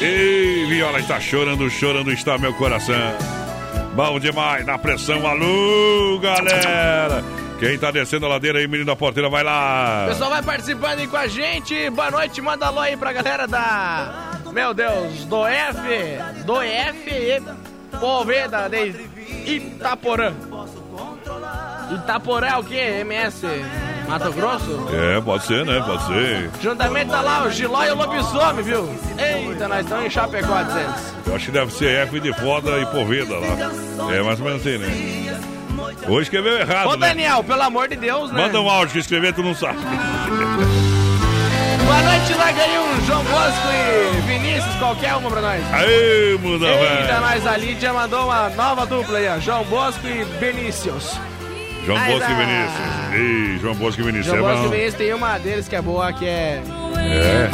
[0.00, 2.94] Ei, Viola está chorando, chorando está meu coração.
[3.94, 7.24] Bom demais, na pressão, alô, galera!
[7.60, 10.06] Quem tá descendo a ladeira aí, menino da porteira, vai O lá!
[10.08, 11.90] pessoal vai participando aí com a gente.
[11.90, 14.30] Boa noite, manda alô aí pra galera da.
[14.52, 15.78] Meu Deus, do F.
[16.46, 17.42] Do F e
[17.98, 18.94] Poveda de
[19.52, 20.32] Itaporã.
[21.94, 22.76] Itaporã é o quê?
[23.00, 23.46] MS?
[24.08, 24.88] Mato Grosso?
[24.92, 25.80] É, pode ser, né?
[25.86, 26.50] Pode ser.
[26.62, 28.88] Juntamente tá lá o Giló e o Lobisomem, viu?
[29.18, 30.94] Eita, nós estamos em Chapecó 200.
[31.26, 34.12] Eu acho que deve ser F de foda e poveda lá.
[34.14, 35.40] É mais ou menos assim, né?
[36.08, 37.08] Ou escreveu errado, Ô né?
[37.08, 38.42] Daniel, pelo amor de Deus, né?
[38.42, 39.78] Manda um áudio que escrever, tu não sabe.
[41.84, 45.74] Boa noite, um João Bosco e Vinícius, qualquer uma pra nós.
[45.74, 47.20] Aê, muda, Eita, velho.
[47.20, 49.38] nós a Lídia mandou uma nova dupla aí, ó.
[49.40, 51.18] João Bosco e Vinícius.
[51.84, 52.34] João Ai, Bosco e.
[52.34, 53.12] Vinícius.
[53.12, 54.26] Ei, João Bosco e Vinícius.
[54.36, 54.68] João é Bosco e.
[54.70, 56.62] Vinícius tem uma deles que é boa, que é.
[57.00, 57.50] É.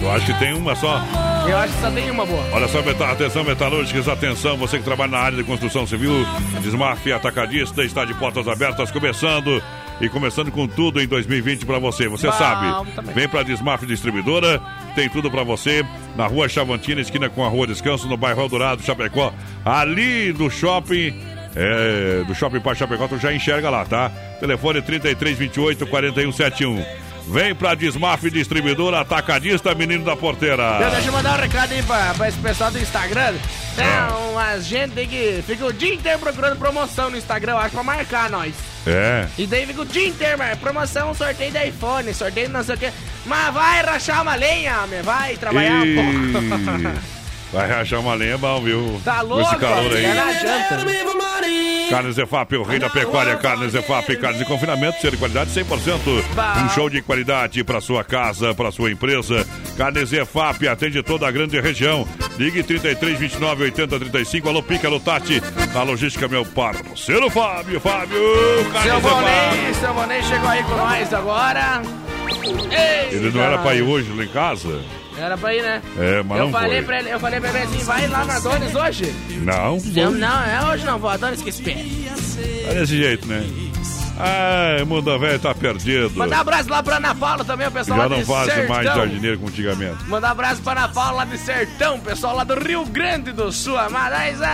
[0.00, 1.00] Eu acho que tem uma só.
[1.48, 2.42] Eu acho que só tem uma boa.
[2.52, 6.12] Olha só, meta- atenção metalúrgicas, atenção, você que trabalha na área de construção civil,
[6.60, 9.62] Desmaf Atacadista está de portas abertas, começando
[10.00, 12.08] e começando com tudo em 2020 para você.
[12.08, 13.14] Você Bom sabe, também.
[13.14, 14.60] vem para Desmaf Distribuidora,
[14.94, 15.84] tem tudo para você
[16.16, 19.32] na Rua Chavantina, esquina com a Rua Descanso, no bairro Eldorado, Chapecó,
[19.64, 21.14] ali do shopping.
[21.58, 24.10] É, do Shopping Parque Chapecó, tu já enxerga lá, tá?
[24.38, 26.84] Telefone 3328 4171.
[27.26, 30.78] Vem pra Desmaf Distribuidora Atacadista Menino da Porteira.
[30.80, 33.34] Eu deixa eu mandar um recado aí pra, pra esse pessoal do Instagram.
[33.74, 33.86] Tem
[34.30, 37.82] umas gente aí que fica o dia inteiro procurando promoção no Instagram, eu acho, pra
[37.82, 38.54] marcar nós.
[38.86, 39.26] É.
[39.36, 42.76] E daí fica o dia inteiro, mas promoção, sorteio de iPhone, sorteio de não sei
[42.76, 42.92] o quê.
[43.26, 47.15] Mas vai rachar uma lenha, homem, vai trabalhar Ih, um pouco.
[47.52, 49.00] Vai rachar uma lenha, bom, viu?
[49.04, 50.14] Tá Com louco, esse calor aí.
[50.14, 51.06] não adianta.
[51.88, 55.64] Carnes Efap, o rei da pecuária, Carnes Efap, carnes de confinamento, ser de qualidade 100%.
[56.64, 59.46] Um show de qualidade para sua casa, para sua empresa.
[59.78, 62.06] Carnes Efap atende toda a grande região.
[62.36, 64.48] Ligue 33 29 80 35.
[64.48, 65.40] Alô, Pica, alô, Tati.
[65.72, 68.18] Na logística, meu parceiro Fábio, Fábio.
[68.82, 69.02] Seu Carnes.
[69.02, 71.82] Bonei, seu Bonei chegou aí com nós agora.
[73.12, 74.80] Ele não era pra ir hoje lá em casa?
[75.18, 75.82] Era pra ir, né?
[75.98, 76.82] É, mas eu não falei foi.
[76.82, 79.14] pra ele, eu falei pra ele assim, vai lá no Adonis hoje.
[79.42, 79.78] Não?
[79.78, 81.80] Não, não, é hoje não, vou Adonis que espera.
[82.68, 83.44] É desse jeito, né?
[84.18, 86.10] Ai, mundo velho tá perdido.
[86.16, 88.46] Mandar um abraço lá pra Ana Paula também, o pessoal Já lá não de faz
[88.52, 88.74] Sertão.
[88.74, 90.04] mais jardineiro como antigamente.
[90.08, 93.52] Mandar um abraço pra Ana Paula lá de Sertão, pessoal lá do Rio Grande do
[93.52, 94.48] Sul, amada Isa.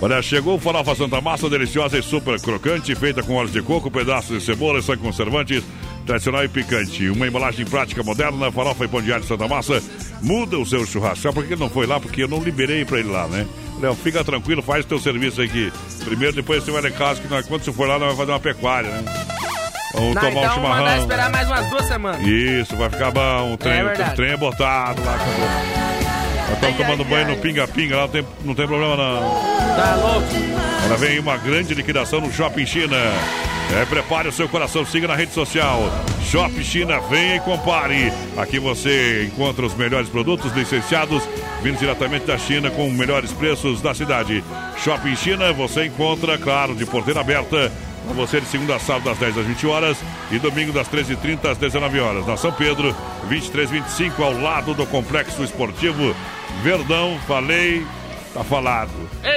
[0.00, 3.90] Olha, chegou o farofa Santa Massa, deliciosa e super crocante, feita com óleo de coco,
[3.90, 5.64] pedaços de cebola e sem conservantes,
[6.08, 7.08] tradicional e picante.
[7.10, 9.82] Uma embalagem prática moderna, farofa e pão de alho Santa Massa,
[10.22, 11.18] muda o seu churrasco.
[11.22, 12.00] Sabe por que ele não foi lá?
[12.00, 13.46] Porque eu não liberei pra ele lá, né?
[13.80, 15.70] Léo, fica tranquilo, faz o teu serviço aqui.
[16.04, 18.16] Primeiro, depois você vai lá em casa, que nós, quando você for lá, nós vamos
[18.18, 19.04] fazer uma pecuária, né?
[19.94, 20.98] Vamos Não, tomar um então mandar chimarrão.
[21.02, 22.26] esperar mais umas duas semanas.
[22.26, 23.52] Isso, vai ficar bom.
[23.52, 25.16] O trem, É o trem é botado lá.
[26.48, 29.57] Nós estamos tomando banho no pinga-pinga lá, não tem, não tem problema não.
[29.78, 30.26] Tá louco?
[30.82, 32.96] Agora vem uma grande liquidação no Shopping China.
[33.80, 35.80] É, prepare o seu coração, siga na rede social.
[36.24, 38.12] Shopping China, venha e compare.
[38.36, 41.22] Aqui você encontra os melhores produtos licenciados,
[41.62, 44.42] vindos diretamente da China com melhores preços da cidade.
[44.82, 47.70] Shopping China, você encontra, claro, de porteira aberta.
[48.04, 49.98] Para você de segunda a sábado das 10 às 20 horas
[50.32, 52.26] e domingo das 13h30 às 19 horas.
[52.26, 52.96] Na São Pedro,
[53.28, 56.16] 2325, ao lado do Complexo Esportivo
[56.64, 57.16] Verdão.
[57.28, 57.86] Falei,
[58.34, 58.90] tá falado.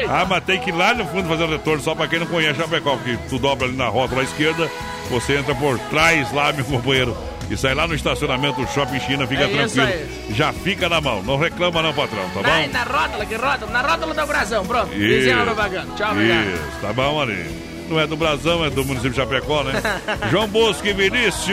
[0.09, 2.26] Ah, mas tem que ir lá no fundo fazer o retorno, só para quem não
[2.27, 4.69] conhece Chapecó, que tu dobra ali na rótula à esquerda,
[5.09, 7.15] você entra por trás lá, meu companheiro,
[7.49, 10.07] e sai lá no estacionamento do Shopping China, fica É isso tranquilo.
[10.31, 12.73] Já fica na mão, não reclama não, patrão, tá Vai bom?
[12.73, 14.88] na rótula, que rótula, na rótula do coração, pronto.
[14.88, 15.43] Vizinha Isso.
[15.45, 15.88] propaganda.
[15.95, 16.47] Tchau, obrigado.
[16.47, 17.72] Isso, tá bom, ali.
[17.89, 19.73] Não é do Brasão, é do município de Chapecó, né?
[20.31, 21.51] João Bosco e Vinícius.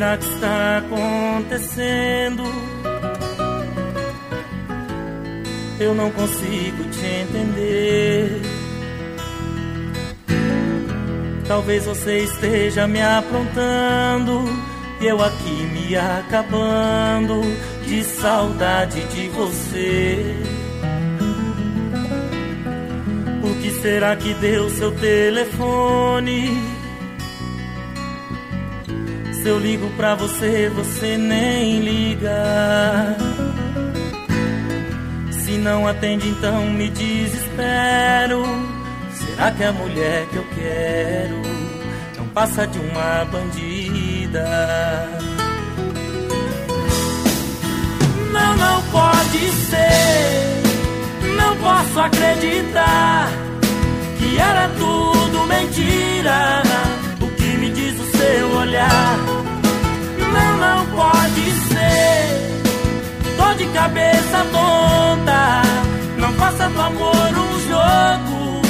[0.00, 2.42] Será que está acontecendo?
[5.78, 8.40] Eu não consigo te entender.
[11.46, 14.44] Talvez você esteja me aprontando
[15.02, 17.42] e eu aqui me acabando
[17.84, 20.34] de saudade de você.
[23.42, 26.79] O que será que deu seu telefone?
[29.42, 33.16] Se eu ligo pra você, você nem liga.
[35.32, 38.44] Se não atende, então me desespero.
[39.14, 41.40] Será que é a mulher que eu quero
[42.18, 44.46] não passa de uma bandida?
[48.30, 50.62] Não, não pode ser.
[51.34, 53.30] Não posso acreditar
[54.18, 56.69] que era tudo mentira.
[58.30, 59.18] Seu olhar?
[60.32, 62.52] Não, não pode ser.
[63.36, 65.62] Tô de cabeça tonta.
[66.18, 68.62] Não faça do amor um jogo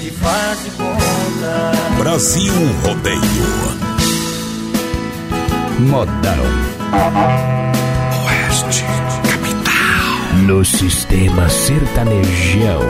[0.00, 1.72] de faz de conta.
[1.98, 3.80] Brasil Rodeio.
[5.80, 6.44] Modão.
[8.24, 8.84] Oeste,
[9.24, 10.42] capital.
[10.46, 12.80] No sistema sertanejão.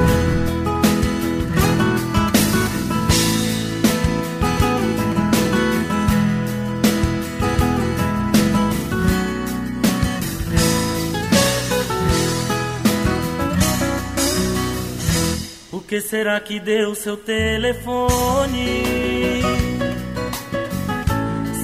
[15.91, 18.85] Que será que deu seu telefone?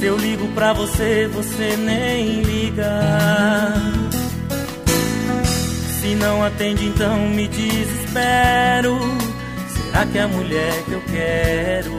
[0.01, 2.91] Se eu ligo pra você, você nem liga.
[6.01, 8.99] Se não atende, então me desespero.
[9.69, 11.93] Será que é a mulher que eu quero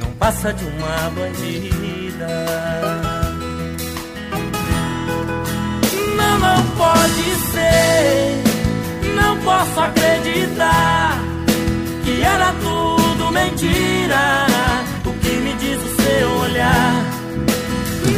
[0.00, 2.34] não passa de uma bandida?
[6.16, 8.42] não pode ser,
[9.14, 11.33] não posso acreditar
[12.04, 14.46] que era tudo mentira.
[15.06, 17.04] O que me diz o seu olhar?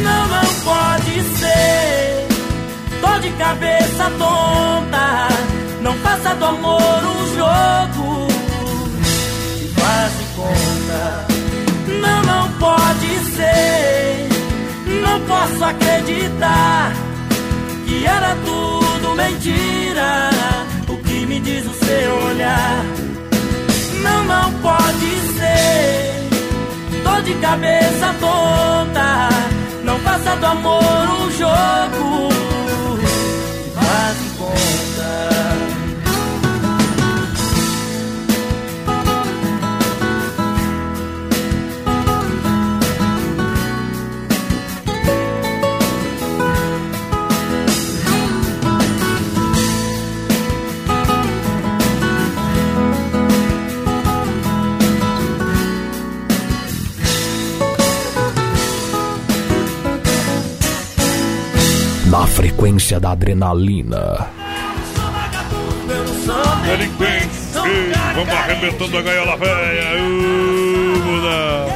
[0.03, 2.27] Não, não pode ser.
[3.01, 5.27] Tô de cabeça tonta.
[5.81, 8.27] Não faça do amor um jogo.
[9.61, 11.27] E faz conta.
[12.01, 14.27] Não, não pode ser.
[15.01, 16.91] Não posso acreditar
[17.85, 20.29] que era tudo mentira.
[20.89, 23.06] O que me diz o seu olhar?
[24.07, 26.29] Não, não pode ser.
[27.03, 29.29] Tô de cabeça tonta.
[29.83, 32.29] Não faça do amor um jogo.
[33.75, 35.66] Faz conta.
[62.37, 64.29] Frequência da adrenalina.
[66.67, 69.97] Delinquentes, Ei, vamos arrebentando a gaiola velha.
[69.97, 71.66] Uh,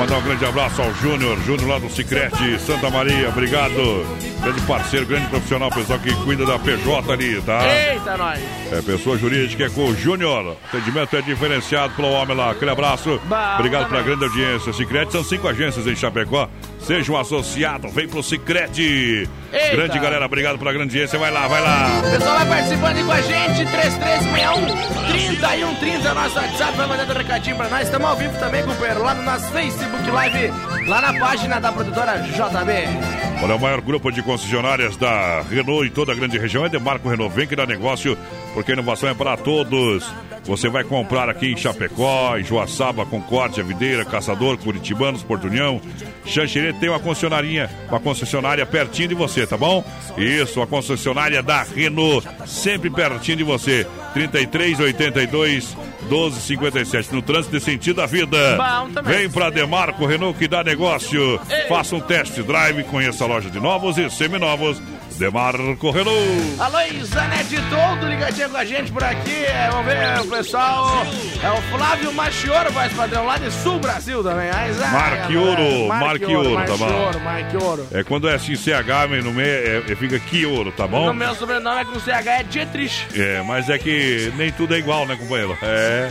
[0.00, 4.06] mandar um grande abraço ao Júnior, Júnior lá do Cicrete, Santa Maria, obrigado.
[4.42, 7.60] Grande parceiro, grande profissional, pessoal que cuida da PJ ali, tá?
[7.66, 8.40] Eita, nós.
[8.72, 10.56] É pessoa jurídica é com o Júnior.
[10.64, 12.52] Atendimento é diferenciado pelo homem lá.
[12.52, 13.20] Aquele abraço.
[13.58, 14.04] Obrigado pela também.
[14.04, 14.72] grande audiência.
[14.72, 16.48] Cicrete são cinco agências em Chapecó.
[16.78, 19.28] Seja um associado, vem pro Cicrete.
[19.52, 19.76] Eita.
[19.76, 21.18] Grande galera, obrigado pela grande audiência.
[21.18, 21.88] Vai lá, vai lá.
[22.06, 27.16] O pessoal vai participando aí com a gente, 3361 3130, nosso WhatsApp, vai mandando um
[27.16, 27.82] recadinho pra nós.
[27.82, 30.52] Estamos ao vivo também, companheiro, lá no nosso Facebook Live,
[30.86, 33.42] lá na página da produtora JB.
[33.42, 37.08] Olha, o maior grupo de concessionárias da Renault em toda a grande região é Demarco
[37.08, 37.34] Renault.
[37.34, 38.16] Vem que dá negócio,
[38.54, 40.10] porque a inovação é para todos.
[40.44, 45.80] Você vai comprar aqui em Chapecó, em Joaçaba, Concórdia, Videira, Caçador, Curitibanos, Porto União.
[46.24, 49.84] Xanxerê tem uma concessionarinha, uma concessionária pertinho de você, tá bom?
[50.16, 53.86] Isso, a concessionária da Renault, sempre pertinho de você.
[54.14, 55.76] 3382
[56.10, 58.58] 1257 no trânsito de sentido à vida.
[59.04, 61.40] Vem pra Demarco Renault que dá negócio.
[61.48, 61.68] Ei.
[61.68, 64.82] Faça um test drive, conheça a loja de novos e seminovos.
[65.20, 66.58] Demarco Renault.
[66.58, 69.44] Alô, Isanete Todo ligadinha com a gente por aqui.
[69.44, 71.04] É, vamos ver o pessoal.
[71.42, 74.48] É o Flávio Machioro, voz padrão, lá de Sul Brasil também.
[74.50, 76.06] A Isaia, Marquioro, galera.
[76.06, 76.86] Marquioro, tá bom?
[76.86, 77.88] Marquioro, Marquioro.
[77.92, 81.12] É quando é assim, CH no meio, é, é, fica Quioro, tá O bom?
[81.12, 83.06] meu sobrenome é com CH, é Dietrich.
[83.14, 85.56] É, mas é que nem tudo é igual, né, companheiro?
[85.60, 86.10] É.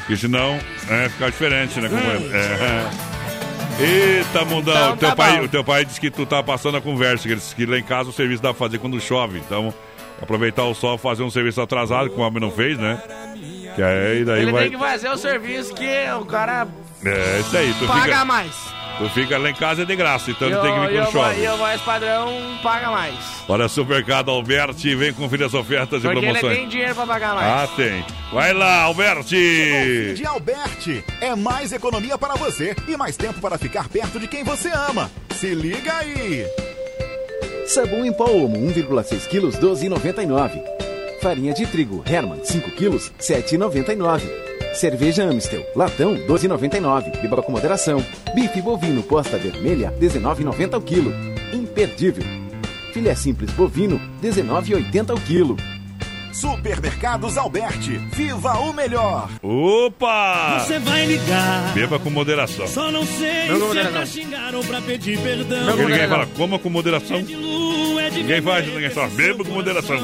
[0.00, 0.58] Porque senão
[0.90, 2.34] é ficar diferente, né, companheiro?
[2.34, 3.07] É.
[3.80, 6.76] Eita, mundão, Então o, teu tá pai, o teu pai disse que tu tá passando
[6.76, 9.00] a conversa, que ele disse que lá em casa o serviço dá pra fazer quando
[9.00, 9.38] chove.
[9.38, 9.72] Então,
[10.20, 13.00] aproveitar o sol, fazer um serviço atrasado, que o homem não fez, né?
[13.76, 14.62] Que aí daí Ele vai.
[14.64, 15.88] tem que fazer o serviço que
[16.20, 16.66] o cara
[17.04, 18.52] É, isso aí, tu paga fica, mais.
[18.98, 21.06] Tu fica lá em casa é de graça, então E não tem que vir e
[21.06, 21.40] quando o-.
[21.42, 23.14] E o voz padrão paga mais.
[23.48, 26.58] Olha, Supermercado Alberti, vem conferir as ofertas e Porque ele promoções.
[26.58, 27.46] tem dinheiro pra pagar mais.
[27.46, 28.04] Ah, tem.
[28.32, 30.14] Vai lá, Alberti!
[30.14, 31.04] De Alberti.
[31.20, 35.10] É mais economia para você e mais tempo para ficar perto de quem você ama.
[35.34, 36.44] Se liga aí.
[37.66, 40.60] Sabão em pó Omo 1,6 kg 12,99.
[41.20, 44.47] Farinha de trigo Hermann 5 kg 7,99.
[44.78, 47.20] Cerveja Amstel latão 12,99.
[47.20, 48.00] Beba com moderação.
[48.32, 51.12] Bife bovino Costa Vermelha 19,90 ao quilo.
[51.52, 52.22] Imperdível.
[52.92, 55.56] Filé simples bovino 19,80 ao quilo.
[56.32, 57.98] Supermercados Alberti.
[58.14, 59.28] Viva o melhor.
[59.42, 60.60] Opa!
[60.60, 61.74] Você vai ligar.
[61.74, 62.68] Beba com moderação.
[62.68, 63.92] Só não sei Não, se é moderação.
[63.92, 65.66] pra xingar ou pra pedir perdão.
[65.66, 67.16] Porque ninguém fala, coma com moderação.
[67.16, 67.22] É
[68.10, 69.96] de Ninguém faz, ninguém fala, beba com moderação.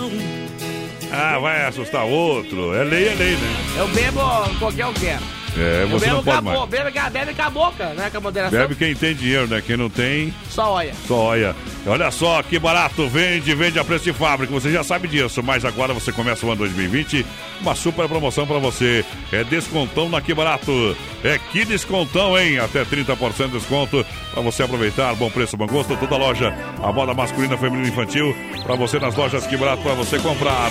[1.12, 2.74] Ah, vai assustar outro.
[2.74, 3.56] É lei, é lei, né?
[3.76, 4.20] Eu bebo
[4.58, 5.18] qualquer um quer.
[5.56, 6.64] É, você não pode mais.
[6.68, 8.10] bebe, com a- bebe com a boca, né?
[8.10, 8.58] Com a moderação.
[8.58, 9.62] Bebe quem tem dinheiro, né?
[9.64, 10.92] Quem não tem, Só olha.
[11.06, 11.54] só olha.
[11.86, 14.52] Olha só que barato, vende, vende a preço de fábrica.
[14.52, 17.24] Você já sabe disso, mas agora você começa o ano 2020,
[17.60, 19.04] uma super promoção pra você.
[19.30, 20.96] É descontão na Que Barato.
[21.22, 22.58] É que descontão, hein?
[22.58, 25.14] Até 30% de desconto pra você aproveitar.
[25.14, 25.96] Bom preço, bom gosto.
[25.96, 28.34] Toda loja, a moda masculina, feminina e infantil.
[28.64, 30.70] Pra você nas lojas Que Barato, pra você comprar.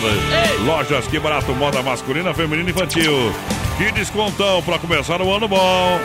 [0.65, 3.33] Lojas Que Barato, moda masculina, feminina e infantil.
[3.77, 5.99] Que descontão pra começar o ano bom.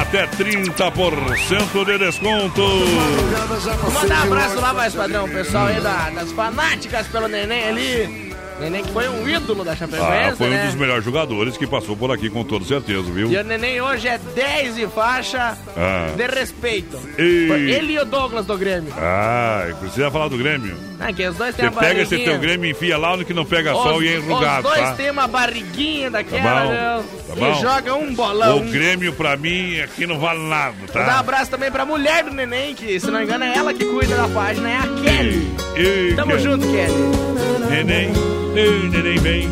[0.00, 2.62] Até 30% de desconto.
[2.62, 5.28] Vou mandar um abraço lá, voz padrão.
[5.28, 8.31] Pessoal aí da- das fanáticas pelo neném ali.
[8.60, 10.66] Neném que foi um ídolo da Ah, Chapecoense, foi um né?
[10.66, 13.30] dos melhores jogadores que passou por aqui, com toda certeza, viu?
[13.30, 16.10] E o Neném hoje é 10 e faixa Ah.
[16.16, 16.96] de respeito.
[17.18, 18.92] E- Foi ele e o Douglas do Grêmio.
[18.96, 20.76] Ah, precisa falar do Grêmio.
[21.00, 23.34] Ah, que os dois têm Você pega esse teu Grêmio e enfia lá no que
[23.34, 24.94] não pega sol Os- e é enrugado, Os dois tá?
[24.94, 26.70] têm uma barriguinha Tá daquela, bom?
[26.70, 28.58] meu, Tá e joga um bolão.
[28.58, 31.18] O Grêmio, pra mim, aqui não vale nada, Vou dar um tá?
[31.18, 34.14] abraço também pra mulher do neném, que se não me engano é ela que cuida
[34.14, 35.52] da página, é a Kelly.
[35.74, 36.42] Ei, Tamo Kelly.
[36.44, 37.68] junto, Kelly.
[37.68, 38.12] Neném,
[38.54, 39.48] ei, neném, vem.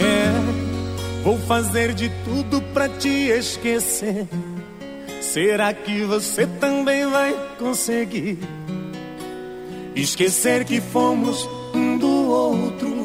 [0.00, 4.26] É, vou fazer de tudo pra te esquecer.
[5.20, 8.38] Será que você também vai conseguir
[9.94, 12.97] esquecer que fomos um do outro?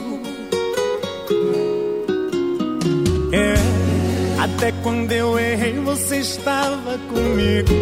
[4.55, 7.73] Até quando eu errei, você estava comigo.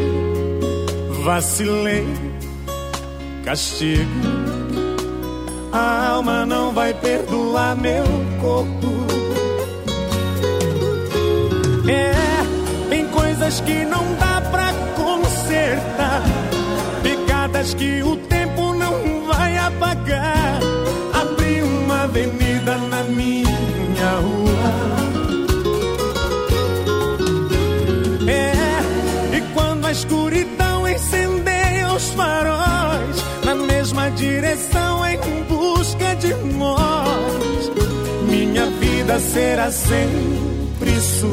[1.24, 2.08] Vacilei,
[3.44, 4.10] castigo.
[5.72, 8.04] A alma não vai perdoar meu
[8.42, 8.92] corpo.
[11.90, 16.24] É, tem coisas que não dá pra consertar.
[17.04, 20.60] Pecadas que o tempo não vai apagar.
[21.14, 25.01] Abri uma avenida na minha rua.
[30.32, 37.72] Escuridão incendeia os faróis, na mesma direção em busca de nós,
[38.30, 41.32] minha vida será sempre sua.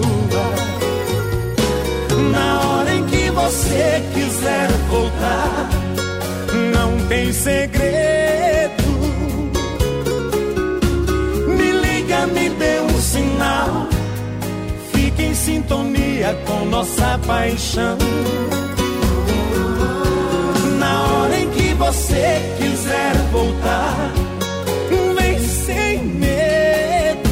[2.33, 5.69] Na hora em que você quiser voltar,
[6.73, 8.83] não tem segredo.
[11.57, 13.87] Me liga, me dê um sinal.
[14.93, 17.97] Fique em sintonia com nossa paixão.
[21.79, 24.13] Você quiser voltar,
[25.17, 27.31] vem sem medo.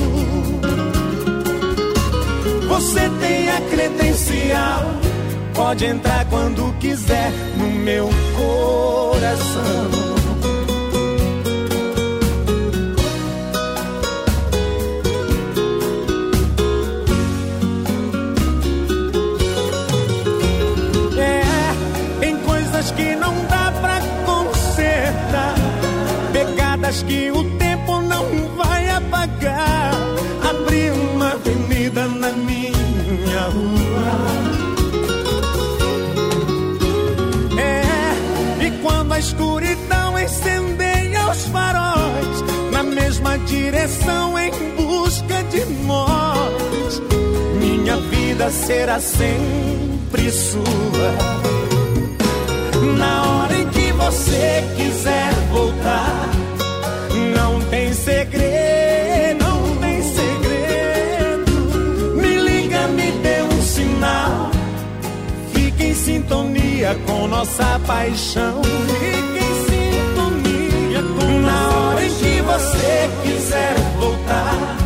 [2.68, 4.82] Você tem a credencial,
[5.52, 10.15] pode entrar quando quiser no meu coração.
[26.96, 28.24] Pegadas que o tempo não
[28.56, 29.92] vai apagar.
[30.48, 34.12] Abri uma avenida na minha rua.
[37.58, 47.02] É, e quando a escuridão incendeia os faróis, na mesma direção em busca de nós,
[47.58, 51.46] minha vida será sempre sua.
[52.98, 56.35] Na hora em que você quiser voltar,
[66.94, 68.62] com nossa paixão.
[68.62, 74.76] Fique em sintonia com Na hora em que você quiser voltar,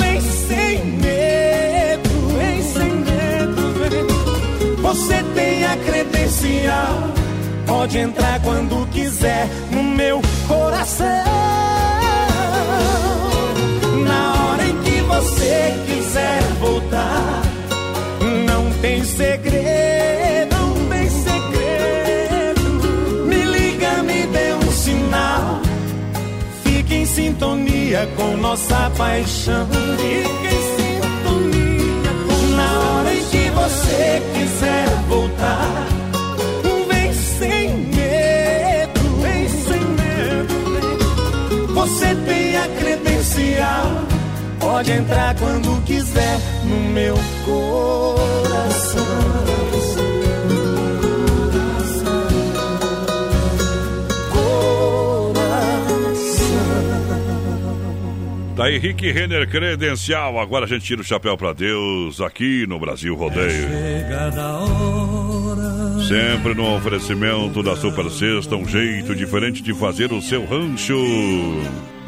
[0.00, 3.74] vem sem medo, vem sem medo.
[4.82, 7.08] Você tem a credencial,
[7.66, 11.06] pode entrar quando quiser no meu coração.
[14.06, 17.42] Na hora em que você quiser voltar,
[18.46, 20.23] não tem segredo,
[28.16, 29.68] com nossa paixão.
[29.68, 32.12] Fique em sintonia
[32.56, 35.86] Na hora em que você quiser voltar,
[36.88, 41.74] vem sem medo, vem sem medo.
[41.74, 43.86] Você tem a credencial,
[44.58, 47.16] pode entrar quando quiser no meu
[58.64, 60.38] Tá Rick Renner Credencial.
[60.40, 63.68] Agora a gente tira o chapéu pra Deus aqui no Brasil Rodeio.
[66.08, 70.96] Sempre no oferecimento da Super Sexta, um jeito diferente de fazer o seu rancho.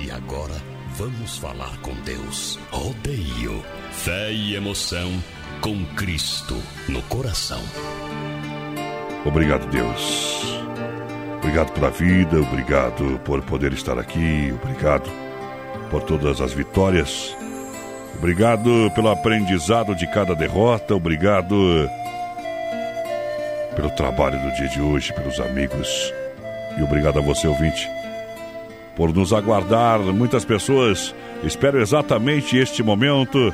[0.00, 0.54] E agora
[0.96, 2.58] vamos falar com Deus.
[2.70, 3.62] Rodeio,
[3.92, 5.12] fé e emoção
[5.60, 6.56] com Cristo
[6.88, 7.60] no coração.
[9.26, 10.42] Obrigado, Deus.
[11.36, 15.25] Obrigado pela vida, obrigado por poder estar aqui, obrigado
[15.90, 17.36] por todas as vitórias.
[18.18, 20.94] Obrigado pelo aprendizado de cada derrota.
[20.94, 21.88] Obrigado
[23.74, 26.12] pelo trabalho do dia de hoje, pelos amigos.
[26.78, 27.88] E obrigado a você, ouvinte,
[28.96, 30.00] por nos aguardar.
[30.00, 31.14] Muitas pessoas
[31.44, 33.52] esperam exatamente este momento,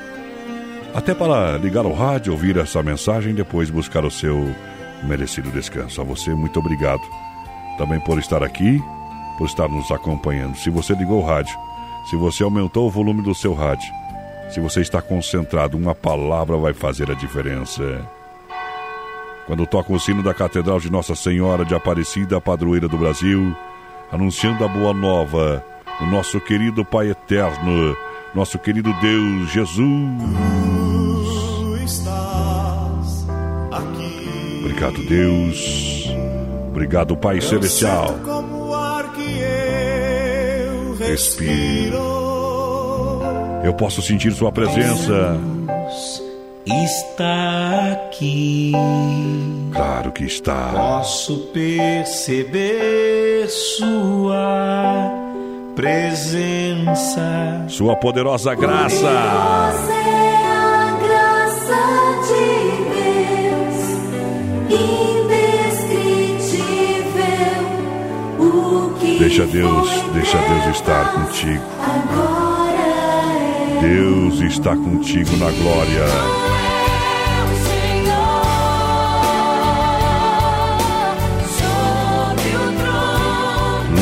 [0.94, 4.54] até para ligar o rádio, ouvir essa mensagem e depois buscar o seu
[5.02, 6.00] merecido descanso.
[6.00, 7.02] A você, muito obrigado.
[7.78, 8.80] Também por estar aqui,
[9.38, 10.56] por estar nos acompanhando.
[10.56, 11.56] Se você ligou o rádio,
[12.08, 13.92] se você aumentou o volume do seu rádio,
[14.50, 17.82] se você está concentrado, uma palavra vai fazer a diferença.
[19.46, 23.56] Quando toca o sino da Catedral de Nossa Senhora de Aparecida, padroeira do Brasil,
[24.10, 25.64] anunciando a boa nova,
[26.00, 27.96] o nosso querido Pai Eterno,
[28.34, 30.22] nosso querido Deus Jesus.
[34.60, 36.06] Obrigado, Deus.
[36.70, 38.41] Obrigado, Pai Celestial.
[41.12, 42.00] Respiro.
[43.62, 45.38] Eu posso sentir Sua presença.
[46.64, 48.72] Está aqui.
[49.74, 50.70] Claro que está.
[50.72, 55.10] Posso perceber Sua
[55.76, 57.66] presença.
[57.68, 58.96] Sua poderosa graça.
[58.96, 60.11] Poderosa
[69.34, 71.64] Deixa Deus, deixa Deus estar contigo.
[73.80, 76.04] Deus está contigo na glória.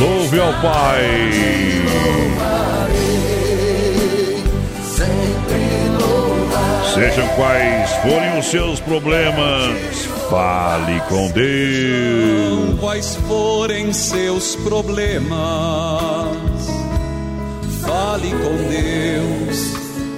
[0.01, 1.31] Louve ao Pai.
[6.93, 12.79] Sejam quais forem os seus problemas, fale com Deus.
[12.79, 15.35] Quais forem seus problemas,
[17.83, 19.75] fale com Deus,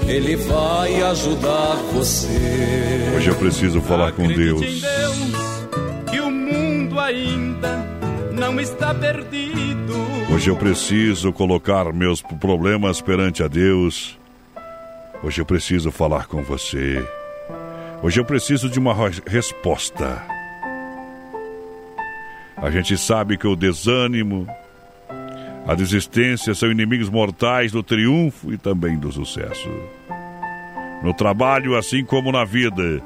[0.06, 2.28] Ele vai ajudar você.
[3.16, 4.62] Hoje eu preciso falar com Deus.
[4.62, 5.16] em Deus,
[6.10, 7.84] que o mundo ainda
[8.32, 9.94] não está perdido.
[10.32, 14.18] Hoje eu preciso colocar meus problemas perante a Deus.
[15.24, 17.02] Hoje eu preciso falar com você.
[18.02, 18.92] Hoje eu preciso de uma
[19.24, 20.20] resposta.
[22.56, 24.44] A gente sabe que o desânimo,
[25.64, 29.70] a desistência são inimigos mortais do triunfo e também do sucesso.
[31.00, 33.00] No trabalho, assim como na vida,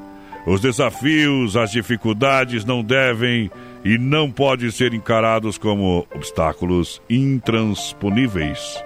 [0.46, 3.50] os desafios, as dificuldades não devem
[3.84, 8.82] e não podem ser encarados como obstáculos intransponíveis,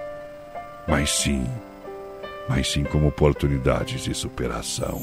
[0.89, 1.45] mas sim,
[2.49, 5.01] mas sim como oportunidades de superação.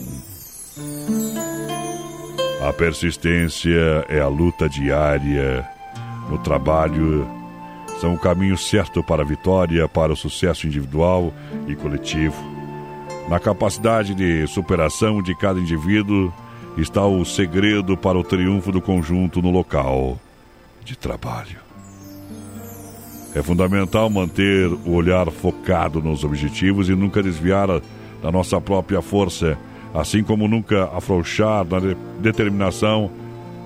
[2.60, 5.68] A persistência é a luta diária
[6.28, 7.26] no trabalho,
[8.00, 11.32] são o caminho certo para a vitória, para o sucesso individual
[11.66, 12.36] e coletivo.
[13.28, 16.32] Na capacidade de superação de cada indivíduo
[16.76, 20.18] está o segredo para o triunfo do conjunto no local
[20.84, 21.58] de trabalho.
[23.34, 27.68] É fundamental manter o olhar focado nos objetivos e nunca desviar
[28.22, 29.58] da nossa própria força,
[29.94, 33.10] assim como nunca afrouxar na de- determinação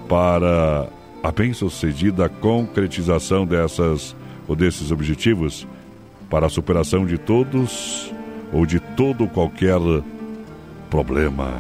[0.09, 0.89] para
[1.23, 4.17] a bem-sucedida concretização dessas
[4.49, 5.67] ou desses objetivos,
[6.29, 8.13] para a superação de todos
[8.53, 9.79] ou de todo qualquer
[10.91, 11.51] problema.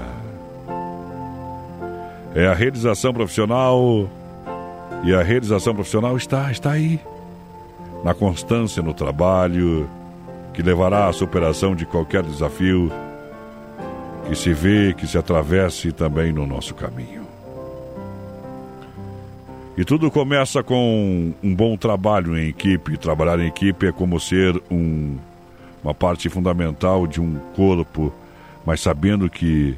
[2.34, 4.08] É a realização profissional
[5.04, 6.98] e a realização profissional está está aí
[8.04, 9.88] na constância no trabalho
[10.54, 12.90] que levará à superação de qualquer desafio
[14.28, 17.22] que se vê, que se atravesse também no nosso caminho.
[19.76, 22.98] E tudo começa com um bom trabalho em equipe.
[22.98, 25.16] Trabalhar em equipe é como ser um,
[25.82, 28.12] uma parte fundamental de um corpo,
[28.66, 29.76] mas sabendo que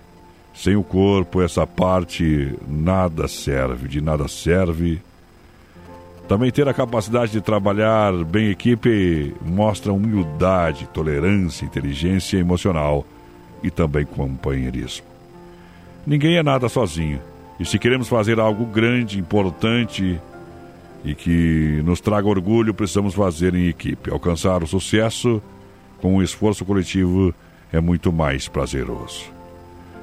[0.53, 5.01] sem o corpo essa parte nada serve, de nada serve.
[6.27, 13.07] Também ter a capacidade de trabalhar bem em equipe mostra humildade, tolerância, inteligência emocional
[13.65, 15.07] e também companheirismo.
[16.07, 17.19] Ninguém é nada sozinho.
[17.59, 20.20] E se queremos fazer algo grande, importante
[21.03, 24.11] e que nos traga orgulho, precisamos fazer em equipe.
[24.11, 25.43] Alcançar o sucesso
[25.99, 27.35] com um esforço coletivo
[27.73, 29.24] é muito mais prazeroso.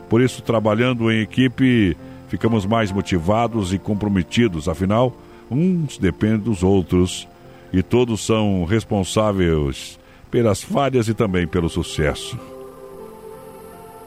[0.09, 1.95] Por isso, trabalhando em equipe,
[2.29, 5.15] ficamos mais motivados e comprometidos, afinal,
[5.49, 7.27] uns dependem dos outros
[7.71, 9.99] e todos são responsáveis
[10.31, 12.37] pelas falhas e também pelo sucesso.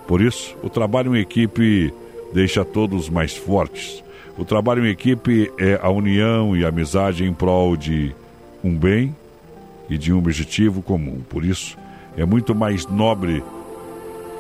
[0.07, 1.93] Por isso, o trabalho em equipe
[2.33, 4.03] deixa todos mais fortes.
[4.37, 8.15] O trabalho em equipe é a união e a amizade em prol de
[8.63, 9.15] um bem
[9.89, 11.21] e de um objetivo comum.
[11.29, 11.79] Por isso,
[12.17, 13.43] é muito mais nobre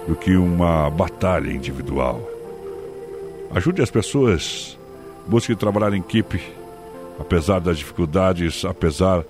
[0.07, 2.21] do que uma batalha individual.
[3.55, 4.77] Ajude as pessoas,
[5.27, 6.43] busque trabalhar em equipe,
[7.19, 9.25] apesar das dificuldades, apesar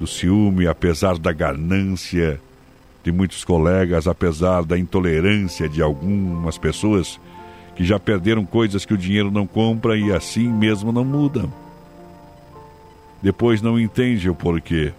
[0.00, 2.40] do ciúme, apesar da ganância
[3.08, 7.18] de muitos colegas, apesar da intolerância de algumas pessoas
[7.74, 11.50] que já perderam coisas que o dinheiro não compra e assim mesmo não mudam.
[13.22, 14.92] Depois não entende o porquê,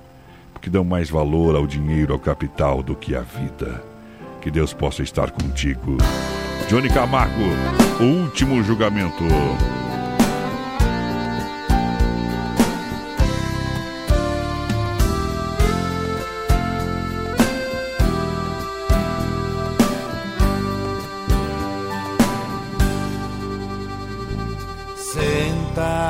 [0.51, 3.83] porque dão mais valor ao dinheiro, ao capital do que à vida.
[4.41, 5.97] Que Deus possa estar contigo.
[6.67, 7.43] Johnny Camargo,
[7.99, 9.23] o último julgamento.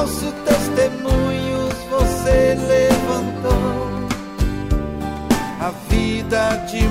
[0.00, 4.08] falsos testemunhos, você levantou.
[5.60, 6.82] A vida de